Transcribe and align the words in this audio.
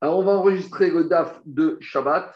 Alors, 0.00 0.18
on 0.18 0.24
va 0.24 0.32
enregistrer 0.32 0.90
le 0.90 1.04
DAF 1.04 1.40
de 1.44 1.76
Shabbat, 1.80 2.34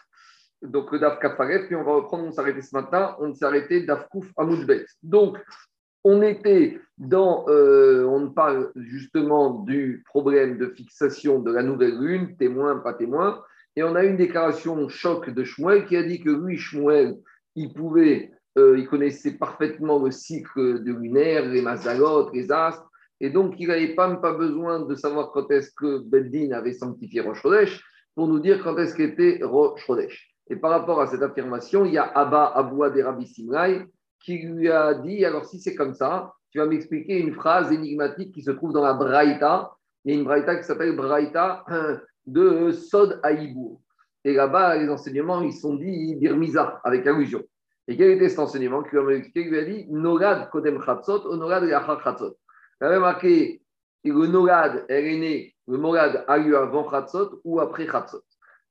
donc 0.63 0.93
le 0.93 0.99
DAF 0.99 1.19
Kafaret, 1.19 1.67
puis 1.67 1.77
on 1.77 1.85
va 1.85 1.95
reprendre, 1.95 2.25
on 2.25 2.33
s'est 2.33 2.41
arrêté 2.41 2.61
ce 2.61 2.75
matin, 2.75 3.17
on 3.21 3.33
s'est 3.33 3.45
arrêté 3.45 3.83
DAF 3.85 4.07
Kouf 4.09 4.31
Amoudbet. 4.37 4.85
Donc, 5.03 5.39
on 6.05 6.21
était 6.21 6.79
dans, 6.99 7.47
euh, 7.49 8.05
on 8.05 8.31
parle 8.31 8.71
justement 8.77 9.61
du 9.61 10.05
problème 10.07 10.59
de 10.59 10.69
fixation 10.69 11.39
de 11.39 11.51
la 11.51 11.63
nouvelle 11.63 11.99
lune, 11.99 12.37
témoin, 12.37 12.77
pas 12.79 12.93
témoin, 12.93 13.43
et 13.77 13.83
on 13.83 13.95
a 13.95 14.05
une 14.05 14.19
déclaration 14.19 14.89
choc 14.89 15.31
de 15.31 15.43
Shmuel 15.43 15.87
qui 15.87 15.97
a 15.97 16.03
dit 16.03 16.21
que 16.21 16.31
lui, 16.31 16.59
Shmuel, 16.59 17.17
il 17.57 17.73
pouvait, 17.73 18.31
euh, 18.59 18.79
il 18.79 18.87
connaissait 18.87 19.33
parfaitement 19.33 19.99
le 19.99 20.11
cycle 20.11 20.85
de 20.85 20.93
lunaire, 20.93 21.47
les 21.47 21.63
mazalotes, 21.63 22.33
les 22.35 22.53
astres, 22.53 22.89
et 23.21 23.31
donc 23.31 23.55
il 23.59 23.69
n'avait 23.69 23.95
pas, 23.95 24.15
pas 24.17 24.33
besoin 24.33 24.81
de 24.81 24.95
savoir 24.95 25.31
quand 25.33 25.51
est-ce 25.51 25.71
que 25.77 25.99
Beddin 25.99 26.53
avait 26.53 26.73
sanctifié 26.73 27.21
Rosh 27.21 27.83
pour 28.15 28.29
nous 28.29 28.41
dire 28.41 28.63
quand 28.63 28.77
est-ce 28.79 28.95
qu'était 28.95 29.41
Rosh 29.43 29.85
Chodesh. 29.87 30.35
Et 30.49 30.57
par 30.57 30.71
rapport 30.71 31.01
à 31.01 31.07
cette 31.07 31.23
affirmation, 31.23 31.85
il 31.85 31.95
y 31.95 31.99
a 31.99 32.05
Abba 32.05 32.53
Aboua 32.55 32.91
des 32.91 33.03
Rabbi 33.03 33.27
Simrai 33.27 33.87
qui 34.21 34.39
lui 34.39 34.71
a 34.71 34.95
dit 34.95 35.25
alors 35.25 35.45
si 35.45 35.59
c'est 35.61 35.75
comme 35.75 35.95
ça, 35.95 36.33
tu 36.51 36.59
vas 36.59 36.67
m'expliquer 36.67 37.19
une 37.19 37.35
phrase 37.35 37.73
énigmatique 37.73 38.33
qui 38.33 38.43
se 38.43 38.51
trouve 38.51 38.73
dans 38.73 38.83
la 38.83 38.95
Braïta. 38.95 39.73
Il 40.05 40.13
y 40.13 40.17
a 40.17 40.19
une 40.19 40.25
Braïta 40.25 40.57
qui 40.57 40.65
s'appelle 40.65 40.95
Braïta 40.95 41.65
de 42.27 42.71
Sod 42.71 43.21
Aïbou. 43.23 43.81
Et 44.25 44.33
là-bas, 44.33 44.77
les 44.77 44.89
enseignements, 44.89 45.43
ils 45.43 45.53
sont 45.53 45.75
dit 45.75 46.15
Birmiza, 46.15 46.81
avec 46.85 47.07
allusion. 47.07 47.43
Et 47.87 47.97
quel 47.97 48.13
était 48.13 48.31
cet 48.31 48.39
enseignement 48.39 48.83
qui 48.83 48.97
lui 48.97 49.59
a 49.59 49.65
dit 49.65 49.87
Norad 49.91 50.49
Kodem 50.51 50.81
Chatzot 50.83 51.31
ou 51.31 51.37
Norad 51.37 51.65
Yachar 51.65 52.03
Chatzot. 52.03 52.37
Il 52.81 52.87
avait 52.87 52.99
marqué 52.99 53.63
le 54.05 54.85
elle 54.89 55.07
est 55.07 55.19
née, 55.19 55.55
le 55.67 55.79
Morad 55.79 56.25
a 56.29 56.39
eu 56.39 56.55
avant 56.55 56.91
Chatzot 56.91 57.41
ou 57.45 57.61
après 57.61 57.87
Chatzot. 57.87 58.23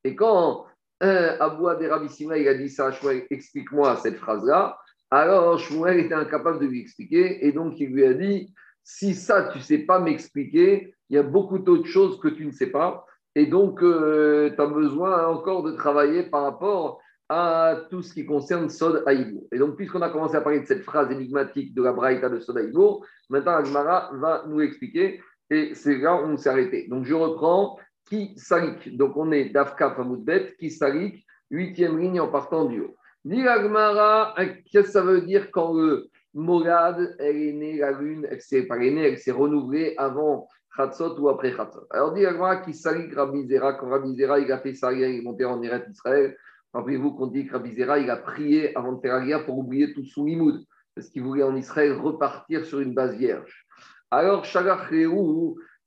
Et 0.04 0.16
quand 0.16 0.66
euh, 1.02 1.38
Abou 1.40 1.66
Rabbi 1.66 2.08
il 2.20 2.48
a 2.48 2.54
dit 2.54 2.70
ça, 2.70 2.92
explique-moi 3.30 3.98
cette 3.98 4.18
phrase-là, 4.18 4.78
alors 5.10 5.60
Shmuel 5.60 6.00
était 6.00 6.14
incapable 6.14 6.60
de 6.60 6.66
lui 6.66 6.82
expliquer, 6.82 7.46
et 7.46 7.52
donc 7.52 7.80
il 7.80 7.90
lui 7.90 8.06
a 8.06 8.14
dit 8.14 8.54
si 8.84 9.14
ça, 9.14 9.50
tu 9.52 9.60
ne 9.60 9.64
sais 9.64 9.80
pas 9.80 10.00
m'expliquer, 10.00 10.96
il 11.10 11.16
y 11.16 11.20
a 11.20 11.24
beaucoup 11.24 11.60
d'autres 11.60 11.88
choses 11.88 12.20
que 12.20 12.28
tu 12.28 12.46
ne 12.46 12.52
sais 12.52 12.72
pas, 12.72 13.06
et 13.36 13.46
donc 13.46 13.82
euh, 13.82 14.52
tu 14.56 14.62
as 14.62 14.66
besoin 14.68 15.28
encore 15.28 15.64
de 15.64 15.72
travailler 15.72 16.24
par 16.24 16.44
rapport 16.44 17.00
à 17.30 17.78
tout 17.90 18.02
ce 18.02 18.14
qui 18.14 18.26
concerne 18.26 18.70
Sod 18.70 19.04
Aïbour. 19.06 19.48
Et 19.52 19.58
donc, 19.58 19.76
puisqu'on 19.76 20.02
a 20.02 20.10
commencé 20.10 20.36
à 20.36 20.42
parler 20.42 20.60
de 20.60 20.66
cette 20.66 20.84
phrase 20.84 21.12
énigmatique 21.12 21.74
de 21.74 21.82
la 21.82 21.94
Braïta 21.94 22.30
de 22.30 22.40
Sod 22.40 22.58
Aïbour, 22.58 23.06
maintenant 23.30 23.56
Agmara 23.56 24.12
va 24.14 24.44
nous 24.48 24.62
expliquer, 24.62 25.22
et 25.50 25.74
c'est 25.74 25.98
là 25.98 26.16
où 26.16 26.26
on 26.26 26.38
s'est 26.38 26.50
arrêté. 26.50 26.88
Donc, 26.88 27.06
je 27.06 27.14
reprends 27.14 27.78
qui 28.06 28.34
salik. 28.38 28.98
Donc, 28.98 29.16
on 29.16 29.32
est 29.32 29.50
d'Afka 29.50 29.92
Famoudbet, 29.92 30.56
qui 30.60 30.70
salik, 30.70 31.26
huitième 31.50 31.98
ligne 32.00 32.20
en 32.20 32.28
partant 32.28 32.66
du 32.66 32.82
haut. 32.82 32.96
L'Agmara, 33.26 34.36
qu'est-ce 34.72 34.88
que 34.88 34.92
ça 34.92 35.02
veut 35.02 35.22
dire 35.22 35.50
quand 35.52 35.74
le 35.74 36.10
Morad, 36.34 37.16
elle 37.20 37.38
est 37.38 37.54
née, 37.54 37.78
la 37.78 37.92
lune, 37.92 38.28
elle 38.30 38.42
s'est 38.42 38.64
pas 38.64 38.78
née, 38.78 39.08
elle 39.08 39.18
s'est 39.18 39.32
renouvelée 39.32 39.94
avant 39.98 40.48
Khatsot 40.76 41.18
ou 41.20 41.30
après 41.30 41.56
Khatsot. 41.56 41.88
Alors, 41.92 42.14
dit 42.14 42.24
l'Agmara 42.24 42.58
qui 42.58 42.74
salik 42.74 43.14
Rabbi 43.14 43.48
Zera, 43.48 43.74
quand 43.74 43.90
Rabbi 43.90 44.16
Zera, 44.16 44.40
il 44.40 44.52
a 44.52 44.58
fait 44.58 44.74
ça, 44.74 44.92
il 44.92 45.04
est 45.04 45.22
monté 45.22 45.46
en 45.46 45.62
Eretz 45.62 45.88
Israël. 45.90 46.36
Rappelez-vous 46.74 47.14
qu'on 47.14 47.28
dit 47.28 47.46
que 47.46 47.54
Rabbi 47.54 47.74
il 47.76 48.10
a 48.10 48.18
prié 48.18 48.76
avant 48.76 48.94
de 48.94 49.02
faire 49.02 49.46
pour 49.46 49.58
oublier 49.58 49.94
tout 49.94 50.06
son 50.06 50.26
limoud, 50.26 50.66
parce 50.96 51.10
qu'il 51.10 51.24
voulait 51.24 51.44
en 51.44 51.56
Israël 51.56 51.94
repartir 51.94 52.66
sur 52.66 52.80
une 52.80 52.94
base 52.94 53.16
vierge. 53.16 53.66
Alors, 54.10 54.46
Shalach 54.46 54.92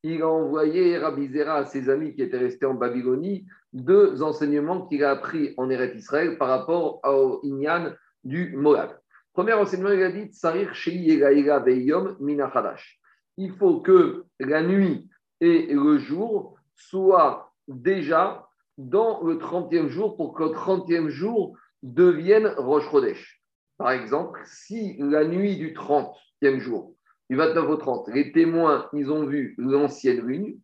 il 0.03 0.23
a 0.23 0.28
envoyé 0.28 0.98
Rabbi 0.98 1.41
à 1.41 1.65
ses 1.65 1.89
amis 1.91 2.15
qui 2.15 2.23
étaient 2.23 2.39
restés 2.39 2.67
en 2.67 2.75
Babylonie 2.75 3.47
deux 3.73 4.23
enseignements 4.23 4.87
qu'il 4.87 5.03
a 5.05 5.11
appris 5.11 5.53
en 5.56 5.69
Eretz 5.69 5.97
Israël 5.97 6.39
par 6.39 6.48
rapport 6.48 7.00
au 7.05 7.41
Inyan 7.43 7.93
du 8.23 8.56
Moab. 8.56 8.97
Premier 9.33 9.53
enseignement, 9.55 9.91
il 9.91 10.03
a 10.03 10.10
dit 10.10 10.31
Il 13.37 13.53
faut 13.53 13.81
que 13.81 14.25
la 14.41 14.62
nuit 14.62 15.10
et 15.41 15.75
le 15.75 15.99
jour 15.99 16.56
soient 16.75 17.53
déjà 17.69 18.46
dans 18.78 19.22
le 19.22 19.37
30e 19.37 19.88
jour 19.88 20.16
pour 20.16 20.34
que 20.34 20.44
le 20.44 20.50
30e 20.50 21.09
jour 21.09 21.56
devienne 21.82 22.48
Rosh 22.59 22.88
Chodesh. 22.91 23.42
Par 23.78 23.91
exemple, 23.91 24.41
si 24.44 24.97
la 24.98 25.25
nuit 25.25 25.56
du 25.56 25.75
30e 25.75 26.59
jour, 26.59 26.94
du 27.28 27.36
29 27.36 27.69
au 27.69 27.76
30, 27.76 28.09
les 28.09 28.32
témoins, 28.32 28.88
ils 28.92 29.10
ont 29.10 29.26
vu 29.26 29.54
l'ancienne 29.59 30.20
lune, 30.20 30.59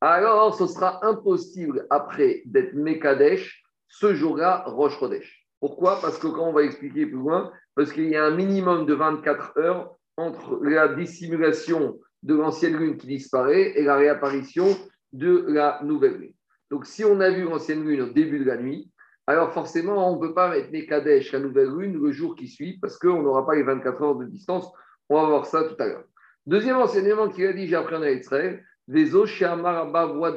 alors 0.00 0.54
ce 0.54 0.66
sera 0.66 1.04
impossible 1.06 1.86
après 1.90 2.42
d'être 2.46 2.74
Mekadesh 2.74 3.62
ce 3.88 4.14
jour-là, 4.14 4.64
Rosh 4.66 4.98
Chodesh. 4.98 5.46
Pourquoi? 5.60 5.98
Parce 6.00 6.18
que 6.18 6.26
quand 6.26 6.48
on 6.48 6.52
va 6.52 6.62
expliquer 6.62 7.06
plus 7.06 7.16
loin, 7.16 7.50
parce 7.74 7.92
qu'il 7.92 8.08
y 8.08 8.16
a 8.16 8.24
un 8.24 8.34
minimum 8.34 8.86
de 8.86 8.94
24 8.94 9.58
heures 9.58 9.96
entre 10.16 10.62
la 10.62 10.88
dissimulation 10.88 11.98
de 12.22 12.34
l'ancienne 12.34 12.76
lune 12.76 12.96
qui 12.96 13.06
disparaît 13.06 13.72
et 13.76 13.82
la 13.82 13.96
réapparition 13.96 14.66
de 15.12 15.46
la 15.48 15.80
nouvelle 15.82 16.16
lune. 16.16 16.34
Donc 16.70 16.86
si 16.86 17.04
on 17.04 17.20
a 17.20 17.30
vu 17.30 17.44
l'ancienne 17.44 17.84
lune 17.84 18.02
au 18.02 18.06
début 18.06 18.38
de 18.38 18.44
la 18.44 18.56
nuit, 18.56 18.90
alors 19.26 19.52
forcément 19.52 20.10
on 20.10 20.16
ne 20.16 20.20
peut 20.20 20.34
pas 20.34 20.50
mettre 20.50 20.70
Mekadesh, 20.70 21.32
la 21.32 21.40
nouvelle 21.40 21.70
lune, 21.70 22.02
le 22.02 22.12
jour 22.12 22.34
qui 22.34 22.48
suit, 22.48 22.78
parce 22.78 22.98
qu'on 22.98 23.22
n'aura 23.22 23.46
pas 23.46 23.54
les 23.54 23.62
24 23.62 24.02
heures 24.02 24.16
de 24.16 24.26
distance. 24.26 24.70
On 25.08 25.20
va 25.20 25.28
voir 25.28 25.46
ça 25.46 25.64
tout 25.64 25.76
à 25.82 25.86
l'heure. 25.86 26.04
Deuxième 26.46 26.76
enseignement 26.76 27.28
qu'il 27.28 27.46
a 27.46 27.52
dit, 27.52 27.66
j'ai 27.66 27.76
appris 27.76 27.96
en 27.96 28.02
Israël, 28.02 28.62
Vezo 28.86 29.24
Abba 29.42 30.06
voix 30.06 30.34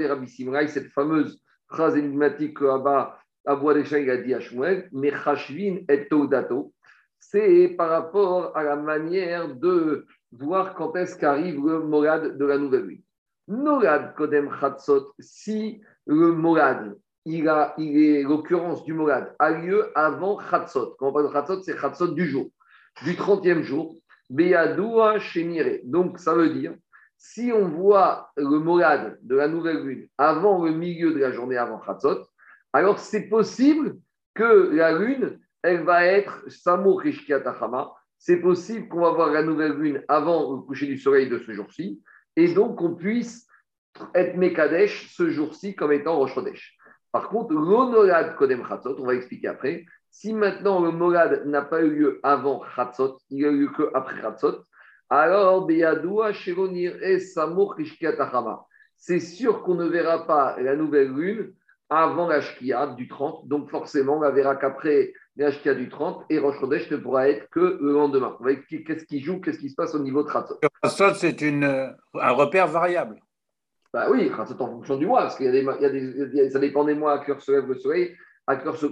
cette 0.67 0.87
fameuse 0.91 1.41
phrase 1.67 1.97
énigmatique 1.97 2.57
que 2.57 2.66
Abba 2.66 3.19
des 3.45 4.01
il 4.01 4.09
a 4.09 4.17
dit 4.17 4.33
à 4.33 4.39
et 5.09 5.23
c'est 7.19 7.67
par 7.69 7.89
rapport 7.89 8.55
à 8.55 8.63
la 8.63 8.75
manière 8.75 9.55
de 9.55 10.05
voir 10.31 10.75
quand 10.75 10.95
est-ce 10.95 11.17
qu'arrive 11.17 11.55
le 11.66 11.79
morad 11.79 12.37
de 12.37 12.45
la 12.45 12.57
nouvelle 12.57 12.85
lune. 12.85 13.01
Morad 13.47 14.13
Kodem 14.16 14.49
Chatzot, 14.59 15.13
si 15.19 15.81
le 16.07 16.31
morad, 16.31 16.97
il, 17.25 17.47
a, 17.47 17.73
il 17.78 17.97
est 17.97 18.23
l'occurrence 18.23 18.84
du 18.84 18.94
morad, 18.94 19.35
a 19.40 19.51
lieu 19.51 19.91
avant 19.95 20.40
Chatzot. 20.40 20.95
Quand 20.97 21.09
on 21.09 21.13
parle 21.13 21.28
de 21.28 21.34
Chatzot, 21.34 21.62
c'est 21.62 21.78
Chatzot 21.78 22.09
du 22.09 22.25
jour, 22.25 22.50
du 23.03 23.13
30e 23.13 23.62
jour. 23.62 23.95
Donc, 24.29 26.19
ça 26.19 26.34
veut 26.34 26.50
dire 26.50 26.73
si 27.17 27.51
on 27.51 27.67
voit 27.67 28.31
le 28.38 28.59
morad 28.59 29.17
de 29.22 29.35
la 29.35 29.47
nouvelle 29.47 29.84
lune 29.84 30.07
avant 30.17 30.63
le 30.63 30.72
milieu 30.72 31.13
de 31.13 31.19
la 31.19 31.31
journée, 31.31 31.57
avant 31.57 31.79
Khatzot, 31.79 32.25
alors 32.73 33.00
c'est 33.00 33.28
possible 33.28 33.97
que 34.35 34.72
la 34.75 34.97
lune, 34.97 35.40
elle 35.63 35.84
va 35.84 36.06
être 36.06 36.44
Samo 36.47 37.01
C'est 38.19 38.38
possible 38.38 38.88
qu'on 38.88 39.01
va 39.01 39.12
voir 39.12 39.31
la 39.31 39.41
nouvelle 39.41 39.73
lune 39.73 40.03
avant 40.07 40.56
le 40.56 40.62
coucher 40.62 40.85
du 40.85 40.97
soleil 40.97 41.28
de 41.28 41.40
ce 41.40 41.51
jour-ci, 41.53 42.01
et 42.35 42.53
donc 42.53 42.78
qu'on 42.78 42.94
puisse 42.94 43.47
être 44.16 44.35
Mekadesh 44.35 45.13
ce 45.16 45.30
jour-ci 45.30 45.75
comme 45.75 45.91
étant 45.91 46.18
Rosh 46.18 46.35
Par 47.12 47.30
contre, 47.30 47.53
l'honorad 47.53 48.35
Kodem 48.35 48.63
Khatzot, 48.68 48.97
on 49.00 49.06
va 49.06 49.16
expliquer 49.16 49.47
après, 49.47 49.85
si 50.09 50.34
maintenant 50.34 50.81
le 50.81 50.91
morad 50.91 51.46
n'a 51.46 51.62
pas 51.62 51.81
eu 51.81 51.90
lieu 51.90 52.19
avant 52.24 52.62
Khatzot, 52.75 53.19
il 53.30 53.46
a 53.46 53.50
eu 53.50 53.62
lieu 53.62 53.69
qu'après 53.75 54.22
Khatzot, 54.22 54.63
alors, 55.09 55.69
c'est 58.97 59.19
sûr 59.19 59.63
qu'on 59.63 59.75
ne 59.75 59.88
verra 59.88 60.28
pas 60.28 60.58
la 60.59 60.75
nouvelle 60.75 61.14
lune 61.14 61.53
avant 61.90 62.28
la 62.28 62.41
Shkia 62.41 62.88
du 62.88 63.08
30. 63.08 63.47
Donc, 63.47 63.69
forcément, 63.69 64.18
on 64.18 64.22
la 64.22 64.31
verra 64.31 64.58
qu'après 64.58 65.14
la 65.38 65.52
Shkia 65.52 65.75
du 65.75 65.88
30 65.88 66.25
et 66.29 66.40
Rosh 66.40 66.62
ne 66.62 66.97
pourra 66.97 67.29
être 67.29 67.50
que 67.50 67.78
le 67.81 67.94
lendemain. 67.94 68.35
On 68.41 68.44
va 68.44 68.52
expliquer 68.52 68.84
qu'est-ce 68.84 69.06
qui 69.06 69.22
joue, 69.22 69.40
qu'est-ce 69.40 69.59
qui 69.59 69.69
se 69.69 69.75
passe 69.75 69.96
au 69.96 70.00
niveau 70.00 70.24
de 70.24 70.29
Khatzot. 70.29 70.59
Khatzot, 70.81 71.14
c'est 71.14 71.41
un 71.41 72.31
repère 72.31 72.68
variable. 72.68 73.22
Bah 73.97 74.06
oui, 74.12 74.30
Khatzot 74.30 74.62
en 74.62 74.68
fonction 74.68 74.96
du 74.96 75.08
mois, 75.08 75.23
parce 75.23 75.38
qu'il 75.38 76.52
ça 76.52 76.59
dépend 76.59 76.84
des 76.84 76.94
mois 76.94 77.14
à 77.14 77.26
cœur 77.26 77.41
se 77.41 77.52
lève 77.52 77.67
le 77.67 77.73
soleil. 77.73 78.16
À 78.46 78.55
cœur 78.55 78.78
se 78.78 78.85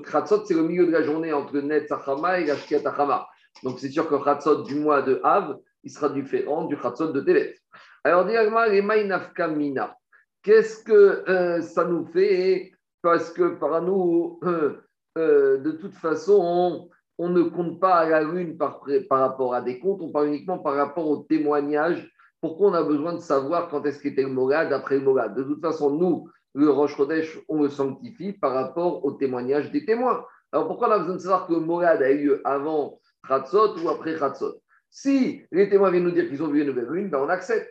c'est 0.47 0.55
le 0.55 0.63
milieu 0.63 0.87
de 0.87 0.91
la 0.91 1.03
journée 1.03 1.31
entre 1.31 1.59
Net 1.59 1.87
Sachama 1.87 2.39
et 2.39 2.45
la 2.47 2.55
Shkia 2.55 2.79
Tachama. 2.79 3.27
Donc, 3.61 3.77
c'est 3.77 3.91
sûr 3.91 4.09
que 4.09 4.15
Khatzot 4.15 4.63
du 4.63 4.79
mois 4.79 5.03
de 5.03 5.21
Av, 5.23 5.59
il 5.83 5.91
sera 5.91 6.09
différent 6.09 6.65
du 6.65 6.75
Khatzot 6.75 7.11
de 7.11 7.21
Tevet. 7.21 7.55
Alors, 8.03 8.25
mina. 8.25 9.95
Qu'est-ce 10.41 10.83
que 10.83 11.29
euh, 11.29 11.61
ça 11.61 11.85
nous 11.85 12.07
fait? 12.07 12.71
Parce 13.03 13.29
que 13.29 13.59
par 13.59 13.83
nous, 13.83 14.39
euh, 14.43 14.81
euh, 15.19 15.59
de 15.59 15.69
toute 15.73 15.93
façon, 15.93 16.89
on, 17.19 17.29
ne 17.29 17.43
compte 17.43 17.79
pas 17.79 17.97
à 17.97 18.09
la 18.09 18.23
lune 18.23 18.57
par, 18.57 18.81
par, 19.07 19.19
rapport 19.19 19.53
à 19.53 19.61
des 19.61 19.77
comptes, 19.77 20.01
on 20.01 20.11
parle 20.11 20.29
uniquement 20.29 20.57
par 20.57 20.73
rapport 20.73 21.07
au 21.07 21.17
témoignage. 21.17 22.11
Pourquoi 22.41 22.69
on 22.69 22.73
a 22.73 22.83
besoin 22.83 23.13
de 23.13 23.19
savoir 23.19 23.69
quand 23.69 23.83
est-ce 23.85 23.99
qu'était 23.99 24.23
le 24.23 24.29
Morad 24.29 24.71
après 24.71 24.95
le 24.95 25.01
Morad 25.01 25.35
De 25.35 25.43
toute 25.43 25.61
façon, 25.61 25.89
nous, 25.89 26.29
le 26.53 26.69
Roche 26.69 26.95
Chodesh, 26.95 27.39
on 27.49 27.63
le 27.63 27.69
sanctifie 27.69 28.33
par 28.33 28.53
rapport 28.53 29.03
au 29.03 29.11
témoignage 29.13 29.71
des 29.71 29.85
témoins. 29.85 30.23
Alors 30.51 30.67
pourquoi 30.67 30.89
on 30.89 30.91
a 30.91 30.99
besoin 30.99 31.15
de 31.15 31.19
savoir 31.21 31.47
que 31.47 31.53
le 31.53 31.59
Morad 31.59 32.01
a 32.01 32.11
eu 32.11 32.25
lieu 32.25 32.41
avant 32.45 32.99
Khatzot 33.27 33.77
ou 33.83 33.89
après 33.89 34.17
Khatzot 34.17 34.61
si 34.95 35.41
les 35.51 35.67
témoins 35.67 35.91
viennent 35.91 36.05
nous 36.05 36.11
dire 36.11 36.29
qu'ils 36.29 36.41
ont 36.41 36.47
vu 36.47 36.61
une 36.61 36.67
nouvelle 36.67 36.87
lune, 36.87 37.09
ben 37.09 37.19
on 37.19 37.27
accepte. 37.27 37.69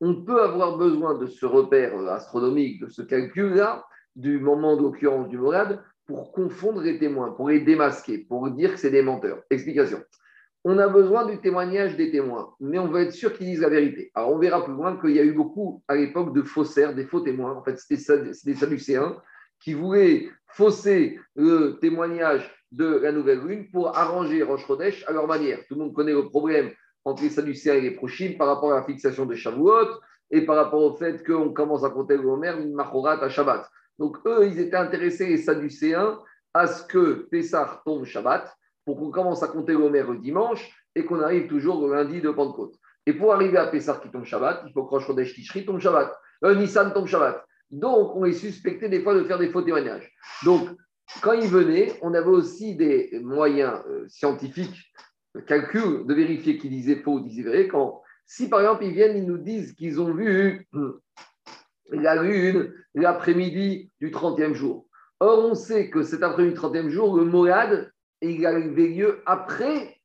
on 0.00 0.24
peut 0.24 0.42
avoir 0.42 0.76
besoin 0.76 1.14
de 1.14 1.26
ce 1.26 1.46
repère 1.46 1.98
astronomique, 2.10 2.82
de 2.82 2.88
ce 2.90 3.00
calcul-là, 3.00 3.82
du 4.14 4.38
moment 4.38 4.76
d'occurrence 4.76 5.30
du 5.30 5.38
morade, 5.38 5.82
pour 6.04 6.32
confondre 6.32 6.82
les 6.82 6.98
témoins, 6.98 7.32
pour 7.32 7.48
les 7.48 7.60
démasquer, 7.60 8.18
pour 8.18 8.50
dire 8.50 8.74
que 8.74 8.78
c'est 8.78 8.90
des 8.90 9.00
menteurs. 9.00 9.42
Explication. 9.48 10.02
On 10.64 10.78
a 10.78 10.86
besoin 10.86 11.26
du 11.26 11.38
témoignage 11.38 11.96
des 11.96 12.12
témoins, 12.12 12.54
mais 12.60 12.78
on 12.78 12.86
veut 12.86 13.02
être 13.02 13.12
sûr 13.12 13.32
qu'ils 13.32 13.46
disent 13.46 13.62
la 13.62 13.68
vérité. 13.68 14.12
Alors 14.14 14.30
on 14.30 14.38
verra 14.38 14.64
plus 14.64 14.72
loin 14.72 14.96
qu'il 14.96 15.10
y 15.10 15.18
a 15.18 15.24
eu 15.24 15.32
beaucoup 15.32 15.82
à 15.88 15.96
l'époque 15.96 16.32
de 16.32 16.42
faussaires, 16.42 16.94
des 16.94 17.04
faux 17.04 17.20
témoins. 17.20 17.52
En 17.56 17.64
fait, 17.64 17.76
c'était 17.78 18.22
des 18.44 18.54
Sadducéens 18.54 19.16
qui 19.58 19.74
voulaient 19.74 20.28
fausser 20.46 21.18
le 21.34 21.78
témoignage 21.80 22.48
de 22.70 23.00
la 23.02 23.10
nouvelle 23.10 23.40
lune 23.40 23.70
pour 23.72 23.96
arranger 23.96 24.42
Roche 24.44 24.64
Chodesh 24.66 25.04
à 25.08 25.12
leur 25.12 25.26
manière. 25.26 25.58
Tout 25.66 25.74
le 25.74 25.80
monde 25.80 25.94
connaît 25.94 26.12
le 26.12 26.28
problème 26.28 26.70
entre 27.04 27.24
les 27.24 27.30
Sadducéens 27.30 27.74
et 27.74 27.80
les 27.80 27.90
Prochim 27.90 28.34
par 28.38 28.46
rapport 28.46 28.72
à 28.72 28.76
la 28.76 28.84
fixation 28.84 29.26
de 29.26 29.34
Shavuot 29.34 29.88
et 30.30 30.42
par 30.42 30.54
rapport 30.54 30.82
au 30.82 30.96
fait 30.96 31.24
qu'on 31.26 31.52
commence 31.52 31.82
à 31.82 31.90
compter 31.90 32.16
le 32.16 32.24
Homer, 32.24 32.54
Machorat 32.72 33.22
à 33.22 33.28
Shabbat. 33.28 33.68
Donc 33.98 34.16
eux, 34.26 34.46
ils 34.46 34.60
étaient 34.60 34.76
intéressés, 34.76 35.26
les 35.26 35.38
Sadducéens, 35.38 36.20
à 36.54 36.68
ce 36.68 36.84
que 36.86 37.26
Pessah 37.30 37.82
tombe 37.84 38.04
Shabbat 38.04 38.56
pour 38.84 38.98
qu'on 38.98 39.10
commence 39.10 39.42
à 39.42 39.48
compter 39.48 39.72
le 39.72 39.78
Homer 39.78 40.04
le 40.08 40.18
dimanche 40.18 40.70
et 40.94 41.04
qu'on 41.04 41.20
arrive 41.20 41.48
toujours 41.48 41.86
le 41.86 41.94
lundi 41.94 42.20
de 42.20 42.30
Pentecôte. 42.30 42.74
Et 43.06 43.12
pour 43.12 43.32
arriver 43.32 43.58
à 43.58 43.66
Pessah 43.66 44.00
qui 44.02 44.10
tombe 44.10 44.24
Shabbat, 44.24 44.62
il 44.66 44.72
faut 44.72 44.84
que 44.84 44.90
Rosh 44.90 45.06
Chodesh 45.06 45.34
tombe 45.66 45.80
Shabbat. 45.80 46.14
Euh, 46.44 46.54
Nissan 46.54 46.92
tombe 46.92 47.06
Shabbat. 47.06 47.44
Donc, 47.70 48.14
on 48.14 48.24
est 48.24 48.32
suspecté 48.32 48.88
des 48.88 49.02
fois 49.02 49.14
de 49.14 49.24
faire 49.24 49.38
des 49.38 49.48
faux 49.48 49.62
témoignages. 49.62 50.10
Donc, 50.44 50.68
quand 51.20 51.32
ils 51.32 51.48
venaient, 51.48 51.92
on 52.02 52.14
avait 52.14 52.26
aussi 52.26 52.76
des 52.76 53.18
moyens 53.22 53.80
euh, 53.88 54.04
scientifiques, 54.08 54.92
de 55.34 55.40
calcul, 55.40 56.06
de 56.06 56.14
vérifier 56.14 56.58
qu'ils 56.58 56.70
disaient 56.70 56.96
faux 56.96 57.14
ou 57.14 57.20
disaient 57.20 57.42
vrai. 57.42 57.68
Quand, 57.68 58.02
si 58.26 58.48
par 58.48 58.60
exemple, 58.60 58.84
ils 58.84 58.92
viennent, 58.92 59.16
ils 59.16 59.26
nous 59.26 59.38
disent 59.38 59.72
qu'ils 59.74 60.00
ont 60.00 60.12
vu 60.12 60.68
la 61.90 62.22
lune 62.22 62.72
l'après-midi 62.94 63.90
du 64.00 64.10
30e 64.10 64.54
jour. 64.54 64.86
Or, 65.20 65.44
on 65.44 65.54
sait 65.54 65.90
que 65.90 66.02
cet 66.02 66.22
après-midi 66.22 66.54
du 66.54 66.60
30e 66.60 66.88
jour, 66.88 67.16
le 67.16 67.24
Moad, 67.24 67.91
il 68.30 68.46
a 68.46 68.58
lieu 68.58 69.22
après, 69.26 69.98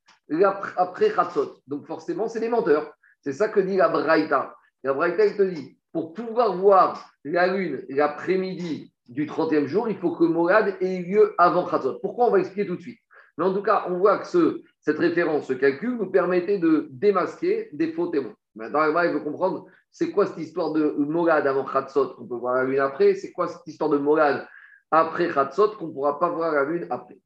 après 0.76 1.12
Khatsot. 1.12 1.58
Donc, 1.68 1.86
forcément, 1.86 2.28
c'est 2.28 2.40
des 2.40 2.50
menteurs. 2.50 2.94
C'est 3.22 3.34
ça 3.34 3.50
que 3.50 3.60
dit 3.60 3.78
la 3.78 3.90
Braïta. 3.90 4.56
La 4.84 4.94
Braïta, 4.94 5.26
elle 5.26 5.38
te 5.38 5.44
dit, 5.44 5.78
pour 5.92 6.14
pouvoir 6.14 6.56
voir 6.56 7.12
la 7.24 7.48
lune 7.48 7.84
l'après-midi 7.90 8.94
du 9.08 9.26
30e 9.26 9.68
jour, 9.68 9.90
il 9.90 9.98
faut 9.98 10.12
que 10.12 10.24
Mourad 10.24 10.76
ait 10.82 11.00
lieu 11.00 11.34
avant 11.38 11.66
Khatzot. 11.66 12.00
Pourquoi 12.00 12.28
On 12.28 12.32
va 12.32 12.40
expliquer 12.40 12.68
tout 12.68 12.76
de 12.76 12.82
suite? 12.82 13.00
Mais 13.38 13.46
en 13.46 13.54
tout 13.54 13.62
cas, 13.62 13.86
on 13.88 13.98
voit 13.98 14.20
que 14.20 14.28
ce, 14.28 14.62
cette 14.80 14.98
référence, 14.98 15.48
ce 15.48 15.54
calcul, 15.54 15.98
nous 15.98 16.10
permettait 16.10 16.58
de 16.58 16.88
démasquer 16.90 17.70
des 17.72 17.94
faux 17.94 18.08
témoins. 18.08 18.36
Maintenant, 18.56 19.04
il 19.04 19.14
veut 19.14 19.20
comprendre 19.20 19.68
c'est 19.92 20.12
quoi 20.12 20.26
cette 20.26 20.40
histoire 20.40 20.74
de 20.74 20.96
Mourad 20.98 21.46
avant 21.48 21.66
Khatzot 21.66 22.16
qu'on 22.16 22.28
peut 22.28 22.36
voir 22.36 22.56
la 22.56 22.64
lune 22.64 22.80
après 22.80 23.16
C'est 23.16 23.32
quoi 23.32 23.48
cette 23.48 23.66
histoire 23.66 23.90
de 23.90 23.98
Mourad 23.98 24.48
après 24.92 25.30
Khatzot 25.30 25.76
qu'on 25.76 25.88
ne 25.88 25.94
pourra 25.94 26.20
pas 26.20 26.30
voir 26.30 26.54
la 26.54 26.64
lune 26.64 26.88
après 26.90 27.18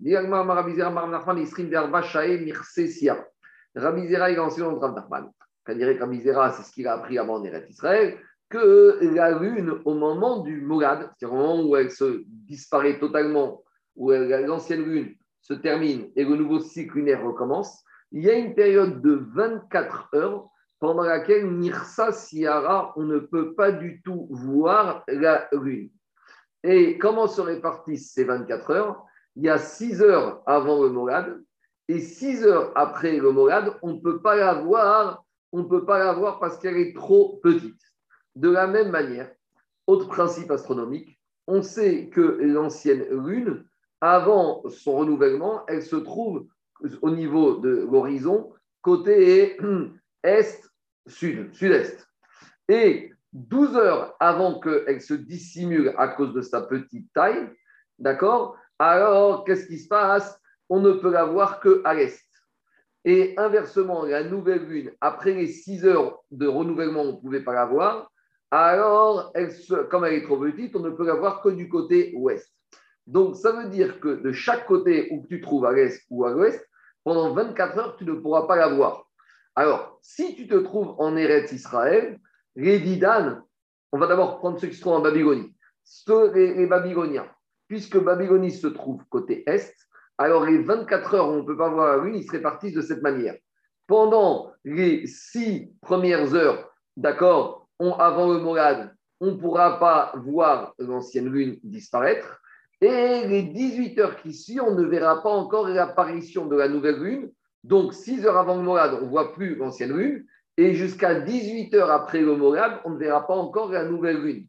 Rabizera, 3.75 4.29
il 4.29 4.35
est 4.35 4.39
enseigné 4.39 4.67
dans 4.67 4.91
Nachman. 4.91 5.31
Quand 5.63 5.75
dirait 5.75 5.97
Rabizera, 5.97 6.51
c'est 6.51 6.63
ce 6.63 6.71
qu'il 6.71 6.87
a 6.87 6.93
appris 6.93 7.17
avant 7.17 7.43
Eret 7.43 7.67
Israël 7.69 8.17
que 8.49 8.99
la 9.15 9.39
lune, 9.39 9.79
au 9.85 9.93
moment 9.93 10.39
du 10.39 10.59
Mogad, 10.61 11.09
c'est-à-dire 11.17 11.33
au 11.33 11.37
moment 11.37 11.63
où 11.63 11.75
elle 11.75 11.89
se 11.89 12.23
disparaît 12.27 12.99
totalement, 12.99 13.63
où 13.95 14.11
l'ancienne 14.11 14.83
lune 14.83 15.15
se 15.41 15.53
termine 15.53 16.11
et 16.15 16.25
le 16.25 16.35
nouveau 16.35 16.59
cycle 16.59 16.97
lunaire 16.97 17.23
recommence, 17.23 17.83
il 18.11 18.23
y 18.23 18.29
a 18.29 18.33
une 18.33 18.53
période 18.53 19.01
de 19.01 19.23
24 19.33 20.09
heures 20.15 20.47
pendant 20.79 21.03
laquelle 21.03 21.49
Nirsa 21.49 22.11
Siara, 22.11 22.91
on 22.97 23.03
ne 23.03 23.19
peut 23.19 23.53
pas 23.53 23.71
du 23.71 24.01
tout 24.03 24.27
voir 24.31 25.03
la 25.07 25.47
lune. 25.53 25.89
Et 26.63 26.97
comment 26.97 27.27
se 27.27 27.41
répartissent 27.41 28.13
ces 28.13 28.23
24 28.23 28.71
heures? 28.71 29.05
Il 29.35 29.43
y 29.43 29.49
a 29.49 29.57
6 29.57 30.01
heures 30.01 30.43
avant 30.45 30.83
le 30.83 30.89
Mogad 30.89 31.41
et 31.87 31.99
6 31.99 32.45
heures 32.45 32.71
après 32.75 33.17
le 33.17 33.31
Mogad, 33.31 33.73
on 33.81 33.93
ne 33.93 33.99
peut 33.99 34.21
pas 34.21 34.35
la 34.35 34.53
voir, 34.53 35.23
on 35.51 35.65
peut 35.65 35.85
pas 35.85 35.99
la 35.99 36.13
parce 36.39 36.57
qu'elle 36.57 36.77
est 36.77 36.95
trop 36.95 37.39
petite. 37.43 37.81
De 38.35 38.49
la 38.49 38.67
même 38.67 38.91
manière, 38.91 39.29
autre 39.87 40.07
principe 40.07 40.51
astronomique, 40.51 41.19
on 41.47 41.61
sait 41.61 42.07
que 42.09 42.21
l'ancienne 42.21 43.05
lune, 43.25 43.65
avant 43.99 44.63
son 44.69 44.93
renouvellement, 44.93 45.65
elle 45.67 45.83
se 45.83 45.97
trouve 45.97 46.47
au 47.01 47.09
niveau 47.09 47.57
de 47.57 47.87
l'horizon, 47.91 48.53
côté 48.81 49.57
est-sud, 50.23 51.53
sud-est. 51.53 52.07
Et 52.69 53.11
12 53.33 53.75
heures 53.77 54.15
avant 54.19 54.59
qu'elle 54.59 55.01
se 55.01 55.13
dissimule 55.13 55.93
à 55.97 56.09
cause 56.09 56.33
de 56.33 56.41
sa 56.41 56.61
petite 56.61 57.11
taille, 57.13 57.49
d'accord? 57.99 58.57
Alors, 58.79 59.45
qu'est-ce 59.45 59.67
qui 59.67 59.79
se 59.79 59.87
passe? 59.87 60.39
On 60.69 60.79
ne 60.79 60.93
peut 60.93 61.11
la 61.11 61.25
voir 61.25 61.59
qu'à 61.59 61.93
l'est. 61.93 62.25
Et 63.03 63.33
inversement, 63.37 64.05
la 64.05 64.23
nouvelle 64.23 64.65
lune, 64.65 64.91
après 65.01 65.33
les 65.33 65.47
6 65.47 65.85
heures 65.85 66.19
de 66.29 66.47
renouvellement, 66.47 67.01
on 67.01 67.13
ne 67.13 67.19
pouvait 67.19 67.43
pas 67.43 67.53
la 67.53 67.65
voir 67.65 68.11
alors, 68.51 69.31
elle 69.33 69.49
comme 69.89 70.03
elle 70.03 70.15
est 70.15 70.23
trop 70.23 70.37
petite, 70.37 70.75
on 70.75 70.81
ne 70.81 70.89
peut 70.89 71.05
la 71.05 71.15
voir 71.15 71.41
que 71.41 71.47
du 71.47 71.69
côté 71.69 72.13
ouest. 72.17 72.53
Donc, 73.07 73.37
ça 73.37 73.53
veut 73.53 73.69
dire 73.69 74.01
que 74.01 74.21
de 74.21 74.33
chaque 74.33 74.67
côté 74.67 75.07
où 75.11 75.25
tu 75.27 75.39
trouves 75.39 75.65
à 75.65 75.71
l'est 75.71 76.03
ou 76.09 76.25
à 76.25 76.31
l'ouest, 76.31 76.61
pendant 77.05 77.33
24 77.33 77.77
heures, 77.77 77.95
tu 77.95 78.03
ne 78.03 78.13
pourras 78.13 78.47
pas 78.47 78.57
la 78.57 78.67
voir. 78.67 79.09
Alors, 79.55 79.97
si 80.01 80.35
tu 80.35 80.47
te 80.47 80.55
trouves 80.55 80.95
en 80.99 81.15
Eretz 81.15 81.53
Israël, 81.53 82.19
les 82.55 82.79
Didan, 82.79 83.41
on 83.91 83.97
va 83.97 84.07
d'abord 84.07 84.39
prendre 84.39 84.59
ceux 84.59 84.67
qui 84.67 84.75
se 84.75 84.81
trouvent 84.81 84.93
en 84.93 85.01
Babylonie. 85.01 85.53
Les, 86.07 86.53
les 86.53 86.67
Babyloniens, 86.67 87.27
puisque 87.67 87.97
Babylonie 87.97 88.51
se 88.51 88.67
trouve 88.67 89.03
côté 89.09 89.43
est, 89.47 89.75
alors 90.17 90.45
les 90.45 90.59
24 90.59 91.15
heures 91.15 91.29
où 91.29 91.33
on 91.33 91.41
ne 91.41 91.47
peut 91.47 91.57
pas 91.57 91.69
voir 91.69 91.97
la 91.97 92.03
lune, 92.03 92.15
ils 92.15 92.23
se 92.23 92.31
répartissent 92.31 92.75
de 92.75 92.81
cette 92.81 93.01
manière. 93.01 93.35
Pendant 93.87 94.51
les 94.63 95.07
six 95.07 95.73
premières 95.81 96.33
heures, 96.35 96.71
d'accord, 96.95 97.67
avant 97.79 98.31
le 98.31 98.39
Morad, 98.39 98.95
on 99.19 99.31
ne 99.31 99.37
pourra 99.37 99.79
pas 99.79 100.13
voir 100.15 100.73
l'ancienne 100.77 101.29
lune 101.29 101.59
disparaître. 101.63 102.41
Et 102.79 103.27
les 103.27 103.43
18 103.43 103.99
heures 103.99 104.21
qui 104.21 104.33
suivent, 104.33 104.63
on 104.63 104.75
ne 104.75 104.85
verra 104.85 105.21
pas 105.21 105.29
encore 105.29 105.67
l'apparition 105.67 106.45
de 106.45 106.55
la 106.55 106.67
nouvelle 106.67 106.99
lune. 106.99 107.31
Donc, 107.63 107.93
6 107.93 108.25
heures 108.25 108.37
avant 108.37 108.55
le 108.55 108.63
Morad, 108.63 108.93
on 108.99 109.05
ne 109.05 109.09
voit 109.09 109.33
plus 109.33 109.55
l'ancienne 109.55 109.95
lune. 109.95 110.25
Et 110.57 110.73
jusqu'à 110.73 111.19
18 111.19 111.73
heures 111.75 111.91
après 111.91 112.21
le 112.21 112.33
on 112.33 112.89
ne 112.89 112.97
verra 112.97 113.25
pas 113.25 113.35
encore 113.35 113.71
la 113.71 113.85
nouvelle 113.85 114.21
lune. 114.21 114.47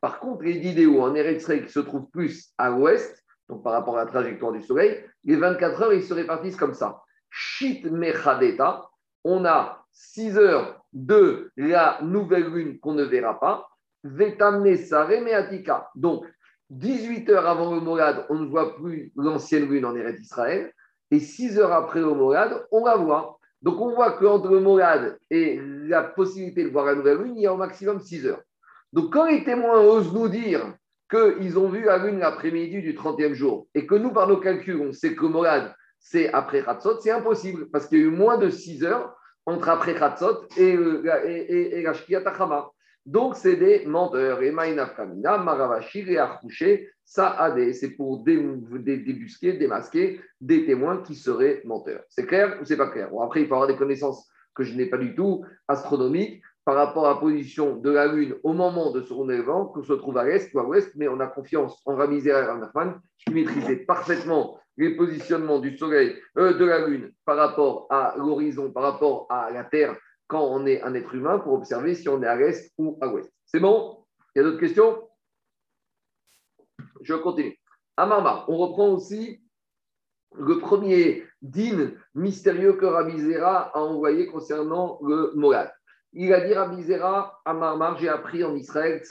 Par 0.00 0.20
contre, 0.20 0.44
les 0.44 0.58
vidéos 0.58 1.02
en 1.02 1.14
Eretz 1.14 1.44
qui 1.46 1.68
se 1.68 1.80
trouvent 1.80 2.08
plus 2.10 2.52
à 2.56 2.70
l'ouest, 2.70 3.22
donc 3.48 3.62
par 3.62 3.72
rapport 3.72 3.98
à 3.98 4.04
la 4.04 4.10
trajectoire 4.10 4.52
du 4.52 4.62
Soleil, 4.62 5.04
les 5.24 5.36
24 5.36 5.82
heures, 5.82 5.92
ils 5.92 6.04
se 6.04 6.14
répartissent 6.14 6.56
comme 6.56 6.74
ça. 6.74 7.02
Shit 7.28 7.84
Mechadeta, 7.84 8.88
on 9.24 9.44
a 9.44 9.84
6 9.92 10.38
heures 10.38 10.82
de 10.92 11.50
la 11.56 11.98
nouvelle 12.02 12.48
lune 12.48 12.80
qu'on 12.80 12.94
ne 12.94 13.04
verra 13.04 13.38
pas. 13.38 13.68
Meatika. 14.04 15.90
Donc, 15.94 16.24
18 16.70 17.28
heures 17.30 17.46
avant 17.46 17.74
le 17.74 17.80
on 18.30 18.34
ne 18.36 18.46
voit 18.46 18.76
plus 18.76 19.12
l'ancienne 19.16 19.68
lune 19.68 19.84
en 19.84 19.94
Eretz 19.94 20.20
Israël. 20.20 20.72
Et 21.10 21.18
6 21.18 21.58
heures 21.58 21.72
après 21.72 22.00
le 22.00 22.06
on 22.08 22.84
la 22.84 22.96
voit. 22.96 23.39
Donc, 23.62 23.80
on 23.80 23.94
voit 23.94 24.12
qu'entre 24.12 24.50
le 24.50 24.60
Morad 24.60 25.18
et 25.30 25.60
la 25.62 26.02
possibilité 26.02 26.64
de 26.64 26.70
voir 26.70 26.86
la 26.86 26.94
nouvelle 26.94 27.18
lune, 27.18 27.36
il 27.36 27.42
y 27.42 27.46
a 27.46 27.52
au 27.52 27.58
maximum 27.58 28.00
6 28.00 28.26
heures. 28.26 28.42
Donc, 28.92 29.12
quand 29.12 29.26
les 29.26 29.44
témoins 29.44 29.80
osent 29.80 30.12
nous 30.12 30.28
dire 30.28 30.74
qu'ils 31.10 31.58
ont 31.58 31.68
vu 31.68 31.84
la 31.84 31.98
lune 31.98 32.20
l'après-midi 32.20 32.80
du 32.80 32.94
30e 32.94 33.34
jour 33.34 33.66
et 33.74 33.86
que 33.86 33.94
nous, 33.94 34.12
par 34.12 34.28
nos 34.28 34.38
calculs, 34.38 34.80
on 34.80 34.92
sait 34.92 35.14
que 35.14 35.22
le 35.22 35.28
Morad, 35.28 35.74
c'est 35.98 36.32
après 36.32 36.60
Ratzot, 36.60 37.00
c'est 37.00 37.10
impossible 37.10 37.68
parce 37.70 37.86
qu'il 37.86 37.98
y 37.98 38.02
a 38.02 38.04
eu 38.04 38.10
moins 38.10 38.38
de 38.38 38.48
6 38.48 38.84
heures 38.84 39.14
entre 39.46 39.68
après 39.68 39.94
Khatzot 39.94 40.46
et, 40.56 40.70
et, 40.72 41.78
et, 41.78 41.80
et 41.80 41.86
Donc, 43.10 43.34
c'est 43.34 43.56
des 43.56 43.84
menteurs. 43.86 44.40
Et 44.40 44.54
Kamina, 44.96 45.38
Maravashir 45.38 46.08
et 46.08 46.18
Archouché, 46.18 46.88
ça 47.04 47.52
c'est 47.72 47.90
pour 47.96 48.22
débusquer, 48.22 49.54
démasquer 49.54 50.20
des 50.40 50.64
témoins 50.64 51.02
qui 51.02 51.16
seraient 51.16 51.60
menteurs. 51.64 52.04
C'est 52.08 52.24
clair 52.24 52.58
ou 52.60 52.64
c'est 52.64 52.76
pas 52.76 52.86
clair? 52.86 53.10
Bon, 53.10 53.20
Après, 53.20 53.42
il 53.42 53.48
faut 53.48 53.54
avoir 53.54 53.66
des 53.66 53.74
connaissances 53.74 54.30
que 54.54 54.62
je 54.62 54.76
n'ai 54.76 54.86
pas 54.86 54.96
du 54.96 55.16
tout, 55.16 55.44
astronomiques, 55.66 56.40
par 56.64 56.76
rapport 56.76 57.08
à 57.08 57.14
la 57.14 57.16
position 57.16 57.74
de 57.74 57.90
la 57.90 58.06
Lune 58.06 58.36
au 58.44 58.52
moment 58.52 58.92
de 58.92 59.02
ce 59.02 59.12
renouvellement, 59.12 59.66
que 59.66 59.82
se 59.82 59.92
trouve 59.94 60.16
à 60.16 60.22
l'est 60.22 60.54
ou 60.54 60.60
à 60.60 60.62
l'ouest, 60.62 60.92
mais 60.94 61.08
on 61.08 61.18
a 61.18 61.26
confiance 61.26 61.82
en 61.86 61.96
Ramizera 61.96 62.44
et 62.44 62.48
en 62.48 62.92
qui 63.18 63.34
maîtrisaient 63.34 63.84
parfaitement 63.86 64.60
les 64.76 64.94
positionnements 64.94 65.58
du 65.58 65.76
Soleil, 65.76 66.14
euh, 66.38 66.56
de 66.56 66.64
la 66.64 66.86
Lune 66.86 67.10
par 67.24 67.38
rapport 67.38 67.88
à 67.90 68.14
l'horizon, 68.16 68.70
par 68.70 68.84
rapport 68.84 69.26
à 69.30 69.50
la 69.50 69.64
Terre, 69.64 69.96
quand 70.30 70.44
on 70.44 70.64
est 70.64 70.80
un 70.82 70.94
être 70.94 71.12
humain, 71.12 71.40
pour 71.40 71.54
observer 71.54 71.96
si 71.96 72.08
on 72.08 72.22
est 72.22 72.26
à 72.26 72.36
l'est 72.36 72.72
ou 72.78 72.96
à 73.00 73.06
l'ouest. 73.06 73.32
C'est 73.46 73.58
bon? 73.58 74.04
Il 74.34 74.38
y 74.38 74.40
a 74.40 74.44
d'autres 74.44 74.60
questions? 74.60 75.08
Je 77.02 77.14
continue. 77.14 77.58
À 77.96 78.06
Marmar, 78.06 78.48
on 78.48 78.56
reprend 78.56 78.90
aussi 78.90 79.42
le 80.36 80.60
premier 80.60 81.24
din 81.42 81.90
mystérieux 82.14 82.74
que 82.74 82.86
Rabbi 82.86 83.34
a 83.34 83.76
envoyé 83.76 84.26
concernant 84.26 85.00
le 85.02 85.32
Moral. 85.34 85.74
Il 86.12 86.32
a 86.32 86.46
dit 86.46 86.54
Rabizera 86.54 87.40
à 87.44 87.96
j'ai 87.98 88.08
appris 88.08 88.44
en 88.44 88.54
Israël, 88.54 89.02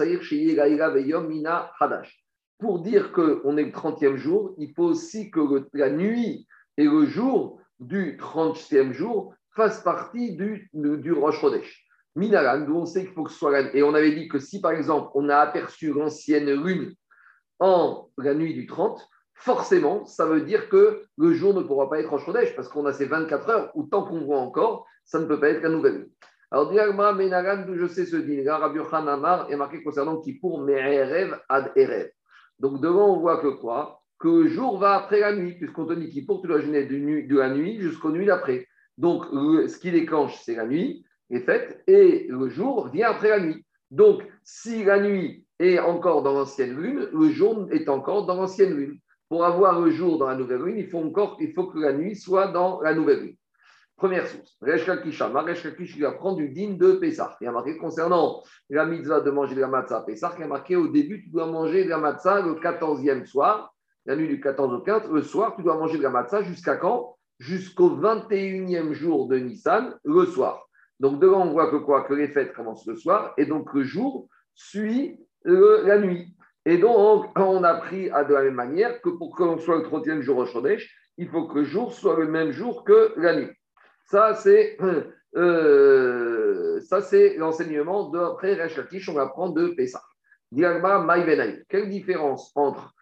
Mina 1.28 1.72
Hadash. 1.80 2.24
Pour 2.60 2.80
dire 2.80 3.12
qu'on 3.12 3.58
est 3.58 3.64
le 3.64 3.72
30e 3.72 4.16
jour, 4.16 4.54
il 4.58 4.74
faut 4.74 4.84
aussi 4.84 5.32
que 5.32 5.68
la 5.74 5.90
nuit 5.90 6.48
et 6.78 6.86
le 6.86 7.06
jour 7.06 7.60
du 7.80 8.18
30e 8.18 8.94
jour 8.94 9.34
fassent 9.56 9.84
partie 9.84 10.36
du, 10.36 10.70
du, 10.74 11.12
Rosh 11.12 11.39
Chodesh. 11.39 11.86
Minaran, 12.15 12.62
d'où 12.62 12.75
on 12.75 12.86
sait 12.86 13.06
qu'il 13.06 13.13
faut 13.13 13.24
que 13.24 13.32
ce 13.32 13.38
soit 13.38 13.75
Et 13.75 13.84
on 13.84 13.94
avait 13.94 14.13
dit 14.13 14.27
que 14.27 14.39
si 14.39 14.62
par 14.62 14.72
exemple 14.72 15.12
on 15.13 15.29
a 15.29 15.38
aperçu 15.38 15.94
l'ancienne 15.94 16.51
lune 16.63 16.94
en 17.60 18.10
la 18.18 18.34
nuit 18.34 18.53
du 18.53 18.65
30, 18.65 19.08
forcément, 19.36 20.06
ça 20.06 20.25
veut 20.25 20.41
dire 20.41 20.70
que 20.70 21.03
le 21.18 21.34
jour 21.34 21.53
ne 21.53 21.62
pourra 21.62 21.89
pas 21.89 22.00
être 22.00 22.10
Rosh 22.10 22.25
Chodesh 22.25 22.56
parce 22.56 22.68
qu'on 22.68 22.86
a 22.86 22.94
ces 22.94 23.06
24 23.06 23.50
heures 23.50 23.72
où 23.75 23.84
tant 23.84 24.03
qu'on 24.03 24.22
voit 24.22 24.39
encore, 24.39 24.86
ça 25.06 25.20
ne 25.20 25.25
peut 25.25 25.39
pas 25.39 25.50
être 25.50 25.62
la 25.63 25.70
nouvelle 25.70 25.94
lune. 25.94 26.10
Alors, 26.51 26.72
Diagma 26.72 27.13
Menagan, 27.13 27.63
d'où 27.68 27.75
je 27.77 27.86
sais 27.86 28.08
ce 28.08 28.15
din, 28.15 28.44
Rabbi 28.51 28.79
Amar 28.79 29.51
est 29.51 29.56
marqué 29.56 29.84
concernant 29.84 30.20
Kippour 30.20 30.62
Me'erev 30.62 31.39
ad 31.48 31.72
Erev. 31.75 32.10
Donc, 32.58 32.82
devant, 32.82 33.15
on 33.15 33.20
voit 33.20 33.39
que 33.39 33.50
quoi? 33.50 34.01
Que 34.20 34.27
le 34.27 34.48
jour 34.48 34.79
va 34.79 34.96
après 34.96 35.20
la 35.20 35.36
nuit, 35.36 35.53
puisqu'on 35.53 35.86
te 35.86 35.94
dit 35.94 36.10
Kippour, 36.10 36.41
tu 36.41 36.48
dois 36.48 36.60
jeûner 36.60 36.86
de 36.86 37.38
la 37.38 37.53
nuit 37.53 37.79
jusqu'aux 37.79 38.10
nuits 38.10 38.25
d'après. 38.25 38.68
Donc, 39.00 39.24
ce 39.32 39.79
qui 39.79 39.91
déclenche, 39.91 40.38
c'est 40.44 40.56
la 40.56 40.68
nuit 40.68 41.06
est 41.29 41.39
faite 41.39 41.82
et 41.88 42.27
le 42.29 42.50
jour 42.50 42.89
vient 42.89 43.12
après 43.12 43.29
la 43.29 43.39
nuit. 43.39 43.65
Donc, 43.91 44.24
si 44.44 44.84
la 44.84 45.00
nuit 45.00 45.46
est 45.58 45.79
encore 45.79 46.22
dans 46.22 46.34
l'ancienne 46.34 46.77
lune, 46.77 47.08
le 47.13 47.29
jour 47.29 47.65
est 47.72 47.88
encore 47.88 48.25
dans 48.25 48.36
l'ancienne 48.36 48.75
lune. 48.75 49.00
Pour 49.29 49.46
avoir 49.46 49.79
le 49.79 49.89
jour 49.89 50.18
dans 50.18 50.27
la 50.27 50.36
nouvelle 50.36 50.63
lune, 50.63 50.77
il 50.79 50.89
faut 50.89 51.00
encore, 51.00 51.38
que 51.38 51.79
la 51.79 51.94
nuit 51.94 52.18
soit 52.18 52.48
dans 52.48 52.82
la 52.82 52.94
nouvelle 52.94 53.22
lune. 53.22 53.36
Première 53.96 54.27
source. 54.27 54.58
Resh 54.62 54.86
Kakisha. 54.86 55.27
Resh 55.29 55.63
Kakish, 55.63 55.96
il 55.96 56.06
apprend 56.06 56.34
du 56.34 56.50
din 56.50 56.72
de 56.72 56.94
Pessah. 56.94 57.38
Il 57.39 57.46
y 57.46 57.48
a 57.48 57.51
marqué 57.53 57.77
concernant 57.77 58.44
la 58.70 58.86
mitzvah 58.86 59.22
de 59.22 59.32
manger 59.32 59.56
de 59.56 59.62
la 59.62 59.68
matzah 59.68 60.00
à 60.00 60.01
Pessah, 60.01 60.34
il 60.38 60.41
y 60.41 60.44
a 60.44 60.48
marqué 60.48 60.75
au 60.75 60.89
début, 60.89 61.22
tu 61.22 61.29
dois 61.29 61.46
manger 61.46 61.86
de 61.86 61.89
la 61.89 62.00
matzah 62.00 62.41
le 62.41 62.56
14e 62.56 63.25
soir, 63.25 63.74
la 64.06 64.18
nuit 64.18 64.27
du 64.27 64.41
14 64.41 64.74
au 64.74 64.79
15. 64.82 65.10
Le 65.10 65.22
soir, 65.22 65.56
tu 65.56 65.63
dois 65.63 65.77
manger 65.77 65.98
de 65.98 66.03
la 66.03 66.10
matzah 66.10 66.44
jusqu'à 66.44 66.75
quand? 66.75 67.15
Jusqu'au 67.39 67.89
21e 67.89 68.93
jour 68.93 69.27
de 69.27 69.38
Nissan, 69.38 69.96
le 70.03 70.25
soir. 70.25 70.67
Donc 71.00 71.19
devant, 71.19 71.46
on 71.46 71.51
voit 71.51 71.72
que 71.72 71.77
quoi 71.77 72.03
Que 72.03 72.13
les 72.13 72.27
fêtes 72.27 72.53
commencent 72.53 72.86
le 72.86 72.96
soir 72.96 73.34
et 73.38 73.46
donc 73.46 73.74
le 73.74 73.84
jour 73.84 74.27
suit 74.53 75.17
la 75.46 75.98
nuit. 75.98 76.36
Et 76.65 76.77
donc, 76.77 77.31
on 77.38 77.63
a 77.63 77.75
pris 77.75 78.10
à 78.12 78.25
de 78.25 78.34
la 78.34 78.43
même 78.43 78.55
manière 78.55 79.01
que 79.01 79.10
pour 79.10 79.36
que 79.36 79.43
l'on 79.43 79.58
soit 79.58 79.77
le 79.77 79.84
30e 79.84 80.22
jour 80.22 80.38
au 80.38 80.46
Chodesh, 80.46 80.93
il 81.17 81.29
faut 81.29 81.48
que 81.48 81.60
le 81.60 81.63
jour 81.63 81.93
soit 81.93 82.19
le 82.19 82.27
même 82.27 82.51
jour 82.51 82.84
que 82.84 83.13
la 83.17 83.36
nuit. 83.36 83.51
Ça, 84.05 84.36
c'est 84.36 84.77
euh, 85.36 86.79
c'est 87.01 87.36
l'enseignement 87.38 88.10
d'après 88.10 88.62
Rechakish, 88.62 89.10
on 89.10 89.13
va 89.13 89.27
prendre 89.27 89.53
de 89.53 89.67
Pessah. 89.69 90.03
Diagma 90.51 91.05
Quelle 91.69 91.89
différence 91.89 92.51
entre, 92.55 92.93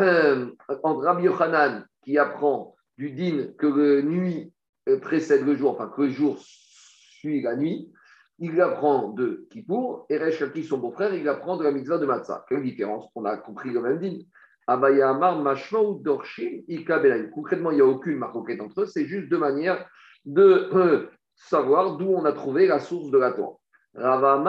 euh, 0.00 0.50
entre 0.82 1.04
Rabbi 1.04 1.24
Yochanan 1.24 1.86
qui 2.02 2.18
apprend 2.18 2.74
du 3.00 3.10
din 3.12 3.46
que 3.56 3.66
la 3.66 4.02
nuit 4.02 4.52
euh, 4.90 5.00
précède 5.00 5.46
le 5.46 5.56
jour, 5.56 5.70
enfin 5.70 5.88
que 5.88 6.02
le 6.02 6.10
jour 6.10 6.36
suit 6.38 7.40
la 7.40 7.56
nuit, 7.56 7.90
il 8.38 8.60
apprend 8.60 9.08
de 9.08 9.46
Kippour, 9.50 10.04
et 10.10 10.18
Rechakish, 10.18 10.68
son 10.68 10.76
beau-frère, 10.76 11.14
il 11.14 11.26
apprend 11.26 11.56
de 11.56 11.64
la 11.64 11.72
mitzvah 11.72 11.96
de 11.96 12.04
Matzah. 12.04 12.44
Quelle 12.46 12.62
différence? 12.62 13.06
On 13.14 13.24
a 13.24 13.38
compris 13.38 13.70
le 13.70 13.80
même 13.80 13.98
din. 13.98 14.18
Amar, 14.66 15.40
Mashma 15.40 15.80
ou 15.80 15.94
Dorshim, 15.94 16.60
Concrètement, 17.32 17.70
il 17.70 17.76
n'y 17.76 17.80
a 17.80 17.86
aucune 17.86 18.18
marque 18.18 18.36
entre 18.36 18.82
eux, 18.82 18.86
c'est 18.86 19.06
juste 19.06 19.30
de 19.30 19.36
manière 19.38 19.88
de 20.26 20.68
euh, 20.74 21.08
savoir 21.34 21.96
d'où 21.96 22.08
on 22.08 22.26
a 22.26 22.32
trouvé 22.32 22.66
la 22.66 22.80
source 22.80 23.10
de 23.10 23.16
la 23.16 23.32
Torah. 23.32 23.56
Rava 23.94 24.42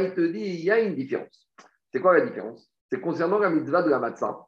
il 0.00 0.12
te 0.12 0.20
dit 0.20 0.40
il 0.40 0.64
y 0.64 0.70
a 0.70 0.80
une 0.80 0.96
différence. 0.96 1.48
C'est 1.92 2.00
quoi 2.00 2.18
la 2.18 2.26
différence? 2.26 2.68
C'est 2.90 3.00
concernant 3.00 3.38
la 3.38 3.48
mitzvah 3.48 3.82
de 3.82 3.90
la 3.90 4.00
matzah. 4.00 4.47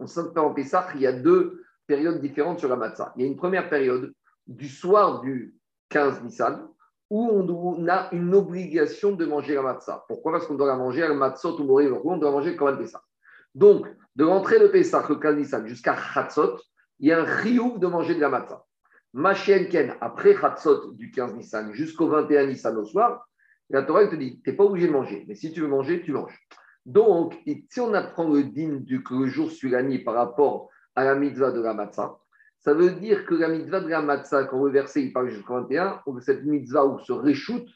On 0.00 0.06
sait 0.06 0.36
en 0.36 0.54
Pessah, 0.54 0.88
il 0.94 1.02
y 1.02 1.06
a 1.06 1.12
deux 1.12 1.62
périodes 1.86 2.20
différentes 2.20 2.58
sur 2.58 2.68
la 2.68 2.76
matzah. 2.76 3.12
Il 3.16 3.22
y 3.22 3.24
a 3.24 3.28
une 3.28 3.36
première 3.36 3.68
période 3.68 4.12
du 4.46 4.68
soir 4.68 5.20
du 5.20 5.54
15 5.90 6.22
Nissan 6.22 6.68
où 7.10 7.28
on 7.28 7.88
a 7.88 8.08
une 8.12 8.34
obligation 8.34 9.12
de 9.12 9.26
manger 9.26 9.54
la 9.54 9.62
matzah. 9.62 10.04
Pourquoi? 10.08 10.32
Parce 10.32 10.46
qu'on 10.46 10.54
doit 10.54 10.68
la 10.68 10.76
manger 10.76 11.02
à 11.02 11.08
la 11.08 11.14
matzot 11.14 11.60
ou 11.60 11.64
mourir, 11.64 12.04
on 12.06 12.16
doit 12.16 12.30
manger 12.30 12.56
comme 12.56 12.68
un 12.68 12.76
Pessah. 12.76 13.02
Donc, 13.54 13.86
de 14.16 14.24
l'entrée 14.24 14.60
de 14.60 14.68
Pessah, 14.68 15.04
le 15.08 15.16
15 15.16 15.36
Nissan, 15.36 15.66
jusqu'à 15.66 15.96
Chatzot, 15.96 16.56
il 17.00 17.08
y 17.08 17.12
a 17.12 17.20
un 17.20 17.24
riouf 17.24 17.78
de 17.78 17.86
manger 17.88 18.14
de 18.14 18.20
la 18.20 18.28
matzah. 18.28 18.64
Ken, 19.70 19.94
après 20.00 20.36
Hatzot 20.40 20.92
du 20.92 21.10
15 21.10 21.34
Nissan 21.34 21.72
jusqu'au 21.72 22.08
21 22.08 22.46
Nissan 22.46 22.76
au 22.76 22.84
soir, 22.84 23.26
la 23.68 23.82
Torah 23.82 24.06
te 24.06 24.14
dit, 24.14 24.40
tu 24.42 24.50
n'es 24.50 24.56
pas 24.56 24.64
obligé 24.64 24.86
de 24.86 24.92
manger, 24.92 25.24
mais 25.28 25.34
si 25.34 25.52
tu 25.52 25.60
veux 25.60 25.68
manger, 25.68 26.02
tu 26.02 26.12
manges. 26.12 26.38
Donc, 26.90 27.38
si 27.70 27.78
on 27.78 27.94
apprend 27.94 28.28
le 28.28 28.42
din 28.42 28.80
du 28.80 29.04
que 29.04 29.14
le 29.14 29.26
jour 29.26 29.48
suit 29.48 29.70
la 29.70 29.80
nuit 29.80 30.00
par 30.00 30.14
rapport 30.14 30.68
à 30.96 31.04
la 31.04 31.14
mitzvah 31.14 31.52
de 31.52 31.60
la 31.60 31.72
matzah, 31.72 32.18
ça 32.58 32.74
veut 32.74 32.90
dire 32.90 33.26
que 33.26 33.36
la 33.36 33.48
mitzvah 33.48 33.78
de 33.78 33.88
la 33.88 34.02
matzah, 34.02 34.46
quand 34.46 34.64
le 34.64 34.72
verset 34.72 35.04
il 35.04 35.12
parle 35.12 35.30
jusqu'au 35.30 35.54
21, 35.54 36.02
cette 36.18 36.42
mitzvah 36.42 36.84
où 36.84 36.98
se 36.98 37.12
réchoute 37.12 37.68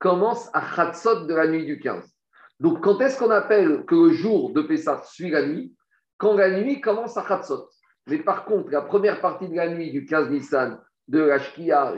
commence 0.00 0.50
à 0.52 0.80
Hatzot 0.80 1.26
de 1.26 1.34
la 1.34 1.46
nuit 1.46 1.64
du 1.64 1.78
15. 1.78 2.12
Donc, 2.58 2.82
quand 2.82 3.00
est-ce 3.00 3.20
qu'on 3.20 3.30
appelle 3.30 3.84
que 3.86 3.94
le 3.94 4.10
jour 4.10 4.52
de 4.52 4.62
Pessah 4.62 5.00
suit 5.04 5.30
la 5.30 5.46
nuit? 5.46 5.72
Quand 6.18 6.34
la 6.34 6.60
nuit 6.60 6.80
commence 6.80 7.16
à 7.16 7.22
Hatzot. 7.22 7.68
Mais 8.08 8.18
par 8.18 8.46
contre, 8.46 8.70
la 8.72 8.82
première 8.82 9.20
partie 9.20 9.48
de 9.48 9.54
la 9.54 9.68
nuit 9.68 9.92
du 9.92 10.04
15 10.06 10.28
Nissan, 10.30 10.80
de 11.06 11.20
la 11.20 11.38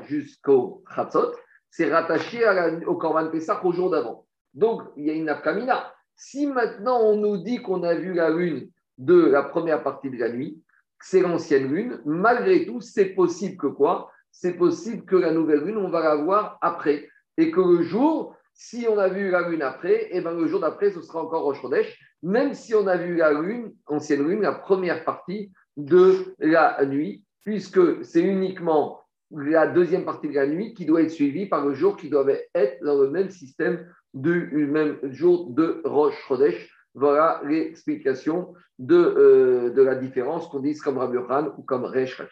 jusqu'au 0.02 0.84
Chatzot, 0.94 1.32
c'est 1.70 1.90
rattaché 1.90 2.44
au 2.86 2.96
Korban 2.96 3.30
Pessah 3.30 3.64
au 3.64 3.72
jour 3.72 3.88
d'avant. 3.88 4.26
Donc, 4.52 4.82
il 4.98 5.06
y 5.06 5.10
a 5.10 5.14
une 5.14 5.30
afkamina. 5.30 5.94
Si 6.18 6.48
maintenant 6.48 7.00
on 7.00 7.16
nous 7.16 7.38
dit 7.38 7.62
qu'on 7.62 7.84
a 7.84 7.94
vu 7.94 8.12
la 8.12 8.28
lune 8.28 8.68
de 8.98 9.24
la 9.24 9.44
première 9.44 9.84
partie 9.84 10.10
de 10.10 10.18
la 10.18 10.28
nuit, 10.28 10.60
c'est 11.00 11.20
l'ancienne 11.20 11.72
lune, 11.72 12.00
malgré 12.04 12.66
tout, 12.66 12.80
c'est 12.80 13.10
possible 13.10 13.56
que 13.56 13.68
quoi? 13.68 14.10
C'est 14.32 14.54
possible 14.54 15.04
que 15.04 15.14
la 15.14 15.32
nouvelle 15.32 15.60
lune, 15.60 15.76
on 15.76 15.90
va 15.90 16.02
la 16.02 16.16
voir 16.16 16.58
après. 16.60 17.08
Et 17.36 17.52
que 17.52 17.60
le 17.60 17.82
jour, 17.82 18.36
si 18.52 18.86
on 18.90 18.98
a 18.98 19.08
vu 19.08 19.30
la 19.30 19.48
lune 19.48 19.62
après, 19.62 20.06
et 20.06 20.16
eh 20.16 20.20
ben 20.20 20.36
le 20.36 20.48
jour 20.48 20.58
d'après, 20.58 20.90
ce 20.90 21.00
sera 21.02 21.22
encore 21.22 21.44
Rosh 21.44 21.62
Chodesh, 21.62 21.96
même 22.24 22.52
si 22.52 22.74
on 22.74 22.88
a 22.88 22.96
vu 22.96 23.14
la 23.14 23.32
lune, 23.32 23.72
ancienne 23.86 24.26
lune, 24.26 24.42
la 24.42 24.52
première 24.52 25.04
partie 25.04 25.52
de 25.76 26.34
la 26.40 26.84
nuit, 26.84 27.24
puisque 27.44 28.04
c'est 28.04 28.22
uniquement 28.22 29.04
la 29.30 29.68
deuxième 29.68 30.04
partie 30.04 30.28
de 30.28 30.34
la 30.34 30.48
nuit 30.48 30.74
qui 30.74 30.84
doit 30.84 31.02
être 31.02 31.12
suivie 31.12 31.46
par 31.46 31.64
le 31.64 31.74
jour 31.74 31.96
qui 31.96 32.10
doit 32.10 32.26
être 32.54 32.82
dans 32.82 33.00
le 33.00 33.10
même 33.10 33.30
système 33.30 33.86
du 34.22 34.66
même 34.70 34.98
jour 35.12 35.50
de 35.50 35.82
Rosh 35.84 36.14
Chodesh. 36.26 36.70
Voilà 36.94 37.40
l'explication 37.44 38.54
de, 38.78 38.96
euh, 38.96 39.70
de 39.70 39.82
la 39.82 39.94
différence 39.94 40.48
qu'on 40.48 40.60
dise 40.60 40.80
comme 40.80 40.98
Rabbi 40.98 41.18
Khan 41.28 41.52
ou 41.56 41.62
comme 41.62 41.84
Resh 41.84 42.22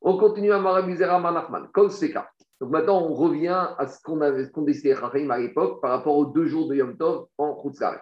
On 0.00 0.16
continue 0.16 0.52
à 0.52 0.58
Marabizera 0.58 1.18
Manachman, 1.18 1.68
Kol 1.72 1.90
Seka. 1.90 2.30
Donc 2.60 2.70
maintenant, 2.70 3.02
on 3.02 3.14
revient 3.14 3.68
à 3.78 3.86
ce 3.86 4.02
qu'on 4.02 4.20
avait, 4.20 4.50
qu'on 4.50 4.66
à 4.66 5.38
l'époque 5.38 5.80
par 5.80 5.90
rapport 5.90 6.16
aux 6.16 6.26
deux 6.26 6.46
jours 6.46 6.68
de 6.68 6.74
Yom 6.74 6.96
Tov 6.96 7.26
en 7.36 7.54
Khutzlaret. 7.62 8.00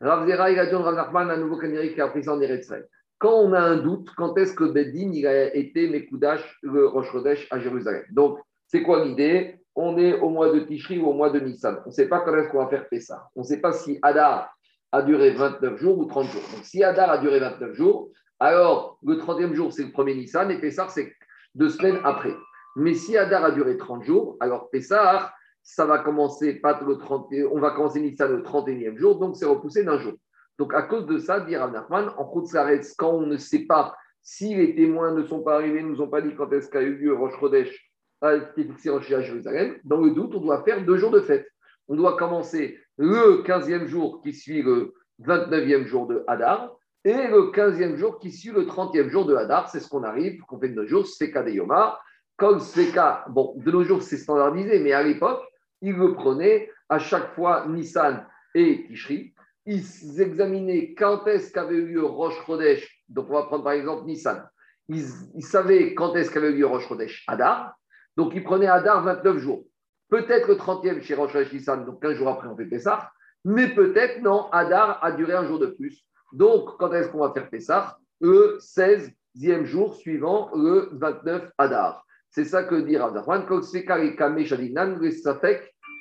Rav 0.00 0.28
Zera, 0.28 0.50
il 0.50 0.58
a 0.58 0.66
dit 0.66 0.74
Rav 0.74 0.94
Nachman, 0.94 1.30
un 1.30 1.36
nouveau 1.36 1.58
canérique 1.58 1.94
qui 1.94 2.00
a 2.00 2.08
pris 2.08 2.28
en 2.28 2.40
Eretzrei 2.40 2.84
quand 3.18 3.34
on 3.34 3.52
a 3.52 3.60
un 3.60 3.76
doute, 3.78 4.10
quand 4.16 4.36
est-ce 4.38 4.54
que 4.54 4.64
Beddin 4.64 5.10
il 5.12 5.26
a 5.26 5.54
été 5.54 5.88
Mekoudash, 5.88 6.58
le 6.62 6.86
Rosh 6.86 7.10
Chodesh 7.10 7.48
à 7.50 7.58
Jérusalem? 7.58 8.04
Donc, 8.10 8.38
c'est 8.66 8.82
quoi 8.82 9.04
l'idée? 9.04 9.57
On 9.80 9.96
est 9.96 10.18
au 10.18 10.28
mois 10.28 10.52
de 10.52 10.58
Tishri 10.58 10.98
ou 10.98 11.06
au 11.06 11.12
mois 11.12 11.30
de 11.30 11.38
Nissan. 11.38 11.80
On 11.84 11.90
ne 11.90 11.94
sait 11.94 12.08
pas 12.08 12.18
quand 12.22 12.34
est-ce 12.34 12.48
qu'on 12.48 12.58
va 12.58 12.66
faire 12.66 12.86
ça. 13.00 13.28
On 13.36 13.42
ne 13.42 13.46
sait 13.46 13.60
pas 13.60 13.72
si 13.72 13.96
Adar 14.02 14.52
a 14.90 15.02
duré 15.02 15.30
29 15.30 15.76
jours 15.78 15.96
ou 15.98 16.04
30 16.06 16.26
jours. 16.26 16.42
Donc, 16.52 16.64
si 16.64 16.82
Adar 16.82 17.10
a 17.10 17.18
duré 17.18 17.38
29 17.38 17.74
jours, 17.74 18.10
alors 18.40 18.98
le 19.04 19.14
30e 19.14 19.54
jour, 19.54 19.72
c'est 19.72 19.84
le 19.84 19.92
premier 19.92 20.16
Nissan 20.16 20.50
et 20.50 20.60
Pessah, 20.60 20.88
c'est 20.88 21.14
deux 21.54 21.68
semaines 21.68 22.00
après. 22.02 22.34
Mais 22.74 22.94
si 22.94 23.16
Adar 23.16 23.44
a 23.44 23.52
duré 23.52 23.76
30 23.76 24.02
jours, 24.02 24.36
alors 24.40 24.68
Pessah, 24.70 25.32
ça 25.62 25.86
va 25.86 26.00
commencer 26.00 26.54
pas 26.54 26.80
le 26.84 26.98
30, 26.98 27.28
on 27.52 27.60
va 27.60 27.70
commencer 27.70 28.00
Nissan 28.00 28.32
le 28.32 28.42
31e 28.42 28.96
jour, 28.96 29.20
donc 29.20 29.36
c'est 29.36 29.46
repoussé 29.46 29.84
d'un 29.84 30.00
jour. 30.00 30.14
Donc, 30.58 30.74
à 30.74 30.82
cause 30.82 31.06
de 31.06 31.18
ça, 31.18 31.38
dit 31.38 31.54
Rav 31.54 31.70
Nachman, 31.70 32.10
en 32.18 32.24
Khutzlaretz, 32.24 32.96
quand 32.96 33.12
on 33.12 33.26
ne 33.26 33.36
sait 33.36 33.64
pas 33.66 33.94
si 34.22 34.56
les 34.56 34.74
témoins 34.74 35.12
ne 35.12 35.22
sont 35.22 35.44
pas 35.44 35.54
arrivés, 35.54 35.84
ne 35.84 35.90
nous 35.90 36.02
ont 36.02 36.08
pas 36.08 36.20
dit 36.20 36.34
quand 36.34 36.52
est-ce 36.52 36.68
qu'a 36.68 36.82
eu 36.82 36.96
lieu 36.96 37.14
Rosh 37.14 37.38
Chodesh, 37.38 37.87
a 38.20 38.34
été 38.34 38.64
fixé 38.64 38.90
à 38.90 39.00
Jérusalem, 39.00 39.76
dans 39.84 40.00
le 40.00 40.10
doute, 40.10 40.34
on 40.34 40.40
doit 40.40 40.62
faire 40.64 40.84
deux 40.84 40.98
jours 40.98 41.10
de 41.10 41.20
fête. 41.20 41.46
On 41.88 41.96
doit 41.96 42.16
commencer 42.16 42.78
le 42.96 43.42
15e 43.42 43.86
jour 43.86 44.20
qui 44.22 44.32
suit 44.32 44.62
le 44.62 44.94
29e 45.22 45.86
jour 45.86 46.06
de 46.06 46.24
Hadar 46.26 46.76
et 47.04 47.28
le 47.28 47.50
15e 47.52 47.96
jour 47.96 48.18
qui 48.18 48.32
suit 48.32 48.50
le 48.50 48.64
30e 48.64 49.08
jour 49.08 49.24
de 49.24 49.34
Hadar. 49.34 49.68
C'est 49.68 49.80
ce 49.80 49.88
qu'on 49.88 50.02
arrive, 50.02 50.40
qu'on 50.42 50.58
fait 50.58 50.68
de 50.68 50.74
nos 50.74 50.86
jours, 50.86 51.06
Seka 51.06 51.42
de 51.42 51.50
Yoma. 51.50 51.98
Comme 52.36 52.60
Seka, 52.60 53.24
bon, 53.30 53.54
de 53.56 53.70
nos 53.70 53.84
jours, 53.84 54.02
c'est 54.02 54.16
standardisé, 54.16 54.80
mais 54.80 54.92
à 54.92 55.02
l'époque, 55.02 55.42
ils 55.80 55.94
le 55.94 56.14
prenaient 56.14 56.70
à 56.88 56.98
chaque 56.98 57.34
fois 57.34 57.66
Nissan 57.66 58.26
et 58.54 58.84
Tishri 58.86 59.34
ils 59.68 60.20
examinaient 60.20 60.94
quand 60.94 61.26
est-ce 61.26 61.52
qu'avait 61.52 61.76
eu 61.76 61.86
lieu 61.88 62.04
Roche 62.04 62.42
Chodesh. 62.46 63.04
Donc, 63.10 63.26
on 63.28 63.34
va 63.34 63.42
prendre 63.42 63.64
par 63.64 63.74
exemple 63.74 64.06
Nissan. 64.06 64.48
Ils, 64.88 65.04
savaient 65.44 65.94
quand 65.94 66.14
est-ce 66.16 66.30
qu'avait 66.30 66.52
eu 66.52 66.56
lieu 66.56 66.66
Roche 66.66 66.88
Chodesh 66.88 67.24
Adar, 67.26 67.77
Donc, 68.18 68.32
il 68.34 68.42
prenait 68.42 68.66
Adar 68.66 69.04
29 69.04 69.38
jours. 69.38 69.64
Peut-être 70.08 70.48
le 70.48 70.56
30e 70.56 71.00
chez 71.02 71.14
Rosh 71.14 71.36
Hashanah, 71.36 71.84
donc 71.84 72.02
15 72.02 72.14
jours 72.14 72.28
après, 72.28 72.48
on 72.48 72.56
fait 72.56 72.64
Pessah. 72.64 73.12
Mais 73.44 73.68
peut-être, 73.68 74.22
non, 74.22 74.50
Adar 74.50 74.98
a 75.04 75.12
duré 75.12 75.34
un 75.34 75.46
jour 75.46 75.60
de 75.60 75.66
plus. 75.66 76.04
Donc, 76.32 76.76
quand 76.80 76.92
est-ce 76.92 77.10
qu'on 77.10 77.20
va 77.20 77.32
faire 77.32 77.48
Pessah? 77.48 77.96
Le 78.20 78.58
16e 78.60 79.64
jour 79.64 79.94
suivant 79.94 80.50
le 80.52 80.88
29 80.94 81.52
Adar. 81.58 82.04
C'est 82.28 82.44
ça 82.44 82.64
que 82.64 82.74
dit 82.74 82.96
Rav 82.96 83.14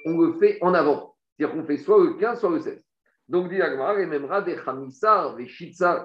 on 0.06 0.18
le 0.18 0.34
fait 0.40 0.58
en 0.62 0.74
avant. 0.74 1.16
C'est-à-dire 1.38 1.56
qu'on 1.56 1.68
fait 1.68 1.78
soit 1.78 2.04
le 2.04 2.14
15, 2.16 2.40
soit 2.40 2.50
le 2.50 2.60
16. 2.62 2.84
Donc, 3.28 3.50
dit 3.50 3.62
Agmar, 3.62 4.00
et 4.00 4.08
même 4.08 4.28
des 4.44 4.58
Chamisar, 4.58 5.36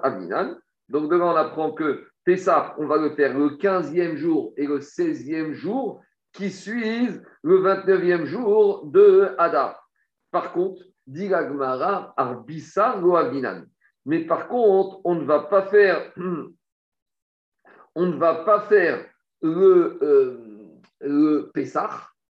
Aminan. 0.03 0.57
Donc, 0.89 1.09
devant, 1.09 1.33
on 1.33 1.35
apprend 1.35 1.71
que 1.71 2.05
Pessah, 2.25 2.75
on 2.77 2.87
va 2.87 2.97
le 2.97 3.15
faire 3.15 3.37
le 3.37 3.57
15e 3.57 4.15
jour 4.15 4.53
et 4.57 4.65
le 4.65 4.79
16e 4.79 5.51
jour 5.51 6.01
qui 6.31 6.49
suivent 6.49 7.23
le 7.43 7.61
29e 7.61 8.25
jour 8.25 8.85
de 8.85 9.35
Hadar. 9.37 9.87
Par 10.31 10.53
contre, 10.53 10.81
dit 11.05 11.33
Agmara, 11.33 12.13
Arbissa 12.17 12.95
Loaginan. 12.97 13.63
Mais 14.05 14.25
par 14.25 14.47
contre, 14.47 15.01
on 15.03 15.15
ne 15.15 15.25
va 15.25 15.39
pas 15.41 15.63
faire, 15.63 16.13
on 17.95 18.05
ne 18.05 18.17
va 18.17 18.43
pas 18.43 18.61
faire 18.61 19.05
le, 19.41 19.99
euh, 20.01 20.79
le 21.01 21.51
Pessah 21.53 21.89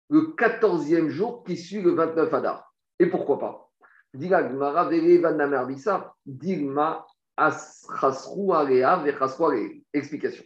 le 0.10 0.34
14e 0.36 1.10
jour 1.10 1.44
qui 1.44 1.58
suit 1.58 1.82
le 1.82 1.92
29 1.92 2.34
Hadar. 2.34 2.74
Et 3.00 3.08
pourquoi 3.08 3.40
pas? 3.40 3.70
Explication. 9.94 10.44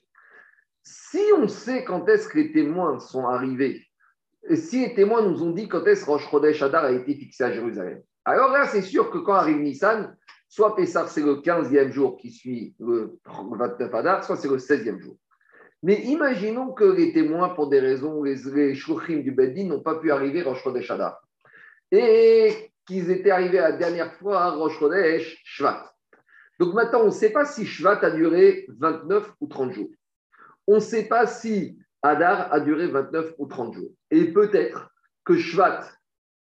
Si 0.83 1.21
on 1.38 1.47
sait 1.47 1.83
quand 1.83 2.07
est-ce 2.09 2.27
que 2.27 2.38
les 2.38 2.51
témoins 2.51 3.00
sont 3.00 3.27
arrivés, 3.27 3.81
et 4.50 4.55
si 4.55 4.85
les 4.85 4.93
témoins 4.93 5.21
nous 5.21 5.43
ont 5.43 5.51
dit 5.51 5.67
quand 5.67 5.85
est-ce 5.85 6.05
que 6.05 6.12
Rosh 6.12 6.29
Chodesh 6.29 6.62
Hadar 6.62 6.85
a 6.85 6.91
été 6.91 7.15
fixé 7.15 7.43
à 7.43 7.51
Jérusalem, 7.51 8.01
alors 8.25 8.51
là, 8.51 8.67
c'est 8.67 8.81
sûr 8.81 9.09
que 9.09 9.17
quand 9.17 9.33
arrive 9.33 9.59
Nissan, 9.59 10.15
soit 10.47 10.75
Pessah, 10.75 11.07
c'est 11.07 11.21
le 11.21 11.35
15e 11.35 11.91
jour 11.91 12.17
qui 12.17 12.31
suit 12.31 12.75
le 12.79 13.19
29 13.25 13.93
Hadar, 13.93 14.23
soit 14.23 14.38
c'est 14.38 14.47
le 14.47 14.57
16e 14.57 15.00
jour. 15.00 15.17
Mais 15.81 16.01
imaginons 16.03 16.71
que 16.71 16.85
les 16.85 17.12
témoins, 17.12 17.50
pour 17.50 17.67
des 17.69 17.79
raisons, 17.79 18.23
les, 18.23 18.35
les 18.53 18.73
du 19.21 19.31
Beddin 19.31 19.65
n'ont 19.65 19.81
pas 19.81 19.95
pu 19.95 20.12
arriver 20.12 20.41
à 20.41 20.45
Rosh 20.45 20.63
Chodesh 20.63 20.89
Hadar. 20.89 21.21
Et 21.91 22.71
qu'ils 22.85 23.12
étaient 23.12 23.31
arrivés 23.31 23.59
la 23.59 23.73
dernière 23.73 24.13
fois 24.13 24.43
à 24.43 24.51
Rosh 24.51 24.79
Chodesh 24.79 25.41
Shvat. 25.43 25.92
Donc 26.60 26.74
maintenant, 26.74 27.01
on 27.01 27.05
ne 27.07 27.12
sait 27.12 27.31
pas 27.31 27.45
si 27.45 27.65
Shvat 27.65 28.00
a 28.03 28.12
duré 28.12 28.65
29 28.79 29.33
ou 29.41 29.48
30 29.48 29.72
jours. 29.72 29.89
On 30.67 30.75
ne 30.75 30.79
sait 30.79 31.07
pas 31.07 31.27
si 31.27 31.77
Hadar 32.01 32.51
a 32.53 32.60
duré 32.60 32.88
29 32.88 33.33
ou 33.38 33.48
30 33.48 33.74
jours. 33.74 33.91
Et 34.12 34.31
peut-être 34.31 34.89
que 35.25 35.38
Shvat 35.38 35.89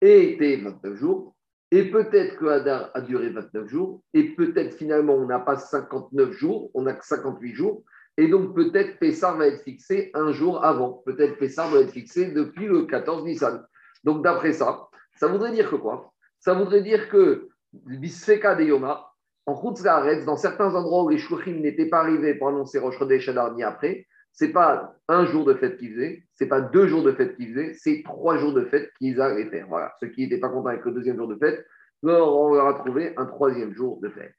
ait 0.00 0.32
été 0.32 0.56
29 0.56 0.96
jours, 0.96 1.34
et 1.70 1.90
peut-être 1.90 2.36
que 2.36 2.46
Hadar 2.46 2.90
a 2.94 3.00
duré 3.00 3.30
29 3.30 3.68
jours, 3.68 4.02
et 4.14 4.34
peut-être 4.34 4.74
finalement 4.74 5.14
on 5.14 5.26
n'a 5.26 5.40
pas 5.40 5.56
59 5.56 6.32
jours, 6.32 6.70
on 6.74 6.82
n'a 6.82 6.94
que 6.94 7.04
58 7.04 7.54
jours, 7.54 7.84
et 8.18 8.26
donc, 8.26 8.52
peut-être 8.56 8.98
Pessar 8.98 9.36
va 9.36 9.46
être 9.46 9.62
fixé 9.62 10.10
un 10.12 10.32
jour 10.32 10.64
avant. 10.64 11.04
Peut-être 11.06 11.38
Pessar 11.38 11.70
va 11.70 11.78
être 11.78 11.92
fixé 11.92 12.32
depuis 12.32 12.66
le 12.66 12.82
14 12.82 13.24
Nissan. 13.24 13.64
Donc, 14.02 14.24
d'après 14.24 14.52
ça, 14.52 14.88
ça 15.14 15.28
voudrait 15.28 15.52
dire 15.52 15.70
que 15.70 15.76
quoi? 15.76 16.12
Ça 16.40 16.52
voudrait 16.52 16.82
dire 16.82 17.08
que 17.08 17.48
Bisfeka 17.72 18.56
de 18.56 18.64
Yoma, 18.64 19.07
en 19.48 19.54
Khutzlaaretz, 19.54 20.26
dans 20.26 20.36
certains 20.36 20.74
endroits 20.74 21.04
où 21.04 21.08
les 21.08 21.16
Shluchim 21.16 21.60
n'étaient 21.60 21.88
pas 21.88 22.00
arrivés 22.00 22.34
pour 22.34 22.48
annoncer 22.48 22.78
Rosh 22.78 22.98
Chodesh 22.98 23.30
ni 23.54 23.62
après, 23.62 24.06
pas 24.52 24.94
un 25.08 25.24
jour 25.24 25.46
de 25.46 25.54
fête 25.54 25.78
qu'ils 25.78 25.94
faisaient, 25.94 26.22
c'est 26.34 26.48
pas 26.48 26.60
deux 26.60 26.86
jours 26.86 27.02
de 27.02 27.12
fête 27.12 27.34
qu'ils 27.34 27.54
faisaient, 27.54 27.72
c'est 27.72 28.02
trois 28.04 28.36
jours 28.36 28.52
de 28.52 28.64
fête 28.66 28.90
qu'ils 28.98 29.20
allaient 29.22 29.46
faire. 29.46 29.66
Voilà. 29.68 29.94
Ceux 30.00 30.08
qui 30.08 30.20
n'étaient 30.20 30.38
pas 30.38 30.50
contents 30.50 30.68
avec 30.68 30.84
le 30.84 30.92
deuxième 30.92 31.16
jour 31.16 31.28
de 31.28 31.36
fête, 31.36 31.64
on 32.02 32.54
leur 32.54 32.66
a 32.66 32.74
trouvé 32.74 33.14
un 33.16 33.24
troisième 33.24 33.72
jour 33.74 33.98
de 34.02 34.10
fête. 34.10 34.34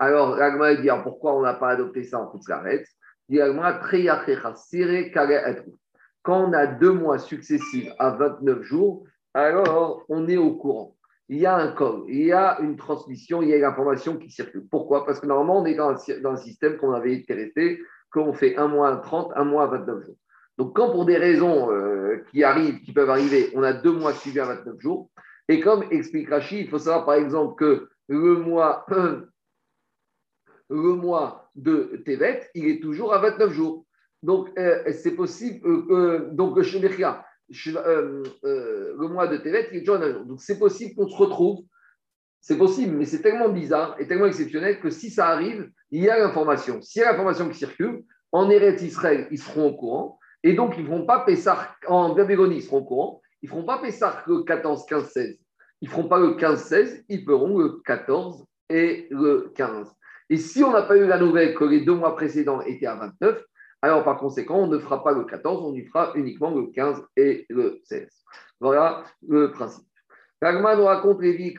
Alors, 0.00 0.36
Ragma 0.36 0.74
dit 0.74 0.88
pourquoi 1.04 1.36
on 1.36 1.42
n'a 1.42 1.54
pas 1.54 1.70
adopté 1.70 2.02
ça 2.02 2.18
en 2.18 2.28
quand 6.22 6.48
on 6.48 6.52
a 6.52 6.66
deux 6.66 6.92
mois 6.92 7.18
successifs 7.18 7.90
à 7.98 8.10
29 8.10 8.62
jours, 8.62 9.04
alors 9.32 10.04
on 10.08 10.28
est 10.28 10.36
au 10.36 10.56
courant. 10.56 10.96
Il 11.30 11.38
y 11.38 11.46
a 11.46 11.56
un 11.56 11.68
code, 11.70 12.06
il 12.08 12.24
y 12.24 12.32
a 12.32 12.58
une 12.58 12.76
transmission, 12.76 13.40
il 13.40 13.50
y 13.50 13.54
a 13.54 13.56
une 13.56 13.64
information 13.64 14.16
qui 14.16 14.32
circule. 14.32 14.66
Pourquoi? 14.68 15.06
Parce 15.06 15.20
que 15.20 15.26
normalement, 15.26 15.60
on 15.60 15.64
est 15.64 15.76
dans 15.76 15.90
un, 15.90 16.36
système 16.36 16.76
qu'on 16.76 16.92
avait 16.92 17.14
été 17.14 17.34
resté, 17.34 17.80
qu'on 18.10 18.32
fait 18.32 18.56
un 18.56 18.66
mois 18.66 18.88
à 18.88 18.96
30, 18.96 19.30
un 19.36 19.44
mois 19.44 19.62
à 19.62 19.66
29 19.68 20.06
jours. 20.06 20.16
Donc, 20.58 20.74
quand 20.74 20.90
pour 20.90 21.04
des 21.04 21.18
raisons 21.18 21.70
euh, 21.70 22.24
qui 22.32 22.42
arrivent, 22.42 22.80
qui 22.80 22.92
peuvent 22.92 23.10
arriver, 23.10 23.48
on 23.54 23.62
a 23.62 23.72
deux 23.72 23.92
mois 23.92 24.12
suivis 24.12 24.40
à 24.40 24.46
29 24.46 24.80
jours, 24.80 25.08
et 25.48 25.60
comme 25.60 25.84
explique 25.92 26.30
Rachid, 26.30 26.62
il 26.62 26.68
faut 26.68 26.78
savoir 26.80 27.06
par 27.06 27.14
exemple 27.14 27.54
que 27.54 27.88
le 28.08 28.34
mois, 28.34 28.84
le 30.68 30.94
mois 30.96 31.48
de 31.54 32.02
Tevet, 32.04 32.50
il 32.56 32.66
est 32.66 32.80
toujours 32.80 33.14
à 33.14 33.18
29 33.18 33.52
jours. 33.52 33.86
Donc, 34.24 34.50
euh, 34.58 34.82
c'est 34.90 35.14
possible. 35.14 35.60
Euh, 37.66 38.22
euh, 38.44 38.94
le 38.98 39.08
mois 39.08 39.26
de 39.26 39.36
Tevet, 39.36 39.68
il 39.72 39.78
est 39.78 39.80
toujours 39.80 39.96
à 39.96 39.98
29 39.98 40.16
jours. 40.16 40.26
Donc, 40.26 40.40
c'est 40.40 40.58
possible 40.58 40.94
qu'on 40.94 41.08
se 41.08 41.16
retrouve. 41.16 41.64
C'est 42.40 42.56
possible, 42.56 42.96
mais 42.96 43.04
c'est 43.04 43.20
tellement 43.20 43.50
bizarre 43.50 43.96
et 43.98 44.06
tellement 44.06 44.26
exceptionnel 44.26 44.80
que 44.80 44.88
si 44.88 45.10
ça 45.10 45.28
arrive, 45.28 45.70
il 45.90 46.02
y 46.02 46.08
a 46.08 46.18
l'information. 46.18 46.80
S'il 46.80 47.02
y 47.02 47.04
a 47.04 47.10
l'information 47.10 47.48
qui 47.48 47.58
circule, 47.58 48.02
en 48.32 48.48
Eretz 48.48 48.82
Israël, 48.82 49.26
ils 49.30 49.38
seront 49.38 49.68
au 49.68 49.76
courant. 49.76 50.18
Et 50.42 50.54
donc, 50.54 50.74
ils 50.78 50.84
ne 50.84 50.88
feront 50.88 51.04
pas 51.04 51.20
Pessah, 51.20 51.74
en 51.86 52.14
Babylonie, 52.14 52.56
ils 52.56 52.62
seront 52.62 52.78
au 52.78 52.84
courant. 52.84 53.22
Ils 53.42 53.46
ne 53.46 53.50
feront 53.50 53.64
pas 53.64 53.78
Pessah 53.78 54.22
le 54.26 54.42
14, 54.42 54.86
15, 54.86 55.10
16. 55.10 55.38
Ils 55.82 55.88
ne 55.88 55.90
feront 55.90 56.08
pas 56.08 56.18
le 56.18 56.34
15, 56.34 56.62
16. 56.62 57.04
Ils 57.08 57.24
feront 57.24 57.58
le 57.58 57.80
14 57.84 58.46
et 58.70 59.08
le 59.10 59.52
15. 59.54 59.92
Et 60.30 60.36
si 60.36 60.62
on 60.62 60.70
n'a 60.70 60.82
pas 60.82 60.96
eu 60.96 61.06
la 61.06 61.18
nouvelle 61.18 61.54
que 61.54 61.64
les 61.64 61.80
deux 61.80 61.94
mois 61.94 62.14
précédents 62.14 62.62
étaient 62.62 62.86
à 62.86 62.94
29, 62.94 63.42
alors 63.82 64.04
par 64.04 64.18
conséquent, 64.18 64.58
on 64.58 64.66
ne 64.66 64.78
fera 64.78 65.02
pas 65.02 65.12
le 65.12 65.24
14, 65.24 65.64
on 65.64 65.74
y 65.74 65.84
fera 65.84 66.12
uniquement 66.14 66.54
le 66.54 66.66
15 66.66 67.02
et 67.16 67.46
le 67.48 67.80
16. 67.84 68.08
Voilà 68.60 69.04
le 69.26 69.50
principe. 69.52 69.86
Ragman 70.42 70.78
nous 70.78 70.84
raconte 70.84 71.20
Lévi 71.20 71.54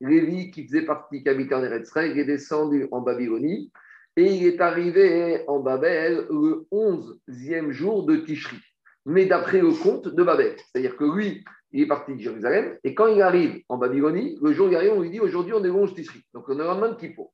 Lévi, 0.00 0.50
qui 0.50 0.66
faisait 0.66 0.82
partie, 0.82 1.22
qui 1.22 1.28
habitait 1.28 1.54
en 1.54 1.64
Eretz 1.64 1.90
il 1.96 2.18
est 2.18 2.24
descendu 2.24 2.86
en 2.90 3.00
Babylonie 3.00 3.72
et 4.16 4.34
il 4.34 4.46
est 4.46 4.60
arrivé 4.60 5.44
en 5.48 5.60
Babel 5.60 6.26
le 6.28 6.66
11e 6.70 7.70
jour 7.70 8.04
de 8.04 8.16
Tishri. 8.16 8.58
Mais 9.06 9.24
d'après 9.24 9.60
le 9.60 9.70
compte 9.70 10.08
de 10.08 10.22
Babel. 10.22 10.56
C'est-à-dire 10.56 10.96
que 10.96 11.04
lui, 11.04 11.44
il 11.72 11.82
est 11.82 11.86
parti 11.86 12.14
de 12.14 12.20
Jérusalem, 12.20 12.76
et 12.84 12.94
quand 12.94 13.06
il 13.06 13.22
arrive 13.22 13.62
en 13.68 13.78
Babylonie, 13.78 14.38
le 14.42 14.52
jour 14.52 14.66
où 14.66 14.70
il 14.70 14.76
arrive, 14.76 14.92
on 14.92 15.00
lui 15.00 15.10
dit 15.10 15.20
aujourd'hui 15.20 15.54
on 15.54 15.64
est 15.64 15.70
bon 15.70 15.86
Tishri. 15.86 16.22
Donc 16.34 16.48
on 16.48 16.54
est 16.54 16.58
le 16.58 16.64
lendemain 16.64 16.90
de 16.90 16.96
Kippour. 16.96 17.32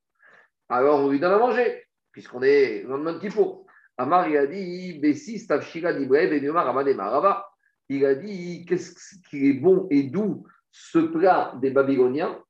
Alors 0.69 1.01
on 1.01 1.11
lui 1.11 1.19
donne 1.19 1.33
à 1.33 1.39
manger, 1.39 1.84
puisqu'on 2.15 2.43
est 2.43 2.83
le 2.85 2.89
lendemain 2.89 3.13
de 3.13 3.19
Kippour. 3.19 3.67
Amar, 3.99 4.29
il 4.29 4.37
a 4.37 4.47
dit 4.47 4.99
Bessis, 5.01 5.47
Dibre, 5.47 6.29
Benyomar, 6.31 6.73
Marava. 6.73 7.47
Il 7.91 8.07
a 8.07 8.15
dit 8.15 8.65
qu'est-ce 8.67 9.17
qui 9.29 9.51
est 9.51 9.53
bon 9.53 9.87
et 9.91 10.05
doux 10.05 10.47
ce 10.71 10.99
plat 10.99 11.55
des 11.61 11.71
Babyloniens 11.71 12.41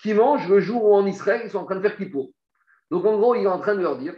qui 0.00 0.14
mangent 0.14 0.48
le 0.48 0.60
jour 0.60 0.84
où 0.84 0.94
en 0.94 1.06
Israël 1.06 1.40
ils 1.44 1.50
sont 1.50 1.58
en 1.58 1.64
train 1.64 1.76
de 1.76 1.80
faire 1.80 1.96
Kippour. 1.96 2.30
Donc 2.90 3.04
en 3.06 3.18
gros, 3.18 3.34
il 3.34 3.42
est 3.42 3.48
en 3.48 3.58
train 3.58 3.74
de 3.74 3.80
leur 3.80 3.98
dire 3.98 4.14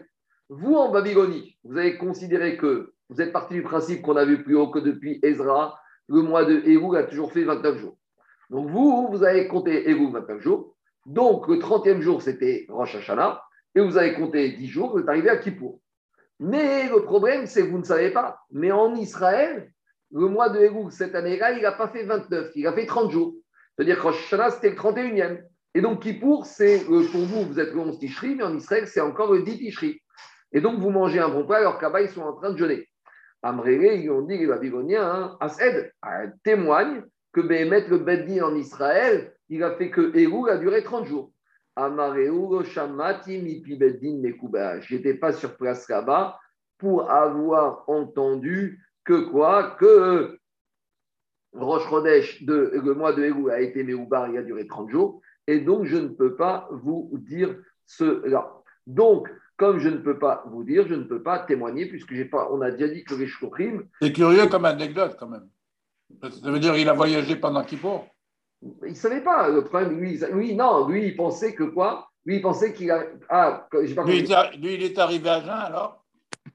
vous 0.48 0.74
en 0.74 0.92
Babylonie, 0.92 1.56
vous 1.64 1.76
avez 1.76 1.96
considéré 1.96 2.56
que 2.56 2.92
vous 3.08 3.20
êtes 3.20 3.32
parti 3.32 3.54
du 3.54 3.62
principe 3.62 4.02
qu'on 4.02 4.16
a 4.16 4.24
vu 4.24 4.42
plus 4.42 4.56
haut 4.56 4.70
que 4.70 4.78
depuis 4.78 5.18
Ezra, 5.22 5.78
le 6.08 6.22
mois 6.22 6.44
de 6.44 6.58
Elul 6.58 6.96
a 6.96 7.04
toujours 7.04 7.32
fait 7.32 7.44
29 7.44 7.78
jours. 7.78 7.96
Donc 8.50 8.70
vous, 8.70 9.08
vous 9.10 9.24
avez 9.24 9.48
compté 9.48 9.88
Elul 9.88 10.12
29 10.12 10.40
jours. 10.40 10.76
Donc 11.04 11.48
le 11.48 11.56
30e 11.56 12.00
jour, 12.00 12.22
c'était 12.22 12.66
Rosh 12.68 12.94
Hashanah. 12.94 13.42
Et 13.76 13.80
vous 13.80 13.98
avez 13.98 14.14
compté 14.14 14.52
10 14.52 14.66
jours, 14.68 14.92
vous 14.92 15.00
êtes 15.00 15.08
arrivé 15.08 15.28
à 15.28 15.36
Kippour. 15.36 15.78
Mais 16.40 16.88
le 16.88 17.02
problème, 17.02 17.46
c'est 17.46 17.60
que 17.60 17.68
vous 17.68 17.78
ne 17.78 17.84
savez 17.84 18.10
pas. 18.10 18.40
Mais 18.50 18.72
en 18.72 18.94
Israël, 18.94 19.70
le 20.10 20.28
mois 20.28 20.48
de 20.48 20.58
Elul, 20.58 20.90
cette 20.90 21.14
année-là, 21.14 21.52
il 21.52 21.60
n'a 21.60 21.72
pas 21.72 21.88
fait 21.88 22.04
29, 22.04 22.52
il 22.54 22.66
a 22.66 22.72
fait 22.72 22.86
30 22.86 23.10
jours. 23.10 23.34
C'est-à-dire 23.76 24.02
que 24.02 24.12
c'était 24.50 24.70
le 24.70 24.76
31e. 24.76 25.42
Et 25.74 25.82
donc 25.82 26.00
Kippour, 26.00 26.46
c'est 26.46 26.84
pour 26.86 27.20
vous, 27.20 27.44
vous 27.44 27.60
êtes 27.60 27.74
le 27.74 27.78
11 27.78 27.98
Tishri, 27.98 28.34
mais 28.34 28.44
en 28.44 28.56
Israël, 28.56 28.88
c'est 28.88 29.02
encore 29.02 29.30
le 29.30 29.42
10 29.42 29.58
Tishri. 29.58 30.00
Et 30.52 30.62
donc 30.62 30.80
vous 30.80 30.88
mangez 30.88 31.18
un 31.18 31.28
bon 31.28 31.44
plat 31.44 31.58
alors 31.58 31.78
qu'à 31.78 31.92
ils 32.00 32.08
sont 32.08 32.22
en 32.22 32.32
train 32.32 32.52
de 32.52 32.56
jeûner. 32.56 32.88
Amrele, 33.42 34.00
ils 34.00 34.10
ont 34.10 34.22
dit, 34.22 34.38
les 34.38 34.46
Babyloniens, 34.46 35.04
hein, 35.04 35.36
Ased 35.38 35.92
témoigne 36.42 37.02
que 37.34 37.42
Béhémet, 37.42 37.86
le 37.88 37.98
Beddin 37.98 38.44
en 38.44 38.54
Israël, 38.54 39.34
il 39.50 39.62
a 39.62 39.72
fait 39.76 39.90
que 39.90 40.16
Elul 40.16 40.48
a 40.48 40.56
duré 40.56 40.82
30 40.82 41.04
jours. 41.04 41.30
N'étais 44.90 45.14
pas 45.14 45.32
sur 45.32 45.56
place 45.56 45.88
là-bas 45.88 46.38
pour 46.78 47.10
avoir 47.10 47.84
entendu 47.88 48.82
que 49.04 49.28
quoi 49.30 49.76
Que 49.78 50.38
Rosh 51.52 51.88
Chodesh, 51.88 52.42
de, 52.44 52.72
le 52.74 52.94
mois 52.94 53.12
de 53.12 53.22
Elul 53.22 53.50
a 53.50 53.60
été 53.60 53.82
Mekouba, 53.82 54.28
il 54.30 54.38
a 54.38 54.42
duré 54.42 54.66
30 54.66 54.90
jours. 54.90 55.20
Et 55.46 55.60
donc, 55.60 55.84
je 55.84 55.96
ne 55.96 56.08
peux 56.08 56.36
pas 56.36 56.68
vous 56.70 57.10
dire 57.14 57.56
cela. 57.86 58.52
Donc, 58.86 59.28
comme 59.56 59.78
je 59.78 59.88
ne 59.88 59.98
peux 59.98 60.18
pas 60.18 60.44
vous 60.48 60.64
dire, 60.64 60.86
je 60.86 60.94
ne 60.94 61.04
peux 61.04 61.22
pas 61.22 61.38
témoigner 61.40 61.86
puisque 61.86 62.14
j'ai 62.14 62.26
pas, 62.26 62.48
on 62.50 62.60
a 62.60 62.70
déjà 62.70 62.92
dit 62.92 63.04
que 63.04 63.14
les 63.14 63.26
shkochim. 63.26 63.84
C'est 64.00 64.12
curieux 64.12 64.46
comme 64.48 64.64
anecdote 64.64 65.16
quand 65.18 65.28
même. 65.28 65.48
Ça 66.22 66.50
veut 66.50 66.58
dire 66.60 66.74
qu'il 66.74 66.88
a 66.88 66.92
voyagé 66.92 67.36
pendant 67.36 67.64
Kippour 67.64 68.06
Il 68.84 68.90
ne 68.90 68.94
savait 68.94 69.22
pas. 69.22 69.48
Le 69.48 69.64
problème, 69.64 69.98
lui, 69.98 70.18
lui, 70.32 70.54
non, 70.54 70.88
lui, 70.88 71.06
il 71.08 71.16
pensait 71.16 71.54
que 71.54 71.64
quoi? 71.64 72.08
Lui, 72.24 72.36
il 72.36 72.42
pensait 72.42 72.72
qu'il 72.72 72.90
a. 72.90 73.04
Ah, 73.28 73.66
j'ai 73.84 73.94
pas 73.94 74.04
lui, 74.04 74.18
est- 74.18 74.56
lui, 74.56 74.74
il 74.74 74.82
est 74.82 74.98
arrivé 74.98 75.28
à 75.28 75.40
jeun 75.40 75.50
alors? 75.50 76.04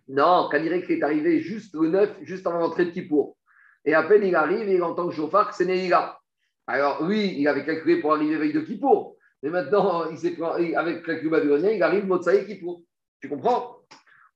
Non, 0.08 0.50
Kadirek 0.50 0.90
est 0.90 1.04
arrivé 1.04 1.40
juste 1.40 1.74
le 1.74 1.88
9, 1.88 2.10
juste 2.24 2.46
avant 2.46 2.60
l'entrée 2.60 2.86
de 2.86 2.92
Kippour. 2.92 3.38
Et 3.86 3.94
à 3.94 4.04
peine 4.04 4.24
il 4.24 4.36
arrive 4.36 4.68
et 4.68 4.76
il 4.76 4.84
entend 4.84 5.06
le 5.06 5.12
chauffard 5.12 5.50
que 5.50 5.56
c'est 5.56 5.66
Neila. 5.66 6.20
Alors 6.68 7.04
lui, 7.04 7.40
il 7.40 7.48
avait 7.48 7.66
calculé 7.66 8.00
pour 8.00 8.14
arriver 8.14 8.36
veille 8.38 8.54
de 8.54 8.62
Kippour. 8.62 9.16
Mais 9.42 9.50
maintenant, 9.50 10.10
il 10.10 10.18
s'est 10.18 10.38
avec 10.76 11.04
calcul 11.04 11.30
babylonien, 11.30 11.72
il 11.72 11.82
arrive 11.82 12.06
Motsaï 12.06 12.46
Kippour. 12.46 12.82
Tu 13.22 13.30
comprends? 13.30 13.78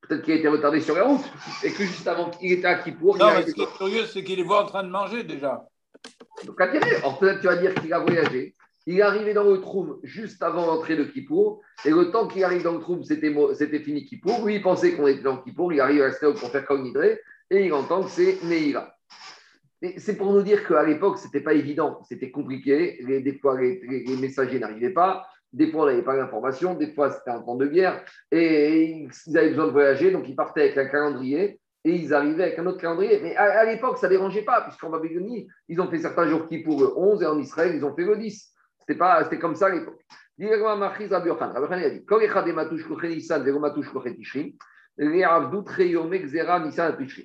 Peut-être 0.01 0.23
qu'il 0.23 0.33
a 0.33 0.37
été 0.37 0.47
retardé 0.47 0.79
sur 0.81 0.95
la 0.95 1.03
route 1.03 1.25
et 1.63 1.71
que 1.71 1.83
juste 1.83 2.07
avant 2.07 2.29
qu'il 2.29 2.51
était 2.51 2.67
à 2.67 2.75
Kippour, 2.75 3.17
il 3.17 3.19
Non, 3.19 3.33
mais 3.35 3.43
ce 3.45 3.51
qui 3.53 3.61
est 3.61 3.77
curieux, 3.77 4.05
c'est 4.05 4.23
qu'il 4.23 4.37
les 4.37 4.43
voit 4.43 4.63
en 4.63 4.67
train 4.67 4.83
de 4.83 4.89
manger 4.89 5.23
déjà. 5.23 5.65
Donc, 6.45 6.59
alors 6.61 7.19
peut-être 7.19 7.39
tu 7.41 7.47
vas 7.47 7.57
dire 7.57 7.73
qu'il 7.75 7.93
a 7.93 7.99
voyagé. 7.99 8.55
Il 8.87 8.99
est 8.99 9.01
arrivé 9.01 9.33
dans 9.33 9.43
le 9.43 9.59
Troum 9.61 9.99
juste 10.03 10.43
avant 10.43 10.67
l'entrée 10.67 10.95
de 10.95 11.05
Kippour. 11.05 11.61
Et 11.85 11.89
le 11.89 12.11
temps 12.11 12.27
qu'il 12.27 12.43
arrive 12.43 12.61
dans 12.61 12.73
le 12.73 12.79
Troum, 12.79 13.03
c'était 13.03 13.79
fini 13.79 14.05
Kippour. 14.05 14.45
Lui, 14.45 14.55
il 14.55 14.61
pensait 14.61 14.93
qu'on 14.93 15.07
était 15.07 15.23
dans 15.23 15.37
Kippour. 15.37 15.73
Il 15.73 15.81
arrive 15.81 16.03
à 16.03 16.09
la 16.09 16.31
pour 16.33 16.49
faire 16.51 16.65
comme. 16.65 16.93
Et 17.49 17.65
il 17.65 17.73
entend 17.73 18.03
que 18.03 18.09
c'est 18.09 18.43
Neila. 18.43 18.95
Et 19.81 19.99
c'est 19.99 20.17
pour 20.17 20.31
nous 20.31 20.43
dire 20.43 20.67
qu'à 20.67 20.83
l'époque, 20.83 21.17
ce 21.17 21.25
n'était 21.25 21.41
pas 21.41 21.53
évident. 21.53 22.01
C'était 22.07 22.31
compliqué. 22.31 22.99
Les- 23.01 23.21
des 23.21 23.37
fois, 23.39 23.59
les, 23.59 23.81
messagers 24.19 24.59
n'arrivaient 24.59 24.93
pas. 24.93 25.25
Des 25.51 25.71
fois, 25.71 25.83
on 25.83 25.85
n'avait 25.87 26.03
pas 26.03 26.15
l'information. 26.15 26.75
Des 26.75 26.93
fois, 26.93 27.11
c'était 27.11 27.31
un 27.31 27.41
temps 27.41 27.55
de 27.55 27.65
guerre. 27.65 28.03
Et 28.31 29.07
ils 29.25 29.37
avaient 29.37 29.49
besoin 29.49 29.67
de 29.67 29.71
voyager. 29.71 30.11
Donc, 30.11 30.29
ils 30.29 30.35
partaient 30.35 30.61
avec 30.61 30.77
un 30.77 30.85
calendrier. 30.85 31.59
Et 31.85 31.95
ils 31.95 32.13
arrivaient 32.13 32.43
avec 32.43 32.59
un 32.59 32.65
autre 32.65 32.79
calendrier. 32.79 33.19
Mais 33.21 33.35
à, 33.35 33.63
l'époque, 33.63 33.99
ça 33.99 34.07
ne 34.07 34.13
dérangeait 34.13 34.41
pas. 34.41 34.61
Puisqu'en 34.61 34.89
Babylonie, 34.89 35.47
ils 35.69 35.79
ont 35.79 35.87
fait 35.87 35.99
certains 35.99 36.27
jours 36.27 36.47
qui 36.49 36.57
pour 36.63 36.81
le 36.81 36.97
11. 36.97 37.21
Et 37.21 37.27
en 37.27 37.39
Israël, 37.39 37.73
ils 37.75 37.85
ont 37.85 37.95
fait 37.95 38.03
le 38.03 38.17
10. 38.17 38.53
C'était 38.79 39.39
comme 39.39 39.55
ça 39.55 39.67
à 39.67 39.69
l'époque. 39.69 40.03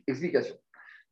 Explication. 0.07 0.55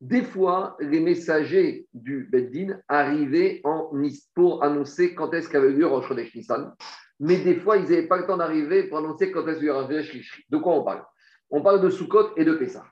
Des 0.01 0.21
fois, 0.21 0.77
les 0.79 1.01
messagers 1.01 1.87
du 1.93 2.29
Beddin 2.31 2.79
arrivaient 2.87 3.59
en 3.65 3.91
pour 4.33 4.63
annoncer 4.63 5.13
quand 5.13 5.33
est-ce 5.33 5.49
qu'avait 5.49 5.71
lieu 5.71 5.85
Rosh 5.85 6.07
Chodesh 6.07 6.33
Nissan. 6.35 6.73
Mais 7.19 7.37
des 7.37 7.55
fois, 7.55 7.77
ils 7.77 7.83
n'avaient 7.83 8.07
pas 8.07 8.17
le 8.17 8.25
temps 8.25 8.37
d'arriver 8.37 8.83
pour 8.83 8.99
annoncer 8.99 9.29
quand 9.31 9.45
est-ce 9.47 9.57
qu'il 9.57 9.67
y 9.67 9.71
aura 9.71 9.87
Rosh. 9.87 10.45
De 10.49 10.57
quoi 10.57 10.75
on 10.75 10.83
parle? 10.83 11.03
On 11.49 11.61
parle 11.61 11.81
de 11.81 11.89
Sukkot 11.89 12.29
et 12.37 12.45
de 12.45 12.53
Pessah. 12.53 12.85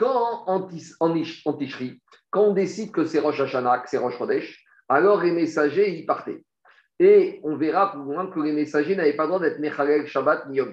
Quand 0.00 0.44
en, 0.46 0.66
en 1.00 1.14
quand 2.30 2.42
on 2.42 2.52
décide 2.54 2.90
que 2.90 3.04
c'est 3.04 3.18
Rosh 3.18 3.38
Hashanah, 3.38 3.80
que 3.80 3.90
c'est 3.90 3.98
Rosh 3.98 4.16
Chodesh, 4.16 4.64
alors 4.88 5.22
les 5.22 5.30
messagers, 5.30 5.90
ils 5.90 6.06
partaient. 6.06 6.42
Et 6.98 7.38
on 7.44 7.56
verra 7.56 7.92
plus 7.92 8.00
loin 8.00 8.26
que 8.28 8.40
les 8.40 8.52
messagers 8.52 8.96
n'avaient 8.96 9.12
pas 9.12 9.24
le 9.24 9.28
droit 9.28 9.40
d'être 9.40 9.58
Mechalel 9.58 10.06
Shabbat 10.06 10.48
ni 10.48 10.56
Yom. 10.56 10.72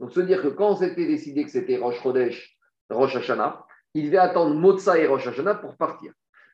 Donc, 0.00 0.12
se 0.12 0.18
dire 0.18 0.42
que 0.42 0.48
quand 0.48 0.74
c'était 0.74 1.06
décidé 1.06 1.44
que 1.44 1.50
c'était 1.50 1.76
Rosh 1.76 2.02
Chodesh, 2.02 2.58
Rosh 2.90 3.14
Hashanah, 3.14 3.64
il 3.94 4.06
devait 4.06 4.18
attendre 4.18 4.56
Motza 4.56 4.98
et 4.98 5.06
Rosh 5.06 5.28
Hashanah 5.28 5.54
pour 5.54 5.76
partir. 5.76 6.12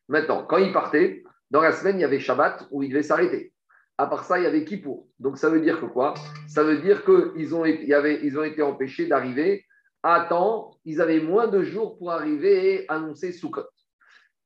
Maintenant, 0.08 0.44
quand 0.44 0.58
il 0.58 0.70
partait, 0.70 1.24
dans 1.50 1.62
la 1.62 1.72
semaine, 1.72 1.96
il 1.96 2.02
y 2.02 2.04
avait 2.04 2.20
Shabbat 2.20 2.68
où 2.70 2.82
il 2.82 2.90
devait 2.90 3.02
s'arrêter. 3.02 3.54
À 3.96 4.06
part 4.06 4.24
ça, 4.24 4.38
il 4.38 4.44
y 4.44 4.46
avait 4.46 4.64
Kippour. 4.66 5.06
Donc, 5.18 5.38
ça 5.38 5.48
veut 5.48 5.60
dire 5.60 5.80
que 5.80 5.86
quoi? 5.86 6.12
Ça 6.46 6.62
veut 6.62 6.76
dire 6.78 7.06
qu'ils 7.06 7.32
y 7.36 8.26
ils 8.26 8.38
ont 8.38 8.44
été 8.44 8.60
empêchés 8.60 9.06
d'arriver 9.06 9.64
à 10.02 10.26
temps. 10.28 10.76
Ils 10.84 11.00
avaient 11.00 11.20
moins 11.20 11.48
de 11.48 11.62
jours 11.62 11.98
pour 11.98 12.10
arriver 12.10 12.74
et 12.74 12.90
annoncer 12.90 13.32
Sukkot. 13.32 13.66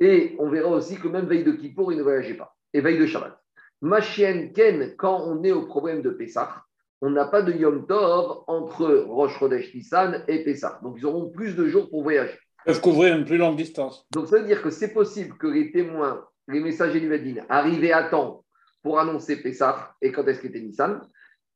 Et 0.01 0.37
on 0.39 0.49
verra 0.49 0.69
aussi 0.69 0.97
que 0.97 1.09
même 1.09 1.27
veille 1.27 1.45
de 1.45 1.53
Kippour, 1.53 1.93
ils 1.93 1.99
ne 1.99 2.03
voyageaient 2.03 2.35
pas. 2.35 2.55
Et 2.73 2.81
veille 2.81 2.99
de 2.99 3.07
Shabbat. 3.07 3.39
Ma 3.81 4.01
chienne 4.01 4.53
Ken, 4.53 4.95
quand 4.97 5.23
on 5.27 5.43
est 5.45 5.53
au 5.53 5.67
problème 5.67 6.03
de 6.03 6.11
Pessah, 6.11 6.63
on 7.03 7.11
n'a 7.11 7.27
pas 7.27 7.43
de 7.43 7.53
Yom 7.53 7.87
Tov 7.87 8.45
entre 8.47 8.87
Rosh 9.07 9.39
Chodesh 9.39 9.75
Nissan 9.75 10.25
et 10.29 10.45
Pessah. 10.45 10.81
Donc, 10.83 10.97
ils 10.99 11.07
auront 11.07 11.31
plus 11.31 11.55
de 11.55 11.67
jours 11.67 11.89
pour 11.91 12.03
voyager. 12.03 12.39
Ils 12.67 12.73
peuvent 12.73 12.81
couvrir 12.81 13.17
une 13.17 13.25
plus 13.25 13.37
longue 13.37 13.57
distance. 13.57 14.07
Donc, 14.13 14.29
ça 14.29 14.39
veut 14.39 14.47
dire 14.47 14.63
que 14.63 14.71
c'est 14.71 14.93
possible 14.93 15.37
que 15.37 15.47
les 15.47 15.73
témoins, 15.73 16.25
les 16.49 16.61
messagers 16.61 17.01
du 17.01 17.09
Medine, 17.09 17.45
arrivaient 17.49 17.93
à 17.93 18.05
temps 18.05 18.45
pour 18.83 18.99
annoncer 18.99 19.43
Pessah 19.43 19.95
et 20.01 20.11
quand 20.11 20.27
est-ce 20.27 20.41
qu'était 20.41 20.61
Nissan, 20.61 21.01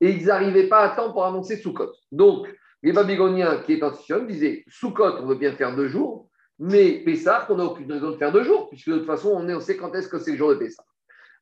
et 0.00 0.10
ils 0.10 0.26
n'arrivaient 0.26 0.68
pas 0.68 0.80
à 0.80 0.96
temps 0.96 1.12
pour 1.12 1.24
annoncer 1.24 1.56
Sukkot. 1.56 1.92
Donc, 2.12 2.48
les 2.82 2.92
Babyloniens 2.92 3.58
qui 3.58 3.74
étaient 3.74 3.84
en 3.84 3.92
situation 3.92 4.24
disaient 4.24 4.64
Sukkot, 4.68 5.18
on 5.20 5.26
veut 5.26 5.36
bien 5.36 5.52
faire 5.52 5.74
deux 5.76 5.88
jours, 5.88 6.28
mais 6.58 7.02
Pessah, 7.04 7.46
on 7.48 7.56
n'a 7.56 7.64
aucune 7.64 7.90
raison 7.90 8.10
de 8.10 8.16
faire 8.16 8.32
deux 8.32 8.44
jours, 8.44 8.68
puisque 8.68 8.90
de 8.90 8.98
toute 8.98 9.06
façon, 9.06 9.30
on, 9.30 9.60
sait 9.60 9.76
quand 9.76 9.94
est-ce 9.94 10.08
que 10.08 10.18
c'est 10.18 10.32
le 10.32 10.36
jour 10.36 10.50
de 10.50 10.56
Pessah. 10.56 10.84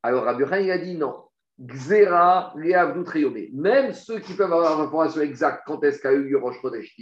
Alors, 0.02 0.24
Rabbi 0.24 0.44
il 0.62 0.70
a 0.70 0.78
dit 0.78 0.96
non. 0.96 1.24
Xera, 1.60 2.52
Leavdut, 2.56 3.08
Reyomé. 3.10 3.50
Même 3.52 3.92
ceux 3.92 4.20
qui 4.20 4.34
peuvent 4.34 4.52
avoir 4.52 4.78
l'information 4.78 5.22
exacte 5.22 5.62
quand 5.66 5.82
est-ce 5.82 6.00
qu'a 6.00 6.12
eu 6.12 6.22
lieu 6.22 6.38
Rosh 6.38 6.60
Chodesh 6.62 6.96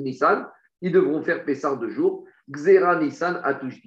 Nissan, 0.00 0.48
ils 0.80 0.90
devront 0.90 1.22
faire 1.22 1.44
Pessah 1.44 1.76
deux 1.76 1.90
jours. 1.90 2.24
Xera, 2.50 2.96
Nissan, 2.96 3.40
Atush. 3.44 3.80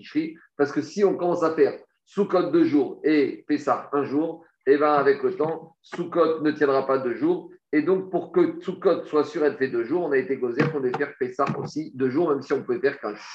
Parce 0.55 0.71
que 0.71 0.81
si 0.81 1.03
on 1.03 1.17
commence 1.17 1.43
à 1.43 1.53
faire 1.53 1.77
Sukkot 2.05 2.51
deux 2.51 2.63
jours 2.63 3.01
et 3.03 3.43
Pessah 3.47 3.89
un 3.91 4.05
jour, 4.05 4.45
et 4.65 4.77
bien 4.77 4.93
avec 4.93 5.21
le 5.23 5.35
temps, 5.35 5.75
Sukkot 5.81 6.41
ne 6.41 6.51
tiendra 6.51 6.87
pas 6.87 6.99
deux 6.99 7.15
jours. 7.15 7.49
Et 7.73 7.81
donc, 7.81 8.11
pour 8.11 8.31
que 8.31 8.61
Sukkot 8.61 9.05
soit 9.05 9.23
sûr 9.23 9.41
d'être 9.41 9.57
fait 9.57 9.67
deux 9.67 9.83
jours, 9.83 10.03
on 10.03 10.11
a 10.11 10.17
été 10.17 10.39
causé 10.39 10.61
qu'on 10.69 10.79
devait 10.79 10.95
faire 10.95 11.13
Pessah 11.19 11.45
aussi 11.57 11.91
deux 11.95 12.11
jours, 12.11 12.29
même 12.29 12.43
si 12.43 12.53
on 12.53 12.61
pouvait 12.61 12.79
faire 12.79 12.99
qu'un 12.99 13.15
jour. 13.15 13.25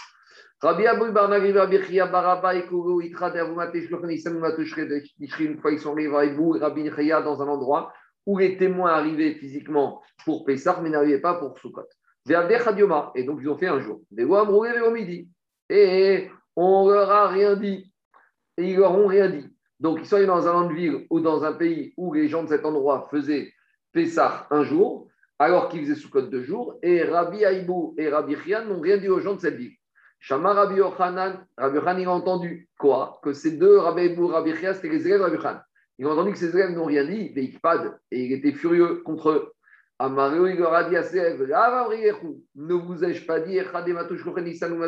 Rabbi 0.62 0.87
Abou 0.87 1.11
Bar 1.11 1.29
Nagri 1.29 1.53
Rabbi 1.53 1.83
Chia 1.83 2.07
Baraba 2.07 2.55
et 2.55 2.64
Kogo 2.66 3.01
Itra 3.01 3.33
Dervumate 3.33 3.74
de 3.74 5.01
Tishri, 5.18 5.44
une 5.44 5.59
fois 5.59 5.72
ils 5.72 5.81
sont 5.81 5.92
arrivés 5.92 6.33
Ibou 6.33 6.55
et 6.55 6.61
Rabbi 6.61 6.88
Chia 6.88 7.20
dans 7.20 7.42
un 7.42 7.48
endroit 7.48 7.92
où 8.27 8.38
les 8.38 8.57
témoins 8.57 8.90
arrivaient 8.90 9.35
physiquement 9.35 10.03
pour 10.24 10.44
Pessah, 10.44 10.81
mais 10.83 10.90
n'arrivaient 10.90 11.20
pas 11.20 11.35
pour 11.35 11.59
Chadioma, 11.59 13.11
et 13.16 13.24
donc 13.24 13.40
ils 13.42 13.48
ont 13.48 13.59
fait 13.59 13.66
un 13.66 13.81
jour. 13.81 14.03
Des 14.11 14.22
Amroué 14.22 14.81
au 14.81 14.92
midi. 14.92 15.29
Et 15.68 16.31
on 16.55 16.88
leur 16.88 17.11
a 17.11 17.29
rien 17.29 17.57
dit. 17.57 17.92
Et 18.57 18.70
ils 18.70 18.77
leur 18.77 18.92
ont 18.92 19.09
rien 19.09 19.29
dit. 19.29 19.48
Donc 19.81 19.98
ils 20.01 20.07
sont 20.07 20.16
allés 20.16 20.27
dans 20.27 20.46
un 20.46 20.53
land 20.53 20.68
ville 20.68 21.07
ou 21.11 21.20
dans 21.20 21.42
un 21.42 21.55
pays 21.55 21.92
où 21.96 22.12
les 22.12 22.29
gens 22.29 22.44
de 22.44 22.48
cet 22.48 22.64
endroit 22.64 23.09
faisaient 23.11 23.53
Pessah 23.92 24.46
un 24.51 24.62
jour, 24.62 25.09
alors 25.38 25.68
qu'ils 25.68 25.83
faisaient 25.83 25.94
Sukkot 25.94 26.22
deux 26.22 26.42
jours, 26.42 26.79
et 26.83 27.03
Rabbi 27.03 27.44
Aïbou 27.44 27.94
et 27.96 28.09
Rabbi 28.09 28.37
Chian 28.37 28.64
n'ont 28.64 28.81
rien 28.81 28.96
dit 28.96 29.09
aux 29.09 29.20
gens 29.20 29.35
de 29.35 29.40
cette 29.40 29.57
ville. 29.57 29.74
Shama 30.20 30.53
Rabbi 30.53 30.77
Yochanan, 30.77 31.46
Rabbi 31.57 31.77
Yochanan, 31.77 32.01
il 32.01 32.07
a 32.07 32.11
entendu 32.11 32.68
quoi? 32.79 33.20
Que 33.22 33.33
ces 33.33 33.53
deux, 33.53 33.79
Rabbi 33.79 34.03
Aïbou 34.03 34.31
et 34.31 34.33
Rabbi 34.35 34.55
Chian, 34.55 34.72
c'était 34.74 34.88
les 34.88 35.07
élèves 35.07 35.18
de 35.18 35.24
Rabbi 35.24 35.37
Yochanan. 35.37 35.62
Ils 35.98 36.07
ont 36.07 36.12
entendu 36.12 36.33
que 36.33 36.38
ces 36.38 36.51
élèves 36.57 36.70
n'ont 36.70 36.85
rien 36.85 37.05
dit, 37.05 37.29
Veikpad, 37.31 37.98
et 38.11 38.24
il 38.24 38.33
était 38.33 38.53
furieux 38.53 39.03
contre 39.05 39.31
eux. 39.31 39.53
Amario, 40.01 40.46
il 40.46 40.62
a 40.62 41.03
ses 41.03 41.16
élèves, 41.16 41.40
ne 42.55 42.74
vous 42.74 43.05
ai-je 43.05 43.27
pas 43.27 43.40
dit, 43.40 43.59
Echade 43.59 43.88
Matouch 43.88 44.22
Kochen 44.22 44.44
Nissan 44.44 44.79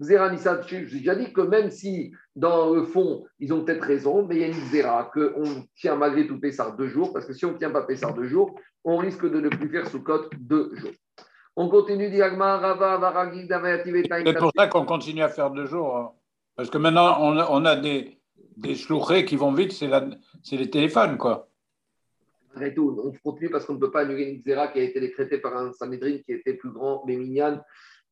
Zera 0.00 0.30
Nissan, 0.30 0.60
j'ai 0.66 0.84
déjà 0.84 1.14
dit 1.14 1.32
que 1.32 1.40
même 1.40 1.70
si 1.70 2.12
dans 2.36 2.72
le 2.72 2.84
fond, 2.84 3.24
ils 3.40 3.52
ont 3.52 3.64
peut-être 3.64 3.82
raison, 3.84 4.24
mais 4.26 4.36
il 4.36 4.40
y 4.40 4.44
a 4.44 4.48
une 4.48 4.54
Zera, 4.70 5.10
qu'on 5.12 5.66
tient 5.74 5.96
malgré 5.96 6.26
tout 6.26 6.38
Pessar 6.38 6.76
deux 6.76 6.88
jours, 6.88 7.12
parce 7.12 7.26
que 7.26 7.32
si 7.32 7.44
on 7.44 7.52
ne 7.52 7.58
tient 7.58 7.70
pas 7.70 7.82
Pessar 7.82 8.14
deux 8.14 8.28
jours, 8.28 8.54
on 8.84 8.96
risque 8.96 9.28
de 9.28 9.40
ne 9.40 9.48
plus 9.48 9.68
faire 9.68 9.88
sous 9.88 10.02
cote 10.02 10.30
deux 10.38 10.70
jours. 10.76 10.92
On 11.56 11.68
continue, 11.68 12.08
Diagma, 12.08 12.58
Rava, 12.58 12.98
Varagi. 12.98 13.48
C'est 13.48 14.38
pour 14.38 14.52
ça 14.56 14.68
qu'on 14.68 14.84
continue 14.84 15.22
à 15.22 15.28
faire 15.28 15.50
deux 15.50 15.66
jours. 15.66 15.96
hein. 15.96 16.12
Parce 16.54 16.70
que 16.70 16.78
maintenant, 16.78 17.16
on 17.20 17.36
a, 17.36 17.48
on 17.50 17.64
a 17.64 17.74
des, 17.74 18.20
des 18.56 18.76
chlouchés 18.76 19.24
qui 19.24 19.34
vont 19.34 19.52
vite, 19.52 19.72
c'est 19.72 20.56
les 20.56 20.70
téléphones, 20.70 21.18
quoi. 21.18 21.48
Malgré 22.54 22.72
tout, 22.74 22.96
on 23.04 23.12
continue 23.30 23.50
parce 23.50 23.66
qu'on 23.66 23.74
ne 23.74 23.80
peut 23.80 23.90
pas 23.90 24.02
annuler 24.02 24.24
une 24.30 24.42
Zera 24.42 24.68
qui 24.68 24.78
a 24.78 24.82
été 24.84 25.00
décrétée 25.00 25.38
par 25.38 25.56
un 25.56 25.72
Sanhedrin 25.72 26.18
qui 26.18 26.32
était 26.32 26.54
plus 26.54 26.70
grand, 26.70 27.02
mais 27.06 27.16
mignon, 27.16 27.60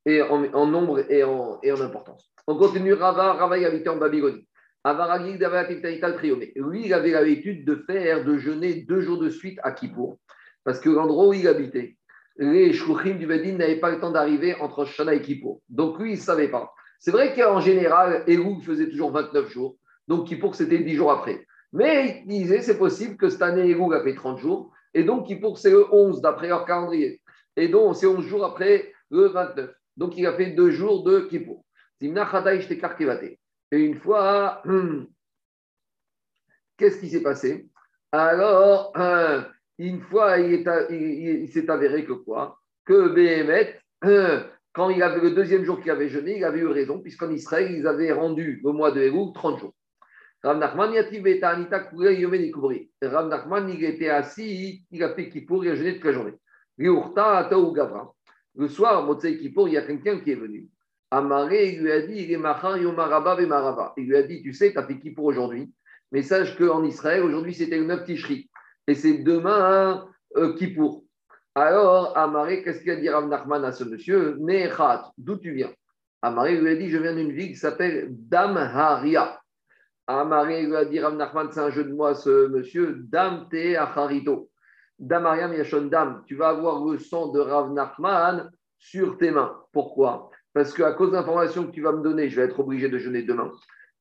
en, 0.07 0.67
nombre 0.67 1.11
et 1.11 1.25
en, 1.25 1.61
importance. 1.81 2.31
On 2.47 2.57
continue, 2.57 2.93
Rava, 2.93 3.35
Rava, 3.35 3.59
il 3.59 3.65
habitait 3.65 3.89
en 3.89 3.97
Babylonie. 3.97 4.47
Avaragi, 4.85 5.37
Davayativetain, 5.37 6.13
Triomé. 6.13 6.53
Lui, 6.55 6.87
il 6.87 6.95
avait 6.95 7.11
l'habitude 7.11 7.65
de 7.65 7.75
faire, 7.75 8.25
de 8.25 8.39
jeûner 8.39 8.75
deux 8.83 9.01
jours 9.01 9.19
de 9.19 9.29
suite 9.29 9.59
à 9.65 9.73
Kippour, 9.73 10.19
parce 10.63 10.79
que 10.79 10.89
l'endroit 10.89 11.27
où 11.27 11.33
il 11.33 11.49
habitait, 11.49 11.97
les 12.37 12.73
shluchim 12.73 13.15
du 13.15 13.27
Bedin 13.27 13.57
n'avaient 13.57 13.81
pas 13.81 13.91
le 13.91 13.99
temps 13.99 14.13
d'arriver 14.13 14.55
entre 14.61 14.85
Shana 14.85 15.15
et 15.15 15.23
Kippour. 15.23 15.61
Donc 15.69 15.99
lui, 15.99 16.13
il 16.13 16.17
ne 16.17 16.21
savait 16.21 16.47
pas. 16.49 16.73
C'est 17.01 17.11
vrai 17.11 17.35
qu'en 17.35 17.59
général, 17.59 18.23
Elou 18.29 18.61
faisait 18.61 18.89
toujours 18.89 19.11
29 19.11 19.51
jours, 19.51 19.77
donc 20.07 20.29
Kippour, 20.29 20.55
c'était 20.55 20.79
10 20.79 20.95
jours 20.95 21.11
après. 21.11 21.45
Mais 21.73 22.23
il 22.29 22.43
disait, 22.43 22.63
c'est 22.63 22.79
possible 22.79 23.17
que 23.17 23.29
cette 23.29 23.43
année, 23.43 23.69
Elou 23.69 23.93
a 23.93 24.05
fait 24.05 24.15
30 24.15 24.39
jours, 24.39 24.71
et 24.95 25.03
donc 25.03 25.27
Kippour, 25.27 25.59
c'est 25.59 25.73
le 25.73 25.85
11 25.93 26.21
d'après 26.21 26.47
leur 26.47 26.65
calendrier. 26.65 27.21
Et 27.57 27.67
donc, 27.67 27.97
c'est 27.97 28.07
11 28.07 28.25
jours 28.25 28.45
après 28.45 28.93
le 29.11 29.27
29. 29.27 29.71
Donc, 29.97 30.17
il 30.17 30.27
a 30.27 30.35
fait 30.35 30.51
deux 30.51 30.71
jours 30.71 31.05
de 31.05 31.21
Kippour. 31.21 31.65
Et 32.03 32.07
une 33.73 33.97
fois, 33.97 34.63
qu'est-ce 36.77 37.01
qui 37.01 37.09
s'est 37.09 37.23
passé? 37.23 37.69
Alors, 38.13 38.93
une 39.79 40.01
fois, 40.03 40.39
il, 40.39 41.49
s'est 41.49 41.71
avéré 41.71 42.05
que 42.05 42.13
quoi? 42.13 42.61
Que 42.85 43.09
Béhémet, 43.09 43.81
quand 44.73 44.91
il 44.91 45.03
avait 45.03 45.21
le 45.21 45.31
deuxième 45.31 45.65
jour 45.65 45.81
qu'il 45.81 45.91
avait 45.91 46.09
jeûné, 46.09 46.37
il 46.37 46.45
avait 46.45 46.61
eu 46.61 46.67
raison, 46.67 47.01
puisqu'en 47.01 47.31
Israël, 47.31 47.73
ils 47.73 47.87
avaient 47.87 48.13
rendu 48.13 48.61
le 48.63 48.73
mois 48.73 48.93
de 48.93 49.01
Héroux 49.01 49.33
30 49.35 49.59
jours. 49.59 49.75
Rav 50.43 50.59
Nachman, 50.59 50.93
il 53.71 53.85
était 53.85 54.11
assis, 54.11 54.85
il 54.91 55.03
a 55.03 55.15
fait 55.15 55.29
Kippour, 55.29 55.65
il 55.65 55.71
a 55.71 55.75
jeûné 55.75 55.95
toute 55.95 56.05
la 56.05 56.13
journée. 56.13 56.35
Le 58.57 58.69
soir, 58.69 59.05
Motsei 59.05 59.39
Kippour, 59.39 59.69
il 59.69 59.75
y 59.75 59.77
a 59.77 59.83
quelqu'un 59.83 60.19
qui 60.21 60.33
est 60.33 60.37
venu. 60.37 60.69
Amaré, 61.11 61.75
il 61.75 61.83
lui 61.83 61.93
a 61.93 62.01
dit, 62.01 62.23
il 62.23 62.33
est 62.33 62.39
Machar 62.39 62.79
Yomaraba 62.79 63.37
Marava. 63.47 63.93
Il 63.97 64.09
lui 64.09 64.17
a 64.17 64.23
dit, 64.23 64.43
tu 64.43 64.53
sais, 64.53 64.73
tu 64.73 64.79
as 64.79 64.87
fait 64.87 64.99
Kippour 64.99 65.27
aujourd'hui, 65.27 65.73
mais 66.11 66.23
sache 66.23 66.57
qu'en 66.57 66.83
Israël, 66.83 67.23
aujourd'hui, 67.23 67.55
c'était 67.55 67.79
le 67.79 67.85
9 67.85 68.05
Tishri. 68.05 68.49
Et 68.89 68.95
c'est 68.95 69.19
demain 69.19 70.09
euh, 70.37 70.55
Kippour. 70.55 71.05
Alors, 71.55 72.17
Amaré, 72.17 72.63
qu'est-ce 72.63 72.81
qu'il 72.81 72.91
a 72.91 72.97
dit 72.97 73.09
Rav 73.09 73.29
Nachman 73.29 73.65
à 73.65 73.73
ce 73.73 73.85
monsieur? 73.85 74.37
Nechat, 74.41 75.13
d'où 75.19 75.37
tu 75.37 75.53
viens? 75.53 75.73
Amaré 76.23 76.59
lui 76.59 76.71
a 76.71 76.77
dit, 76.77 76.89
je 76.89 76.99
viens 76.99 77.15
d'une 77.15 77.33
ville 77.33 77.49
qui 77.49 77.57
s'appelle 77.57 78.09
Damharia. 78.11 79.41
Amaré 80.07 80.67
lui 80.67 80.77
a 80.77 80.85
dit, 80.87 80.99
Rav 80.99 81.15
Nachman, 81.15 81.53
c'est 81.53 81.61
un 81.61 81.71
jeu 81.71 81.85
de 81.85 81.93
moi, 81.93 82.15
ce 82.15 82.49
monsieur, 82.49 82.97
Dam 83.01 83.49
Te 83.51 83.77
Acharito. 83.77 84.51
Damariam 84.99 85.53
Yashon 85.53 85.87
Dam, 85.87 86.23
tu 86.27 86.37
vas 86.37 86.49
avoir 86.49 86.85
le 86.85 86.99
sang 86.99 87.29
de 87.29 87.41
Rav 87.41 87.73
Nachman 87.73 88.51
sur 88.79 89.19
tes 89.19 89.31
mains. 89.31 89.61
Pourquoi? 89.73 90.31
Parce 90.55 90.73
qu'à 90.73 90.93
cause 90.93 91.13
d'informations 91.13 91.67
que 91.67 91.73
tu 91.73 91.83
vas 91.83 91.93
me 91.93 92.03
donner, 92.03 92.29
je 92.29 92.37
vais 92.37 92.47
être 92.47 92.61
obligé 92.61 92.89
de 92.89 92.99
jeûner 92.99 93.23
demain. 93.23 93.53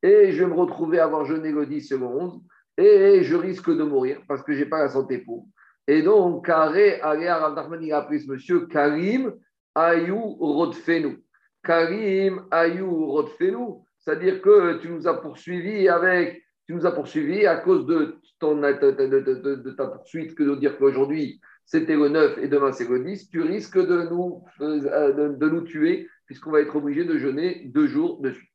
Et 0.01 0.31
je 0.31 0.43
vais 0.43 0.49
me 0.49 0.55
retrouver 0.55 0.99
à 0.99 1.05
avoir 1.05 1.25
jeûné 1.25 1.51
le 1.51 1.65
10 1.65 1.81
secondes. 1.81 2.41
Et 2.77 3.23
je 3.23 3.35
risque 3.35 3.69
de 3.69 3.83
mourir 3.83 4.21
parce 4.27 4.41
que 4.43 4.53
je 4.53 4.59
n'ai 4.59 4.69
pas 4.69 4.79
la 4.79 4.89
santé 4.89 5.17
pour. 5.17 5.47
Et 5.87 6.01
donc, 6.01 6.45
Carré, 6.45 6.99
Rav 7.01 7.55
Nachman, 7.55 7.83
il 7.83 7.91
a 7.91 7.97
appris 7.97 8.21
ce 8.21 8.31
monsieur 8.31 8.67
Karim 8.67 9.33
Ayou 9.73 10.35
Rodfenu. 10.39 11.23
Karim 11.63 12.45
Ayou 12.51 13.07
Rodfenu, 13.07 13.81
c'est-à-dire 13.99 14.41
que 14.41 14.77
tu 14.77 14.89
nous 14.89 15.07
as 15.07 15.19
poursuivis 15.21 15.89
avec 15.89 16.44
tu 16.65 16.73
nous 16.73 16.85
as 16.85 16.91
poursuivis 16.91 17.45
à 17.45 17.57
cause 17.57 17.85
de, 17.85 18.17
ton, 18.39 18.61
ta 18.61 19.87
poursuite 19.87 20.35
que 20.35 20.43
de 20.43 20.55
dire 20.55 20.77
qu'aujourd'hui 20.77 21.41
c'était 21.65 21.95
le 21.95 22.09
9 22.09 22.37
et 22.39 22.47
demain 22.47 22.71
c'est 22.71 22.87
le 22.87 23.03
10, 23.03 23.29
tu 23.29 23.41
risques 23.41 23.77
de 23.77 24.03
nous, 24.09 24.43
euh, 24.61 25.29
de, 25.29 25.49
nous 25.49 25.61
tuer 25.61 26.07
puisqu'on 26.25 26.51
va 26.51 26.61
être 26.61 26.75
obligé 26.75 27.05
de 27.05 27.17
jeûner 27.17 27.63
deux 27.65 27.87
jours 27.87 28.21
de 28.21 28.31
suite. 28.31 28.49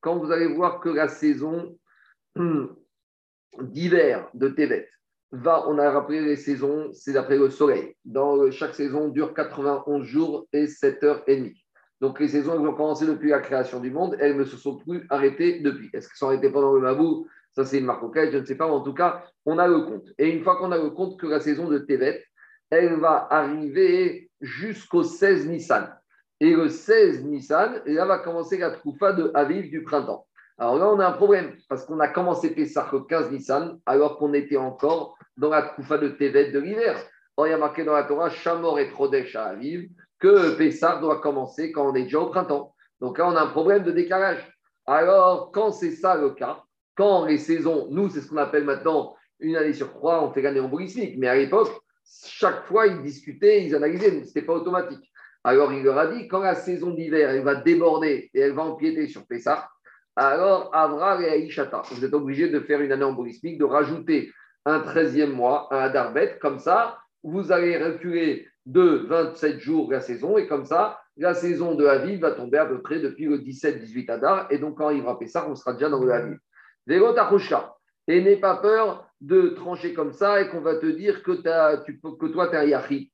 Quand 0.00 0.18
vous 0.18 0.32
allez 0.32 0.46
voir 0.46 0.80
que 0.80 0.88
la 0.88 1.08
saison 1.08 1.76
d'hiver 3.60 4.28
de 4.34 4.48
Tevet 4.48 4.88
va, 5.32 5.68
on 5.68 5.78
a 5.78 5.90
rappelé 5.90 6.20
les 6.20 6.36
saisons, 6.36 6.90
c'est 6.92 7.12
d'après 7.12 7.36
le 7.36 7.50
soleil. 7.50 7.96
Chaque 8.52 8.74
saison 8.74 9.08
dure 9.08 9.34
91 9.34 10.04
jours 10.04 10.46
et 10.52 10.66
7 10.66 11.02
heures 11.04 11.22
et 11.26 11.36
demie. 11.36 11.59
Donc 12.00 12.18
les 12.18 12.28
saisons, 12.28 12.54
elles 12.54 12.66
ont 12.66 12.74
commencé 12.74 13.06
depuis 13.06 13.30
la 13.30 13.40
création 13.40 13.78
du 13.78 13.90
monde, 13.90 14.16
elles 14.20 14.36
ne 14.36 14.44
se 14.44 14.56
sont 14.56 14.76
plus 14.76 15.06
arrêtées 15.10 15.60
depuis. 15.60 15.90
Est-ce 15.92 16.08
qu'elles 16.08 16.16
sont 16.16 16.26
arrêtées 16.28 16.50
pendant 16.50 16.72
le 16.72 16.80
Mabou? 16.80 17.26
Ça, 17.52 17.64
c'est 17.64 17.78
une 17.78 17.84
marque 17.84 18.02
auquel 18.02 18.32
je 18.32 18.38
ne 18.38 18.44
sais 18.44 18.56
pas, 18.56 18.66
en 18.66 18.80
tout 18.80 18.94
cas, 18.94 19.24
on 19.44 19.58
a 19.58 19.66
le 19.66 19.80
compte. 19.80 20.08
Et 20.18 20.30
une 20.30 20.42
fois 20.42 20.56
qu'on 20.56 20.72
a 20.72 20.78
le 20.78 20.90
compte 20.90 21.18
que 21.18 21.26
la 21.26 21.40
saison 21.40 21.68
de 21.68 21.78
Tevet, 21.78 22.24
elle 22.70 22.94
va 23.00 23.26
arriver 23.30 24.30
jusqu'au 24.40 25.02
16 25.02 25.48
Nissan. 25.48 25.94
Et 26.38 26.54
le 26.54 26.68
16 26.68 27.24
Nissan, 27.24 27.82
là 27.84 28.04
va 28.06 28.18
commencer 28.18 28.56
la 28.56 28.70
troufa 28.70 29.12
de 29.12 29.30
Aviv 29.34 29.68
du 29.68 29.82
printemps. 29.82 30.26
Alors 30.56 30.78
là, 30.78 30.88
on 30.88 31.00
a 31.00 31.06
un 31.06 31.12
problème, 31.12 31.56
parce 31.68 31.84
qu'on 31.84 32.00
a 32.00 32.08
commencé 32.08 32.54
Pessah 32.54 32.88
le 32.92 33.00
15 33.00 33.30
Nissan, 33.30 33.78
alors 33.84 34.18
qu'on 34.18 34.32
était 34.32 34.56
encore 34.56 35.18
dans 35.36 35.50
la 35.50 35.62
troufa 35.62 35.98
de 35.98 36.08
Tevet 36.08 36.52
de 36.52 36.60
l'hiver. 36.60 36.96
Or, 37.36 37.46
il 37.46 37.50
y 37.50 37.52
a 37.52 37.58
marqué 37.58 37.84
dans 37.84 37.94
la 37.94 38.04
Torah, 38.04 38.30
Shamor 38.30 38.78
et 38.78 38.90
Trodesh 38.90 39.34
à 39.36 39.46
Aviv, 39.46 39.88
que 40.20 40.56
Pessah 40.56 40.98
doit 41.00 41.20
commencer 41.20 41.72
quand 41.72 41.90
on 41.90 41.94
est 41.94 42.04
déjà 42.04 42.20
au 42.20 42.26
printemps. 42.26 42.74
Donc 43.00 43.18
là, 43.18 43.28
on 43.28 43.36
a 43.36 43.40
un 43.40 43.48
problème 43.48 43.82
de 43.82 43.90
décalage. 43.90 44.46
Alors, 44.86 45.50
quand 45.52 45.72
c'est 45.72 45.92
ça 45.92 46.16
le 46.16 46.30
cas, 46.30 46.62
quand 46.94 47.24
les 47.24 47.38
saisons, 47.38 47.88
nous, 47.90 48.10
c'est 48.10 48.20
ce 48.20 48.28
qu'on 48.28 48.36
appelle 48.36 48.64
maintenant 48.64 49.16
une 49.40 49.56
année 49.56 49.72
sur 49.72 49.90
trois, 49.90 50.22
on 50.22 50.32
fait 50.32 50.42
l'année 50.42 50.60
embolismique, 50.60 51.14
mais 51.18 51.28
à 51.28 51.34
l'époque, 51.34 51.70
chaque 52.24 52.66
fois, 52.66 52.86
ils 52.86 53.00
discutaient, 53.02 53.64
ils 53.64 53.74
analysaient, 53.74 54.10
ce 54.10 54.16
n'était 54.26 54.42
pas 54.42 54.52
automatique. 54.52 55.10
Alors, 55.42 55.72
il 55.72 55.82
leur 55.82 55.96
a 55.96 56.08
dit, 56.08 56.28
quand 56.28 56.40
la 56.40 56.54
saison 56.54 56.90
d'hiver, 56.90 57.30
elle 57.30 57.42
va 57.42 57.54
déborder 57.54 58.30
et 58.34 58.40
elle 58.40 58.52
va 58.52 58.62
empiéter 58.64 59.08
sur 59.08 59.26
Pessah, 59.26 59.70
alors 60.16 60.74
Avra 60.74 61.22
et 61.22 61.30
Aïchata, 61.30 61.82
vous 61.92 62.04
êtes 62.04 62.12
obligés 62.12 62.48
de 62.48 62.60
faire 62.60 62.82
une 62.82 62.92
année 62.92 63.04
embolismique, 63.04 63.58
de 63.58 63.64
rajouter 63.64 64.30
un 64.66 64.80
13e 64.80 65.30
mois, 65.30 65.68
un 65.70 65.78
Adarbet, 65.78 66.38
comme 66.42 66.58
ça, 66.58 66.98
vous 67.22 67.52
allez 67.52 67.82
reculer 67.82 68.46
de 68.66 69.06
27 69.08 69.58
jours 69.58 69.90
la 69.90 70.00
saison, 70.00 70.36
et 70.38 70.46
comme 70.46 70.64
ça, 70.64 71.00
la 71.16 71.34
saison 71.34 71.74
de 71.74 71.86
Aviv 71.86 72.20
va 72.20 72.32
tomber 72.32 72.58
à 72.58 72.66
peu 72.66 72.80
près 72.80 73.00
depuis 73.00 73.26
le 73.26 73.38
17-18 73.38 74.10
Adar, 74.10 74.46
et 74.50 74.58
donc 74.58 74.78
quand 74.78 74.90
il 74.90 75.02
va 75.02 75.14
Pessah, 75.14 75.48
on 75.48 75.54
sera 75.54 75.72
déjà 75.72 75.88
dans 75.88 76.02
le 76.02 76.12
Aviv. 76.12 76.38
Et 78.08 78.20
n'aie 78.20 78.36
pas 78.36 78.56
peur 78.56 79.06
de 79.20 79.50
trancher 79.50 79.92
comme 79.94 80.12
ça 80.12 80.40
et 80.40 80.48
qu'on 80.48 80.60
va 80.60 80.76
te 80.76 80.86
dire 80.86 81.22
que, 81.22 81.32
que 81.32 82.26
toi, 82.26 82.48
tu 82.48 82.54
es 82.54 82.58
un 82.58 82.64
Yahri. 82.64 83.12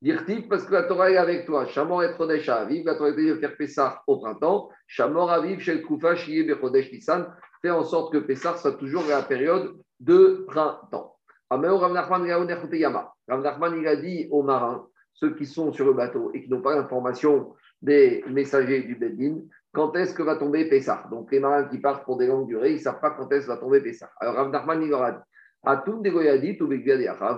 Dire-t-il 0.00 0.48
parce 0.48 0.64
que 0.64 0.72
la 0.72 0.84
Torah 0.84 1.10
est 1.10 1.16
avec 1.16 1.44
toi. 1.44 1.66
Shamor 1.66 2.04
et 2.04 2.16
Chodesh 2.16 2.48
Aviv, 2.48 2.86
la 2.86 2.94
Torah 2.94 3.10
de 3.10 3.34
faire 3.34 3.56
Pessah 3.56 4.02
au 4.06 4.18
printemps. 4.18 4.70
Shamor 4.86 5.30
Aviv, 5.30 5.58
Shel 5.60 5.82
Koufa, 5.82 6.14
Shiye 6.14 6.44
Bechodesh 6.44 6.92
Nissan. 6.92 7.26
Fait 7.60 7.70
en 7.70 7.82
sorte 7.82 8.12
que 8.12 8.18
Pessah 8.18 8.56
soit 8.56 8.74
toujours 8.74 9.04
la 9.08 9.22
période 9.22 9.74
de 9.98 10.44
printemps. 10.46 11.17
Rav 11.50 11.62
Nachman 11.92 13.86
a 13.86 13.96
dit 13.96 14.28
aux 14.30 14.42
marins, 14.42 14.86
ceux 15.14 15.34
qui 15.34 15.46
sont 15.46 15.72
sur 15.72 15.86
le 15.86 15.92
bateau 15.92 16.30
et 16.34 16.42
qui 16.42 16.50
n'ont 16.50 16.62
pas 16.62 16.76
l'information 16.76 17.54
des 17.80 18.24
messagers 18.28 18.82
du 18.82 18.96
Bedin, 18.96 19.42
quand 19.72 19.94
est-ce 19.96 20.14
que 20.14 20.22
va 20.22 20.36
tomber 20.36 20.68
Pessah? 20.68 21.06
Donc 21.10 21.30
les 21.30 21.40
marins 21.40 21.64
qui 21.64 21.78
partent 21.78 22.04
pour 22.04 22.16
des 22.16 22.26
longues 22.26 22.48
durées, 22.48 22.72
ils 22.72 22.76
ne 22.76 22.80
savent 22.80 23.00
pas 23.00 23.10
quand 23.10 23.30
est-ce 23.32 23.46
que 23.46 23.52
va 23.52 23.56
tomber 23.56 23.80
Pessah. 23.80 24.10
Alors 24.20 24.34
Rav 24.34 24.52
leur 24.86 25.02
a 25.02 25.12
dit, 25.12 25.18
à 25.64 25.76
tout 25.76 26.02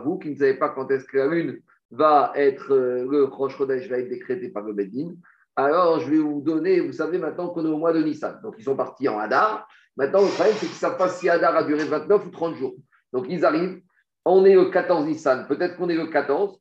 vous 0.05 0.19
qui 0.19 0.31
ne 0.31 0.37
savez 0.37 0.55
pas 0.55 0.69
quand 0.71 0.91
est-ce 0.91 1.05
que 1.05 1.17
la 1.17 1.27
lune 1.27 1.61
va 1.91 2.33
être, 2.37 2.73
euh, 2.73 3.07
le 3.11 3.25
Rosh 3.25 3.57
Chodesh 3.57 3.89
va 3.89 3.99
être 3.99 4.09
décrété 4.09 4.49
par 4.49 4.63
le 4.63 4.73
Bedin, 4.73 5.15
alors 5.57 6.01
je 6.01 6.11
vais 6.11 6.19
vous 6.19 6.41
donner, 6.41 6.81
vous 6.81 6.93
savez 6.93 7.19
maintenant 7.19 7.49
qu'on 7.49 7.65
est 7.65 7.69
au 7.69 7.79
mois 7.79 7.93
de 7.93 8.03
Nissan. 8.03 8.41
Donc 8.43 8.55
ils 8.59 8.65
sont 8.65 8.77
partis 8.77 9.09
en 9.09 9.19
Hadar. 9.19 9.69
Maintenant, 9.97 10.23
le 10.23 10.29
problème, 10.29 10.55
c'est 10.55 10.67
qu'ils 10.67 10.75
ne 10.75 10.81
savent 10.81 10.97
pas 10.97 11.09
si 11.09 11.29
Hadar 11.29 11.57
a 11.57 11.65
duré 11.65 11.85
29 11.85 12.27
ou 12.27 12.31
30 12.31 12.55
jours. 12.55 12.75
Donc 13.13 13.27
ils 13.29 13.45
arrivent, 13.45 13.81
on 14.25 14.45
est 14.45 14.55
le 14.55 14.67
14 14.67 15.07
Nissan, 15.07 15.47
peut-être 15.47 15.77
qu'on 15.77 15.89
est 15.89 15.97
le 15.97 16.07
14, 16.07 16.59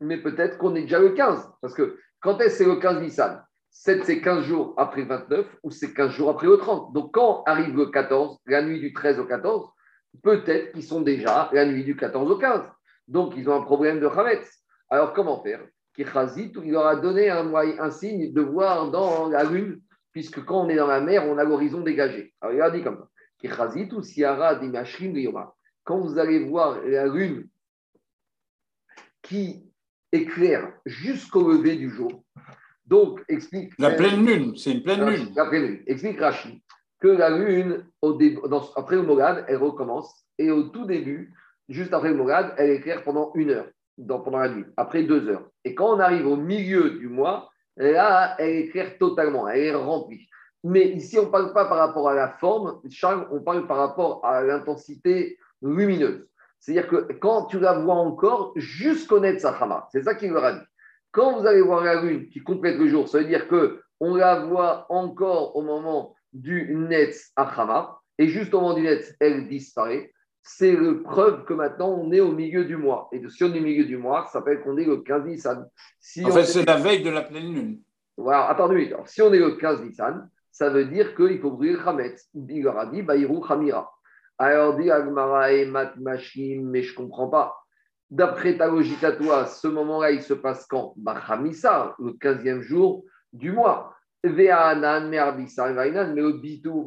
mais 0.00 0.18
peut-être 0.18 0.58
qu'on 0.58 0.74
est 0.74 0.82
déjà 0.82 0.98
le 0.98 1.10
15. 1.10 1.50
Parce 1.60 1.74
que 1.74 1.98
quand 2.20 2.38
est-ce 2.40 2.58
que 2.58 2.64
c'est 2.64 2.70
le 2.70 2.76
15 2.76 3.00
Nissan? 3.00 3.42
7, 3.70 4.04
c'est 4.04 4.20
15 4.20 4.44
jours 4.44 4.74
après 4.76 5.02
29 5.02 5.46
ou 5.62 5.70
c'est 5.70 5.94
15 5.94 6.10
jours 6.12 6.30
après 6.30 6.46
le 6.46 6.58
30. 6.58 6.92
Donc 6.92 7.12
quand 7.14 7.42
arrive 7.46 7.74
le 7.74 7.86
14, 7.86 8.38
la 8.46 8.62
nuit 8.62 8.80
du 8.80 8.92
13 8.92 9.18
au 9.18 9.24
14, 9.24 9.66
peut-être 10.22 10.72
qu'ils 10.72 10.84
sont 10.84 11.00
déjà 11.00 11.48
la 11.52 11.64
nuit 11.64 11.82
du 11.82 11.96
14 11.96 12.30
au 12.30 12.36
15. 12.36 12.62
Donc 13.08 13.32
ils 13.36 13.48
ont 13.48 13.54
un 13.54 13.62
problème 13.62 13.98
de 13.98 14.06
Hametz. 14.06 14.46
Alors 14.90 15.14
comment 15.14 15.42
faire? 15.42 15.60
Il 15.98 16.72
leur 16.72 16.86
a 16.86 16.96
donné 16.96 17.28
un, 17.28 17.90
signe 17.90 18.32
de 18.32 18.40
voir 18.40 18.90
dans 18.90 19.28
la 19.28 19.44
lune, 19.44 19.80
puisque 20.12 20.42
quand 20.42 20.64
on 20.64 20.68
est 20.70 20.76
dans 20.76 20.86
la 20.86 21.00
mer, 21.00 21.26
on 21.26 21.36
a 21.36 21.44
l'horizon 21.44 21.80
dégagé. 21.80 22.32
Alors 22.40 22.54
il 22.54 22.62
a 22.62 22.70
dit 22.70 22.82
comme 22.82 22.98
ça. 22.98 23.68
ou 23.94 24.02
Siara 24.02 24.54
quand 25.84 26.00
vous 26.00 26.18
allez 26.18 26.44
voir 26.44 26.80
la 26.84 27.06
lune 27.06 27.48
qui 29.22 29.64
éclaire 30.10 30.72
jusqu'au 30.84 31.52
lever 31.52 31.76
du 31.76 31.90
jour, 31.90 32.24
donc 32.86 33.22
explique. 33.28 33.72
La 33.78 33.92
pleine 33.92 34.26
lune, 34.26 34.56
c'est 34.56 34.72
une 34.72 34.82
pleine 34.82 35.08
lune. 35.08 35.32
La 35.34 35.46
pleine 35.46 35.66
lune. 35.66 35.82
Explique 35.86 36.20
Rachid 36.20 36.60
que 37.02 37.08
la 37.08 37.30
lune, 37.30 37.84
au 38.00 38.16
après 38.76 38.94
le 38.94 39.02
Mogad, 39.02 39.44
elle 39.48 39.56
recommence 39.56 40.24
et 40.38 40.52
au 40.52 40.64
tout 40.68 40.86
début, 40.86 41.34
juste 41.68 41.92
après 41.92 42.10
le 42.10 42.16
Mogad, 42.16 42.54
elle 42.56 42.70
éclaire 42.70 43.02
pendant 43.02 43.32
une 43.34 43.50
heure, 43.50 43.66
pendant 44.06 44.38
la 44.38 44.48
nuit, 44.48 44.64
après 44.76 45.02
deux 45.02 45.28
heures. 45.28 45.48
Et 45.64 45.74
quand 45.74 45.96
on 45.96 45.98
arrive 45.98 46.28
au 46.28 46.36
milieu 46.36 46.90
du 46.90 47.08
mois, 47.08 47.50
là, 47.76 48.36
elle 48.38 48.56
éclaire 48.56 48.98
totalement, 48.98 49.48
elle 49.48 49.62
est 49.62 49.74
remplie. 49.74 50.28
Mais 50.62 50.90
ici, 50.90 51.18
on 51.18 51.26
ne 51.26 51.30
parle 51.30 51.52
pas 51.52 51.64
par 51.64 51.78
rapport 51.78 52.08
à 52.08 52.14
la 52.14 52.28
forme, 52.28 52.80
Charles, 52.88 53.26
on 53.32 53.40
parle 53.40 53.66
par 53.66 53.78
rapport 53.78 54.24
à 54.24 54.42
l'intensité 54.42 55.38
lumineuse. 55.62 56.26
C'est-à-dire 56.60 56.88
que 56.88 57.12
quand 57.14 57.46
tu 57.46 57.58
la 57.58 57.78
vois 57.78 57.94
encore 57.94 58.52
jusqu'au 58.56 59.20
Netzachama, 59.20 59.88
c'est 59.90 60.02
ça 60.02 60.14
qu'il 60.14 60.30
leur 60.30 60.44
a 60.44 60.52
dit. 60.52 60.66
Quand 61.10 61.40
vous 61.40 61.46
allez 61.46 61.60
voir 61.60 61.84
la 61.84 62.00
lune 62.02 62.28
qui 62.28 62.42
complète 62.42 62.78
le 62.78 62.88
jour, 62.88 63.08
ça 63.08 63.18
veut 63.18 63.24
dire 63.24 63.48
qu'on 63.48 64.14
la 64.14 64.40
voit 64.40 64.86
encore 64.88 65.56
au 65.56 65.62
moment 65.62 66.14
du 66.32 66.74
Netzachama, 66.74 67.98
et 68.18 68.28
juste 68.28 68.54
au 68.54 68.60
moment 68.60 68.74
du 68.74 68.82
Netz, 68.82 69.14
elle 69.20 69.48
disparaît. 69.48 70.12
C'est 70.44 70.72
le 70.72 71.02
preuve 71.02 71.44
que 71.44 71.54
maintenant 71.54 71.90
on 71.90 72.10
est 72.12 72.20
au 72.20 72.32
milieu 72.32 72.64
du 72.64 72.76
mois. 72.76 73.08
Et 73.12 73.22
si 73.28 73.44
on 73.44 73.54
est 73.54 73.60
au 73.60 73.62
milieu 73.62 73.84
du 73.84 73.96
mois, 73.96 74.26
ça 74.26 74.32
s'appelle 74.32 74.60
qu'on 74.60 74.76
est 74.76 74.84
le 74.84 74.98
15 74.98 75.24
Nissan. 75.24 75.66
Si 76.00 76.24
en 76.24 76.30
fait, 76.30 76.44
c'est 76.44 76.66
la 76.66 76.76
veille 76.76 77.02
de 77.02 77.10
la 77.10 77.22
pleine 77.22 77.52
lune. 77.54 77.80
Voilà, 78.16 78.48
attendez, 78.48 78.88
alors, 78.88 79.08
si 79.08 79.22
on 79.22 79.32
est 79.32 79.38
le 79.38 79.52
15 79.52 79.82
Nissan, 79.82 80.28
ça 80.50 80.68
veut 80.68 80.84
dire 80.86 81.14
qu'il 81.14 81.40
faut 81.40 81.52
brûler 81.52 81.76
Khametz. 81.82 82.28
Il 82.34 82.62
leur 82.62 82.78
a 82.78 82.86
dit 82.86 83.02
Baïrou 83.02 83.40
Khamira. 83.40 83.90
Alors 84.44 84.76
dit 84.76 84.90
Agmara 84.90 85.52
et 85.52 85.66
Mat 85.66 85.94
mais 85.96 86.18
je 86.18 86.90
ne 86.90 86.96
comprends 86.96 87.28
pas. 87.28 87.56
D'après 88.10 88.58
ta 88.58 88.66
logique 88.66 89.04
à 89.04 89.12
toi, 89.12 89.46
ce 89.46 89.68
moment-là, 89.68 90.10
il 90.10 90.20
se 90.20 90.34
passe 90.34 90.66
quand? 90.66 90.94
Bachamissa, 90.96 91.94
le 92.00 92.10
15e 92.14 92.60
jour 92.60 93.04
du 93.32 93.52
mois. 93.52 93.94
Ve'anan, 94.24 95.08
Merbissa, 95.08 95.72
mais 95.72 95.90
le 95.92 96.32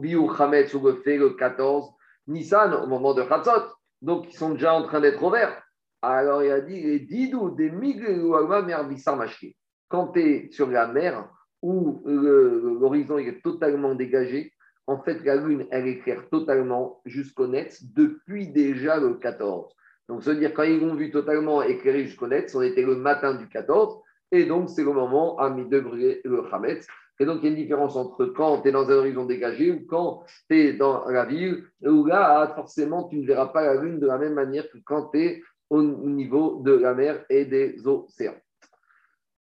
Biou 0.01 0.27
Khametz, 0.27 0.73
ou 0.73 0.85
le 0.85 0.95
fait 0.95 1.15
le 1.17 1.29
14 1.29 1.93
Nissan, 2.27 2.73
au 2.73 2.87
moment 2.87 3.13
de 3.13 3.23
Khatzot. 3.23 3.71
Donc, 4.01 4.33
ils 4.33 4.37
sont 4.37 4.51
déjà 4.51 4.73
en 4.73 4.83
train 4.83 4.99
d'être 4.99 5.23
ouverts. 5.23 5.63
Alors, 6.01 6.43
il 6.43 6.51
a 6.51 6.59
dit 6.59 6.83
les 6.83 6.99
Didou, 6.99 7.51
des 7.51 7.71
Miglou, 7.71 8.35
Merbissa, 8.65 9.15
Mashki. 9.15 9.55
Quand 9.87 10.09
tu 10.09 10.19
es 10.19 10.51
sur 10.51 10.69
la 10.69 10.87
mer, 10.87 11.29
où 11.61 12.03
l'horizon 12.05 13.17
est 13.17 13.41
totalement 13.41 13.95
dégagé, 13.95 14.51
en 14.87 14.99
fait, 14.99 15.23
la 15.23 15.35
Lune, 15.35 15.65
elle 15.71 15.87
éclaire 15.87 16.29
totalement 16.29 17.01
jusqu'au 17.05 17.47
net 17.47 17.77
depuis 17.93 18.47
déjà 18.47 18.99
le 18.99 19.15
14. 19.15 19.75
Donc, 20.07 20.23
ça 20.23 20.31
veut 20.31 20.39
dire 20.39 20.53
quand 20.53 20.63
ils 20.63 20.79
l'ont 20.79 20.95
vu 20.95 21.09
totalement 21.11 21.63
éclairé 21.63 22.03
jusqu'au 22.05 22.27
net, 22.27 22.51
on 22.53 22.61
était 22.61 22.83
le 22.83 22.95
matin 22.95 23.33
du 23.33 23.47
14, 23.47 23.99
et 24.31 24.45
donc 24.45 24.69
c'est 24.69 24.83
le 24.83 24.91
moment 24.91 25.37
à 25.39 25.49
mi 25.49 25.67
degré 25.67 26.21
le 26.23 26.43
Hametz. 26.53 26.87
Et 27.19 27.25
donc, 27.25 27.39
il 27.41 27.45
y 27.45 27.47
a 27.47 27.49
une 27.51 27.55
différence 27.55 27.95
entre 27.95 28.25
quand 28.25 28.61
tu 28.61 28.67
es 28.67 28.71
dans 28.71 28.89
un 28.89 28.95
horizon 28.95 29.25
dégagé 29.25 29.71
ou 29.71 29.85
quand 29.87 30.23
tu 30.49 30.57
es 30.57 30.73
dans 30.73 31.05
la 31.05 31.25
ville, 31.25 31.63
où 31.81 32.05
là, 32.05 32.51
forcément, 32.55 33.07
tu 33.07 33.17
ne 33.17 33.25
verras 33.25 33.47
pas 33.47 33.63
la 33.63 33.81
Lune 33.81 33.99
de 33.99 34.07
la 34.07 34.17
même 34.17 34.33
manière 34.33 34.69
que 34.69 34.77
quand 34.83 35.09
tu 35.11 35.21
es 35.21 35.41
au 35.69 35.81
niveau 35.81 36.61
de 36.63 36.73
la 36.73 36.93
mer 36.93 37.25
et 37.29 37.45
des 37.45 37.87
océans. 37.87 38.35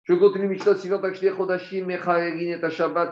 Je 0.04 0.16
continue 0.16 0.48
Mishnah 0.48 0.76
suivante. 0.76 1.06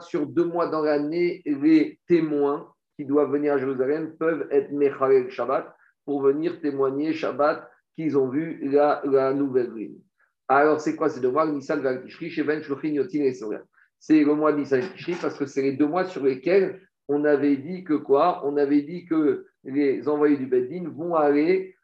Sur 0.02 0.26
deux 0.26 0.46
mois 0.46 0.68
dans 0.68 0.82
l'année, 0.82 1.42
les 1.46 2.00
témoins 2.08 2.74
qui 2.98 3.06
doivent 3.06 3.32
venir 3.32 3.54
à 3.54 3.58
Jérusalem 3.60 4.16
peuvent 4.18 4.48
être 4.50 4.72
Mechalel 4.72 5.30
Shabbat 5.30 5.72
pour 6.06 6.24
venir 6.24 6.60
témoigner 6.62 7.14
Shabbat 7.14 7.70
qu'ils 7.96 8.18
ont 8.18 8.28
vu 8.28 8.60
la, 8.64 9.34
nouvelle 9.34 9.72
lune. 9.72 10.00
Alors, 10.48 10.82
c'est 10.82 10.96
quoi 10.96 11.10
ces 11.10 11.20
deux 11.20 11.30
mois? 11.30 11.46
Nissan 11.46 11.80
et 11.86 13.34
C'est 14.00 14.24
le 14.24 14.34
mois 14.34 14.52
de 14.52 14.58
Nissan 14.58 14.82
Tishri 14.94 15.16
parce 15.22 15.38
que 15.38 15.46
c'est 15.46 15.62
les 15.62 15.74
deux 15.74 15.86
mois 15.86 16.06
sur 16.06 16.24
lesquels 16.24 16.82
on 17.08 17.24
avait 17.24 17.58
dit 17.58 17.84
que 17.84 17.94
quoi? 17.94 18.42
On 18.46 18.58
avait 18.58 18.82
dit 18.82 19.06
que 19.06 19.46
les 19.64 20.10
envoyés 20.10 20.38
du 20.38 20.48
Beddin 20.48 20.90
vont 20.90 21.14
aller 21.14 21.76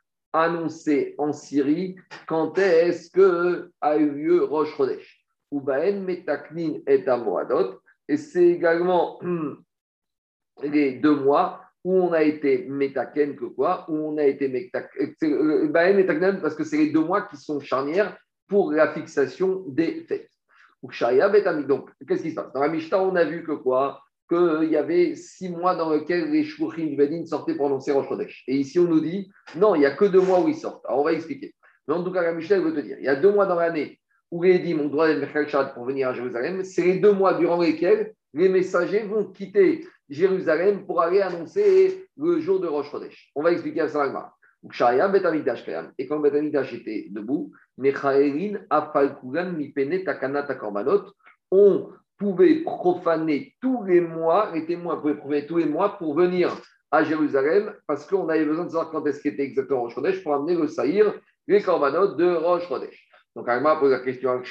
annoncé 0.43 1.15
en 1.17 1.33
Syrie 1.33 1.95
quand 2.27 2.57
est-ce 2.57 3.09
que 3.11 3.71
a 3.81 3.97
eu 3.97 4.09
lieu 4.09 4.43
Rosh 4.43 4.75
Chodesh? 4.75 5.25
Ubaen 5.51 6.01
Metaknin 6.03 6.79
et 6.87 7.07
Amoadot. 7.07 7.79
Et 8.07 8.17
c'est 8.17 8.47
également 8.47 9.19
les 10.63 10.93
deux 10.93 11.15
mois 11.15 11.61
où 11.83 11.95
on 11.95 12.13
a 12.13 12.23
été 12.23 12.65
Metaken 12.67 13.35
que 13.35 13.45
quoi 13.45 13.85
Où 13.87 13.95
on 13.95 14.17
a 14.17 14.23
été 14.23 14.45
Ubaen 15.21 15.93
Metaknin 15.95 16.35
parce 16.35 16.55
que 16.55 16.63
c'est 16.63 16.77
les 16.77 16.89
deux 16.91 17.03
mois 17.03 17.23
qui 17.23 17.37
sont 17.37 17.59
charnières 17.59 18.17
pour 18.47 18.71
la 18.71 18.93
fixation 18.93 19.63
des 19.67 20.03
fêtes. 20.07 20.29
Donc, 21.67 21.89
qu'est-ce 22.07 22.21
qui 22.21 22.29
se 22.29 22.35
passe? 22.35 22.53
Dans 22.53 22.61
la 22.61 22.67
Mishnah, 22.67 23.01
on 23.01 23.15
a 23.15 23.23
vu 23.23 23.43
que 23.43 23.53
quoi? 23.53 24.01
Qu'il 24.27 24.69
y 24.69 24.77
avait 24.77 25.15
six 25.15 25.49
mois 25.49 25.75
dans 25.75 25.91
lesquels 25.93 26.31
les 26.31 26.43
Shouchim 26.43 26.87
du 26.87 26.95
Bedin 26.95 27.25
sortaient 27.25 27.55
pour 27.55 27.67
annoncer 27.67 27.91
Rosh 27.91 28.07
Chodesh. 28.09 28.43
Et 28.47 28.55
ici, 28.55 28.79
on 28.79 28.85
nous 28.85 28.99
dit, 28.99 29.29
non, 29.55 29.75
il 29.75 29.79
n'y 29.79 29.85
a 29.85 29.91
que 29.91 30.05
deux 30.05 30.21
mois 30.21 30.41
où 30.41 30.47
ils 30.47 30.55
sortent. 30.55 30.85
Alors, 30.85 31.01
on 31.01 31.03
va 31.03 31.13
expliquer. 31.13 31.53
Mais 31.87 31.93
en 31.93 32.03
tout 32.03 32.11
cas, 32.11 32.23
la 32.23 32.33
Mishnah 32.33 32.59
veut 32.59 32.73
te 32.73 32.79
dire, 32.79 32.97
il 32.99 33.05
y 33.05 33.09
a 33.09 33.15
deux 33.15 33.31
mois 33.31 33.45
dans 33.45 33.55
l'année 33.55 33.99
où 34.31 34.43
les 34.43 34.59
dit 34.59 34.73
ont 34.73 34.87
droit 34.87 35.07
d'être 35.07 35.73
pour 35.73 35.85
venir 35.85 36.09
à 36.09 36.13
Jérusalem. 36.13 36.63
C'est 36.63 36.83
les 36.83 36.99
deux 36.99 37.13
mois 37.13 37.35
durant 37.35 37.61
lesquels 37.61 38.13
les 38.33 38.49
messagers 38.49 39.03
vont 39.03 39.25
quitter 39.25 39.85
Jérusalem 40.09 40.85
pour 40.85 41.01
aller 41.01 41.21
annoncer 41.21 42.07
le 42.17 42.39
jour 42.39 42.59
de 42.59 42.67
Rosh 42.67 42.91
Chodesh. 42.91 43.31
On 43.35 43.43
va 43.43 43.51
expliquer 43.51 43.81
à 43.81 43.87
Salagma. 43.87 44.33
Et 45.97 46.07
quand 46.07 46.19
Betamikdash 46.19 46.73
était 46.73 47.07
debout, 47.11 47.51
on 51.51 51.89
pouvaient 52.17 52.61
profaner 52.63 53.55
tous 53.61 53.83
les 53.83 54.01
mois, 54.01 54.51
les 54.53 54.65
témoins 54.65 54.97
pouvaient 54.97 55.17
profaner 55.17 55.45
tous 55.45 55.57
les 55.57 55.65
mois 55.65 55.97
pour 55.97 56.15
venir 56.15 56.55
à 56.91 57.03
Jérusalem 57.03 57.73
parce 57.87 58.05
qu'on 58.05 58.29
avait 58.29 58.45
besoin 58.45 58.65
de 58.65 58.69
savoir 58.69 58.91
quand 58.91 59.05
est-ce 59.05 59.21
qu'était 59.21 59.43
exactement 59.43 59.81
Rosh 59.81 59.95
Chodesh 59.95 60.23
pour 60.23 60.33
amener 60.33 60.55
le 60.55 60.67
Saïr, 60.67 61.13
les 61.47 61.61
corbanotes 61.61 62.17
de 62.17 62.33
Rosh 62.35 62.67
Chodesh. 62.67 63.09
Donc, 63.35 63.49
Agma 63.49 63.75
pose 63.75 63.91
la 63.91 63.99
question 63.99 64.41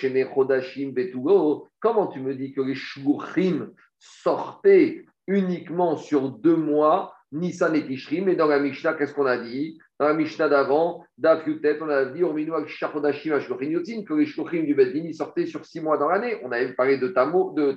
comment 1.80 2.06
tu 2.08 2.20
me 2.20 2.34
dis 2.34 2.52
que 2.52 2.60
les 2.60 2.74
Shluchim 2.74 3.70
sortaient 3.98 5.06
uniquement 5.26 5.96
sur 5.96 6.28
deux 6.28 6.56
mois, 6.56 7.13
Nissan 7.34 7.74
et 7.74 7.84
Tishri, 7.84 8.20
mais 8.20 8.36
dans 8.36 8.46
la 8.46 8.60
Mishnah, 8.60 8.94
qu'est-ce 8.94 9.12
qu'on 9.12 9.26
a 9.26 9.36
dit? 9.36 9.76
Dans 9.98 10.06
la 10.06 10.14
Mishnah 10.14 10.48
d'avant, 10.48 11.04
d'Afiutet, 11.18 11.78
on 11.82 11.88
a 11.88 12.04
dit 12.04 12.20
que 12.20 14.14
les 14.14 14.26
Shlochim 14.26 14.62
du 14.62 14.74
Bedin 14.74 15.12
sortaient 15.12 15.46
sur 15.46 15.64
six 15.64 15.80
mois 15.80 15.98
dans 15.98 16.08
l'année. 16.08 16.38
On 16.44 16.52
avait 16.52 16.72
parlé 16.74 16.96
de, 16.96 17.08
Tamouz, 17.08 17.54
de 17.54 17.76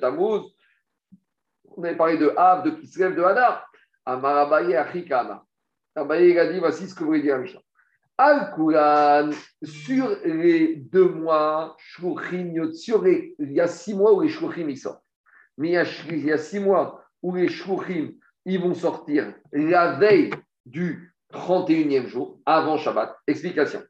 on 1.76 1.84
avait 1.84 1.98
parlé 1.98 2.18
de 2.18 2.32
Av, 2.38 2.64
de 2.64 2.70
Kislev, 2.70 3.16
de 3.16 3.24
Hadar. 3.24 3.68
Amarabaye 4.06 4.76
Achikama. 4.76 5.44
Abaye 5.96 6.38
a 6.38 6.52
dit 6.52 6.60
voici 6.60 6.88
ce 6.88 6.94
que 6.94 7.04
voulez 7.04 7.24
dire 7.24 7.40
Mishnah. 7.40 7.62
Al-Quran, 8.20 9.32
sur 9.64 10.18
les 10.24 10.76
deux 10.76 11.10
mois, 11.10 11.76
sur 11.80 12.24
il 12.28 13.52
y 13.52 13.60
a 13.60 13.68
six 13.68 13.96
mois 13.96 14.14
où 14.14 14.22
les 14.22 14.30
Shlochim 14.30 14.70
ils 14.70 14.78
sortent. 14.78 15.04
Mais 15.58 15.70
il 15.70 16.26
y 16.26 16.32
a 16.32 16.38
six 16.38 16.60
mois 16.60 17.04
où 17.24 17.36
les 17.36 17.48
Shlochim 17.48 18.12
ils 18.48 18.62
vont 18.62 18.74
sortir 18.74 19.34
la 19.52 20.00
veille 20.00 20.32
du 20.66 21.14
31e 21.34 22.08
jour, 22.08 22.40
avant 22.46 22.78
Shabbat. 22.78 23.14
Explication. 23.28 23.84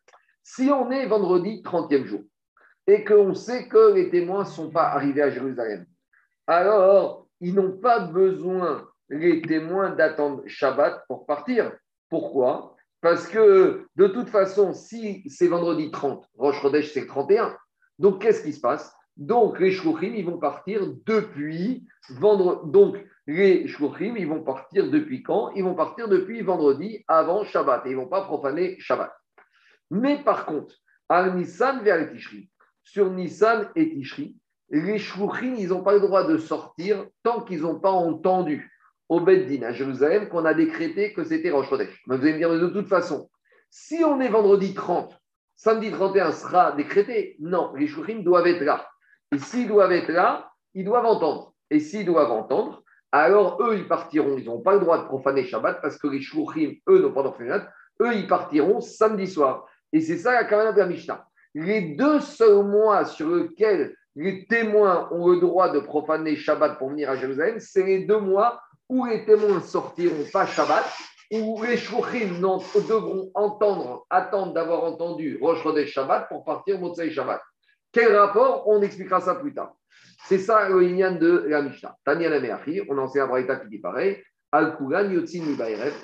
Si 0.44 0.70
on 0.72 0.90
est 0.90 1.06
vendredi 1.06 1.62
30e 1.64 2.06
jour 2.06 2.22
et 2.88 3.04
qu'on 3.04 3.36
sait 3.36 3.68
que 3.68 3.94
les 3.94 4.10
témoins 4.10 4.44
ne 4.44 4.50
sont 4.50 4.72
pas 4.72 4.88
arrivés 4.88 5.22
à 5.22 5.30
Jérusalem, 5.30 5.86
alors 6.48 7.28
ils 7.40 7.54
n'ont 7.54 7.78
pas 7.78 8.00
besoin, 8.00 8.90
les 9.10 9.44
témoins, 9.44 9.92
d'attendre 9.92 10.42
Shabbat 10.48 11.04
pour 11.08 11.28
partir. 11.28 11.72
Pourquoi? 12.10 12.76
Parce 13.00 13.28
que 13.28 13.86
de 13.96 14.08
toute 14.08 14.30
façon, 14.30 14.74
si 14.74 15.24
c'est 15.30 15.48
vendredi 15.48 15.92
30, 15.92 16.28
Rosh 16.36 16.62
Chodesh 16.62 16.94
c'est 16.94 17.02
le 17.02 17.08
31, 17.08 17.56
donc 18.00 18.24
qu'est-ce 18.24 18.44
qui 18.44 18.54
se 18.54 18.60
passe? 18.60 18.92
Donc 19.18 19.60
les 19.60 19.72
Shkouchim, 19.72 20.14
ils 20.16 20.26
vont 20.26 20.40
partir 20.40 20.82
depuis 21.06 21.88
vendredi. 22.10 22.72
Donc 22.72 22.98
les 23.28 23.68
shluchim, 23.68 24.16
ils 24.18 24.28
vont 24.28 24.42
partir 24.42 24.90
depuis 24.90 25.22
quand? 25.22 25.52
Ils 25.52 25.64
vont 25.64 25.76
partir 25.76 26.08
depuis 26.08 26.42
vendredi 26.42 27.04
avant 27.08 27.44
Shabbat 27.44 27.86
et 27.86 27.90
ils 27.90 27.96
ne 27.96 28.02
vont 28.02 28.08
pas 28.08 28.22
profaner 28.22 28.80
Shabbat. 28.80 29.12
Mais 29.92 30.24
par 30.24 30.46
contre, 30.46 30.76
à 31.10 31.30
Nissan 31.30 31.84
vers 31.84 32.10
Tishri, 32.10 32.50
sur 32.84 33.12
Nissan 33.12 33.70
et 33.76 33.90
Tishri, 33.90 34.38
les 34.70 34.98
shluchim, 34.98 35.56
ils 35.58 35.70
n'ont 35.70 35.84
pas 35.84 35.94
le 35.94 36.00
droit 36.00 36.26
de 36.26 36.38
sortir 36.38 37.06
tant 37.24 37.42
qu'ils 37.42 37.62
n'ont 37.62 37.80
pas 37.80 37.92
entendu 37.92 38.72
au 39.10 39.22
Beddin 39.22 39.64
à 39.64 39.72
Jérusalem 39.72 40.28
qu'on 40.30 40.46
a 40.46 40.54
décrété 40.54 41.14
que 41.14 41.24
c'était 41.24 41.52
Rosh. 41.52 41.72
Mais 41.72 42.18
vous 42.18 42.24
allez 42.24 42.34
me 42.34 42.38
dire, 42.38 42.50
de 42.50 42.68
toute 42.68 42.88
façon, 42.88 43.30
si 43.70 44.04
on 44.04 44.20
est 44.20 44.28
vendredi 44.28 44.74
30, 44.74 45.18
samedi 45.56 45.92
31 45.92 46.32
sera 46.32 46.72
décrété, 46.74 47.38
non, 47.40 47.74
les 47.76 47.88
shluchim 47.88 48.20
doivent 48.24 48.48
être 48.48 48.64
là. 48.64 48.88
Et 49.34 49.40
s'ils 49.40 49.68
doivent 49.68 49.92
être 49.92 50.12
là, 50.12 50.52
ils 50.74 50.86
doivent 50.86 51.06
entendre. 51.06 51.54
Et 51.70 51.80
s'ils 51.80 52.06
doivent 52.06 52.32
entendre, 52.32 52.84
alors 53.12 53.62
eux, 53.62 53.78
ils 53.78 53.88
partiront. 53.88 54.38
Ils 54.38 54.46
n'ont 54.46 54.62
pas 54.62 54.74
le 54.74 54.80
droit 54.80 54.98
de 54.98 55.06
profaner 55.06 55.46
Shabbat 55.46 55.82
parce 55.82 55.98
que 55.98 56.08
les 56.08 56.22
Shouchim, 56.22 56.74
eux, 56.90 57.00
n'ont 57.00 57.12
pas 57.12 57.24
de 57.24 57.30
Shabbat. 57.38 57.70
Eux, 58.02 58.14
ils 58.16 58.28
partiront 58.28 58.82
samedi 58.82 59.28
soir. 59.28 59.66
Et 59.94 60.02
c'est 60.02 60.18
ça 60.18 60.34
la 60.34 60.44
Kamana 60.44 60.74
de 60.74 60.80
la 60.80 60.88
Mishnah. 60.88 61.26
Les 61.56 61.96
deux 61.96 62.20
seuls 62.20 62.66
mois 62.66 63.06
sur 63.06 63.30
lesquels 63.30 63.96
les 64.16 64.46
témoins 64.48 65.08
ont 65.12 65.30
le 65.30 65.40
droit 65.40 65.70
de 65.70 65.80
profaner 65.80 66.36
Shabbat 66.36 66.78
pour 66.78 66.90
venir 66.90 67.10
à 67.10 67.16
Jérusalem, 67.16 67.60
c'est 67.60 67.84
les 67.84 68.06
deux 68.06 68.20
mois 68.20 68.60
où 68.90 69.06
les 69.06 69.26
témoins 69.26 69.62
sortiront 69.62 70.26
pas 70.34 70.46
Shabbat, 70.46 70.84
où 71.32 71.62
les 71.64 71.78
Shouchim 71.78 72.40
devront 72.42 73.32
entendre, 73.36 74.06
attendre 74.10 74.54
d'avoir 74.54 74.84
entendu 74.84 75.38
Rosh 75.42 75.62
Chodesh 75.62 75.92
Shabbat 75.92 76.28
pour 76.30 76.44
partir 76.44 76.80
Motsai 76.80 77.12
Shabbat. 77.12 77.42
Quel 77.92 78.16
rapport? 78.16 78.68
On 78.68 78.82
expliquera 78.82 79.22
ça 79.22 79.36
plus 79.36 79.54
tard. 79.54 79.77
C'est 80.28 80.40
ça 80.40 80.68
le 80.68 80.82
lien 80.82 81.14
de 81.14 81.46
la 81.48 81.62
Mishnah. 81.62 81.96
Tania 82.04 82.30
la 82.30 82.60
on 82.90 82.98
enseigne 82.98 83.22
à 83.22 83.28
Braïta 83.28 83.56
qui 83.58 83.70
dit 83.70 83.80
pareil. 83.80 84.22
Al-Kulan, 84.52 85.12
Yotzin, 85.12 85.44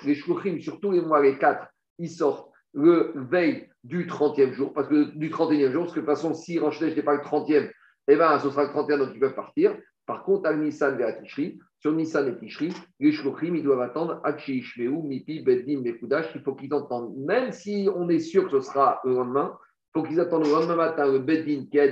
Les 0.05 0.15
Shluchim, 0.15 0.59
surtout 0.59 0.91
les 0.91 1.01
mois, 1.01 1.21
les 1.21 1.37
quatre, 1.37 1.67
ils 1.97 2.09
sortent 2.09 2.49
le 2.73 3.13
veille 3.15 3.69
du 3.83 4.07
30e 4.07 4.53
jour, 4.53 4.73
parce 4.73 4.87
que 4.87 5.15
du 5.15 5.29
31e 5.29 5.71
jour, 5.71 5.83
parce 5.83 5.93
que 5.93 5.99
de 5.99 6.05
toute 6.05 6.15
façon, 6.15 6.33
si 6.33 6.59
Rosh 6.59 6.81
n'est 6.81 7.01
pas 7.01 7.15
le 7.15 7.21
30e, 7.21 7.69
eh 8.07 8.15
ben, 8.15 8.39
ce 8.39 8.49
sera 8.49 8.63
le 8.63 8.69
31, 8.69 8.97
donc 8.97 9.09
ils 9.13 9.19
peuvent 9.19 9.35
partir. 9.35 9.77
Par 10.05 10.23
contre, 10.23 10.49
Al-Nissan 10.49 10.97
vers 10.97 11.17
Tishri, 11.19 11.59
sur 11.79 11.93
Nissan 11.93 12.27
et 12.27 12.37
Tishri, 12.37 12.73
les 12.99 13.11
Shluchim, 13.11 13.55
ils 13.55 13.63
doivent 13.63 13.81
attendre 13.81 14.21
Ishmeu, 14.47 14.89
Mipi, 15.03 15.41
Beddin, 15.41 15.81
Mekudash, 15.81 16.31
il 16.35 16.41
faut 16.41 16.55
qu'ils 16.55 16.73
entendent, 16.73 17.15
même 17.17 17.51
si 17.51 17.87
on 17.95 18.09
est 18.09 18.19
sûr 18.19 18.45
que 18.45 18.59
ce 18.59 18.61
sera 18.61 18.99
le 19.05 19.13
lendemain, 19.13 19.57
il 19.95 19.99
faut 19.99 20.03
qu'ils 20.05 20.19
attendent 20.19 20.45
le 20.45 20.51
lendemain 20.51 20.75
matin 20.75 21.09
le 21.09 21.19
Beddin 21.19 21.65
qui 21.69 21.79
a 21.79 21.87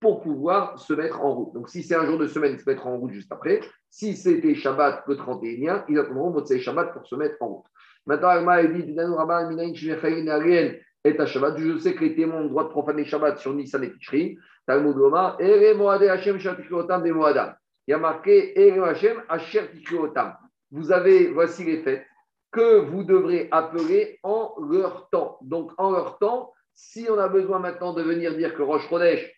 pour 0.00 0.20
pouvoir 0.22 0.78
se 0.78 0.92
mettre 0.94 1.22
en 1.22 1.34
route. 1.34 1.54
Donc, 1.54 1.68
si 1.68 1.82
c'est 1.82 1.94
un 1.94 2.06
jour 2.06 2.18
de 2.18 2.26
semaine, 2.26 2.52
ils 2.52 2.60
se 2.60 2.68
mettront 2.68 2.94
en 2.94 2.98
route 2.98 3.12
juste 3.12 3.32
après. 3.32 3.60
Si 3.90 4.14
c'était 4.14 4.54
Shabbat 4.54 5.04
le 5.06 5.14
31e, 5.14 5.84
ils 5.88 5.98
attendront 5.98 6.30
Motsei 6.30 6.60
Shabbat 6.60 6.92
pour 6.92 7.06
se 7.06 7.14
mettre 7.14 7.36
en 7.40 7.48
route. 7.48 7.66
Maintenant, 8.06 8.30
dit 8.62 8.94
et 11.04 11.20
à 11.20 11.26
Shabbat. 11.26 11.58
Je 11.58 11.78
sais 11.78 11.94
que 11.94 12.04
les 12.04 12.14
témoins 12.14 12.40
ont 12.40 12.44
le 12.44 12.48
droit 12.48 12.64
de 12.64 12.68
profaner 12.68 13.04
Shabbat 13.04 13.38
sur 13.38 13.54
Nissan 13.54 13.84
et 13.84 13.92
Moadam. 17.12 17.54
Il 17.88 17.90
y 17.90 17.94
a 17.94 17.98
marqué. 17.98 18.72
Vous 20.72 20.92
avez, 20.92 21.28
voici 21.28 21.64
les 21.64 21.82
fêtes 21.82 22.04
que 22.52 22.80
vous 22.80 23.04
devrez 23.04 23.48
appeler 23.50 24.18
en 24.22 24.54
leur 24.70 25.08
temps. 25.10 25.38
Donc, 25.42 25.72
en 25.78 25.90
leur 25.90 26.18
temps, 26.18 26.52
si 26.74 27.06
on 27.10 27.18
a 27.18 27.28
besoin 27.28 27.58
maintenant 27.58 27.92
de 27.92 28.02
venir 28.02 28.34
dire 28.36 28.54
que 28.54 28.62
Rosh 28.62 28.88
Chodesh, 28.88 29.30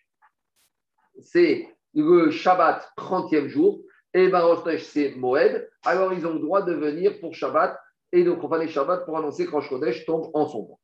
c'est 1.21 1.67
le 1.93 2.31
Shabbat 2.31 2.87
30e 2.97 3.47
jour, 3.47 3.81
et 4.13 4.27
ben 4.29 4.41
Rosh 4.41 4.59
Chodesh, 4.59 4.83
c'est 4.83 5.15
Moed, 5.15 5.69
alors 5.85 6.13
ils 6.13 6.25
ont 6.25 6.33
le 6.33 6.39
droit 6.39 6.61
de 6.63 6.73
venir 6.73 7.19
pour 7.19 7.35
Shabbat 7.35 7.79
et 8.11 8.23
de 8.23 8.31
profaner 8.31 8.67
Shabbat 8.67 9.05
pour 9.05 9.17
annoncer 9.17 9.45
que 9.45 9.51
Rosh 9.51 9.69
tombe 10.05 10.31
en 10.33 10.47
son 10.47 10.65
temps. 10.65 10.79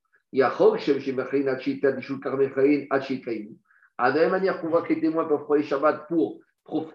À 3.98 4.10
la 4.10 4.16
même 4.16 4.32
manière 4.32 4.60
qu'on 4.60 4.68
voit 4.68 4.82
que 4.82 4.94
les 4.94 5.00
témoins 5.00 5.26
peuvent 5.26 5.46
prendre 5.46 5.62
Shabbat 5.62 6.08
pour 6.08 6.42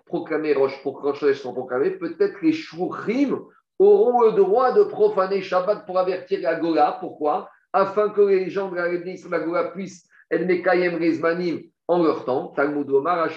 proclamer 0.04 0.52
Rosh, 0.54 0.82
pour 0.82 1.00
que 1.00 1.08
Rosh 1.08 1.20
Chodesh 1.20 1.40
soit 1.40 1.52
proclamé, 1.52 1.90
peut-être 1.90 2.40
les 2.42 2.52
Shurim 2.52 3.40
auront 3.78 4.22
le 4.22 4.32
droit 4.32 4.72
de 4.72 4.82
profaner 4.84 5.40
Shabbat 5.40 5.86
pour 5.86 5.98
avertir 5.98 6.40
la 6.42 6.56
Gola. 6.56 6.98
Pourquoi? 7.00 7.48
Afin 7.72 8.10
que 8.10 8.20
les 8.20 8.50
gens 8.50 8.68
de 8.70 8.76
la 8.76 8.88
de 8.88 9.30
la 9.30 9.40
Gola 9.40 9.70
puissent 9.70 10.06
El 10.28 10.46
Mekayem 10.46 10.96
Rezmanim 10.96 11.62
en 11.90 12.04
leur 12.04 12.24
temps. 12.24 12.52
Talmud 12.54 12.88
Omar. 12.88 13.28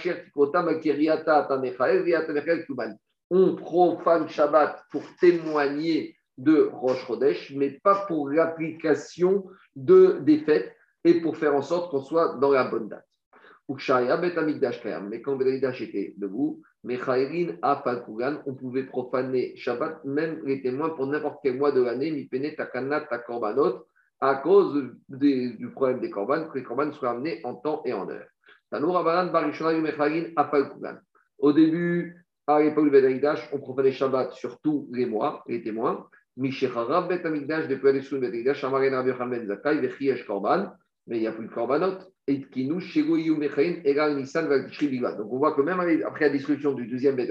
On 3.31 3.55
profane 3.55 4.29
Shabbat 4.29 4.83
pour 4.91 5.01
témoigner 5.19 6.15
de 6.37 6.69
Rosh 6.71 7.07
Chodesh, 7.07 7.51
mais 7.55 7.79
pas 7.83 8.05
pour 8.07 8.29
l'application 8.29 9.45
de, 9.75 10.19
des 10.21 10.37
fêtes 10.39 10.71
et 11.03 11.19
pour 11.19 11.35
faire 11.35 11.55
en 11.55 11.63
sorte 11.63 11.89
qu'on 11.89 12.03
soit 12.03 12.37
dans 12.37 12.51
la 12.51 12.65
bonne 12.65 12.89
date. 12.89 13.07
Mais 13.67 13.77
quand 15.21 15.35
Betamikdash 15.35 15.81
était 15.81 16.13
debout, 16.17 16.61
on 16.85 18.53
pouvait 18.53 18.83
profaner 18.83 19.55
Shabbat, 19.55 20.05
même 20.05 20.41
les 20.45 20.61
témoins 20.61 20.91
pour 20.91 21.07
n'importe 21.07 21.39
quel 21.41 21.57
mois 21.57 21.71
de 21.71 21.81
l'année, 21.81 22.11
Mipene 22.11 22.53
Takanat 22.55 23.07
Takorbanot, 23.09 23.87
à 24.19 24.35
cause 24.35 24.91
du 25.09 25.71
problème 25.73 26.01
des 26.01 26.11
korban, 26.11 26.47
que 26.49 26.59
les 26.59 26.63
korban 26.63 26.91
soient 26.91 27.11
amenés 27.11 27.41
en 27.43 27.55
temps 27.55 27.81
et 27.85 27.93
en 27.93 28.07
heure. 28.09 28.27
Au 31.39 31.53
début, 31.53 32.25
à 32.47 32.61
l'époque 32.61 32.85
du 32.85 32.89
Betamikdash, 32.89 33.49
on 33.51 33.59
profanait 33.59 33.91
Shabbat 33.91 34.33
sur 34.33 34.59
tous 34.59 34.89
les 34.91 35.05
mois, 35.05 35.43
les 35.47 35.61
témoins. 35.61 36.07
Mishecharav 36.37 37.07
Betamikdash, 37.07 37.67
depuis 37.67 37.89
aller 37.89 38.01
sous 38.01 38.15
le 38.15 38.21
Betamikdash, 38.21 38.63
Amarena 38.63 39.03
Rabbi 39.03 39.37
Ben 39.37 39.45
Zakai, 39.45 39.79
Vechiyesh 39.79 40.25
Korban, 40.25 40.71
mais 41.07 41.17
il 41.17 41.21
n'y 41.21 41.27
a 41.27 41.33
plus 41.33 41.47
de 41.47 41.51
korbanot. 41.51 41.97
Donc 45.17 45.33
on 45.33 45.37
voit 45.37 45.53
que 45.53 45.61
même 45.61 45.79
après 46.05 46.25
la 46.25 46.31
destruction 46.31 46.73
du 46.73 46.87
deuxième 46.87 47.17
Beth 47.17 47.29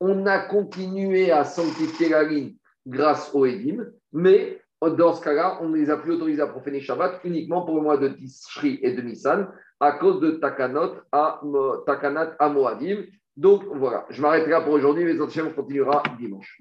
on 0.00 0.26
a 0.26 0.38
continué 0.38 1.30
à 1.30 1.44
sanctifier 1.44 2.08
la 2.08 2.22
ligne 2.22 2.54
grâce 2.86 3.34
au 3.34 3.44
Edim, 3.44 3.84
mais 4.12 4.60
dans 4.82 5.14
ce 5.14 5.20
cas-là, 5.22 5.58
on 5.60 5.68
ne 5.68 5.76
les 5.76 5.90
a 5.90 5.96
plus 5.96 6.12
autorisés 6.12 6.42
à 6.42 6.46
profaner 6.46 6.80
Shabbat 6.80 7.20
uniquement 7.24 7.62
pour 7.62 7.76
le 7.76 7.82
mois 7.82 7.96
de 7.96 8.08
Tishri 8.08 8.78
et 8.82 8.92
de 8.92 9.02
Nissan 9.02 9.48
à 9.80 9.92
cause 9.92 10.20
de 10.20 10.32
Takanot 10.32 10.94
à, 11.12 11.40
Takanat 11.86 12.36
à 12.38 12.48
Moadim. 12.48 13.04
Donc 13.36 13.62
voilà, 13.72 14.04
je 14.10 14.20
m'arrêterai 14.20 14.50
là 14.50 14.60
pour 14.62 14.74
aujourd'hui, 14.74 15.04
mais 15.04 15.20
on 15.20 15.50
continuera 15.50 16.02
dimanche. 16.18 16.56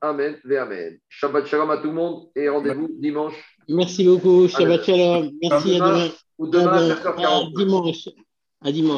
Amen, 0.00 0.36
Amen. 0.44 0.98
Shabbat 1.08 1.46
Shalom 1.46 1.70
à 1.70 1.76
tout 1.76 1.88
le 1.88 1.92
monde 1.94 2.28
et 2.34 2.48
rendez-vous 2.48 2.88
dimanche. 2.98 3.56
Merci 3.68 4.04
beaucoup. 4.04 4.48
Shabbat 4.48 4.84
Shalom. 4.84 5.30
Merci. 5.40 5.76
À 5.76 5.78
demain. 5.78 6.08
Ou 6.38 6.46
demain 6.48 6.90
à, 6.90 7.08
à, 7.08 7.38
à 7.38 7.44
dimanche. 7.54 8.08
À 8.60 8.72
dimanche. 8.72 8.94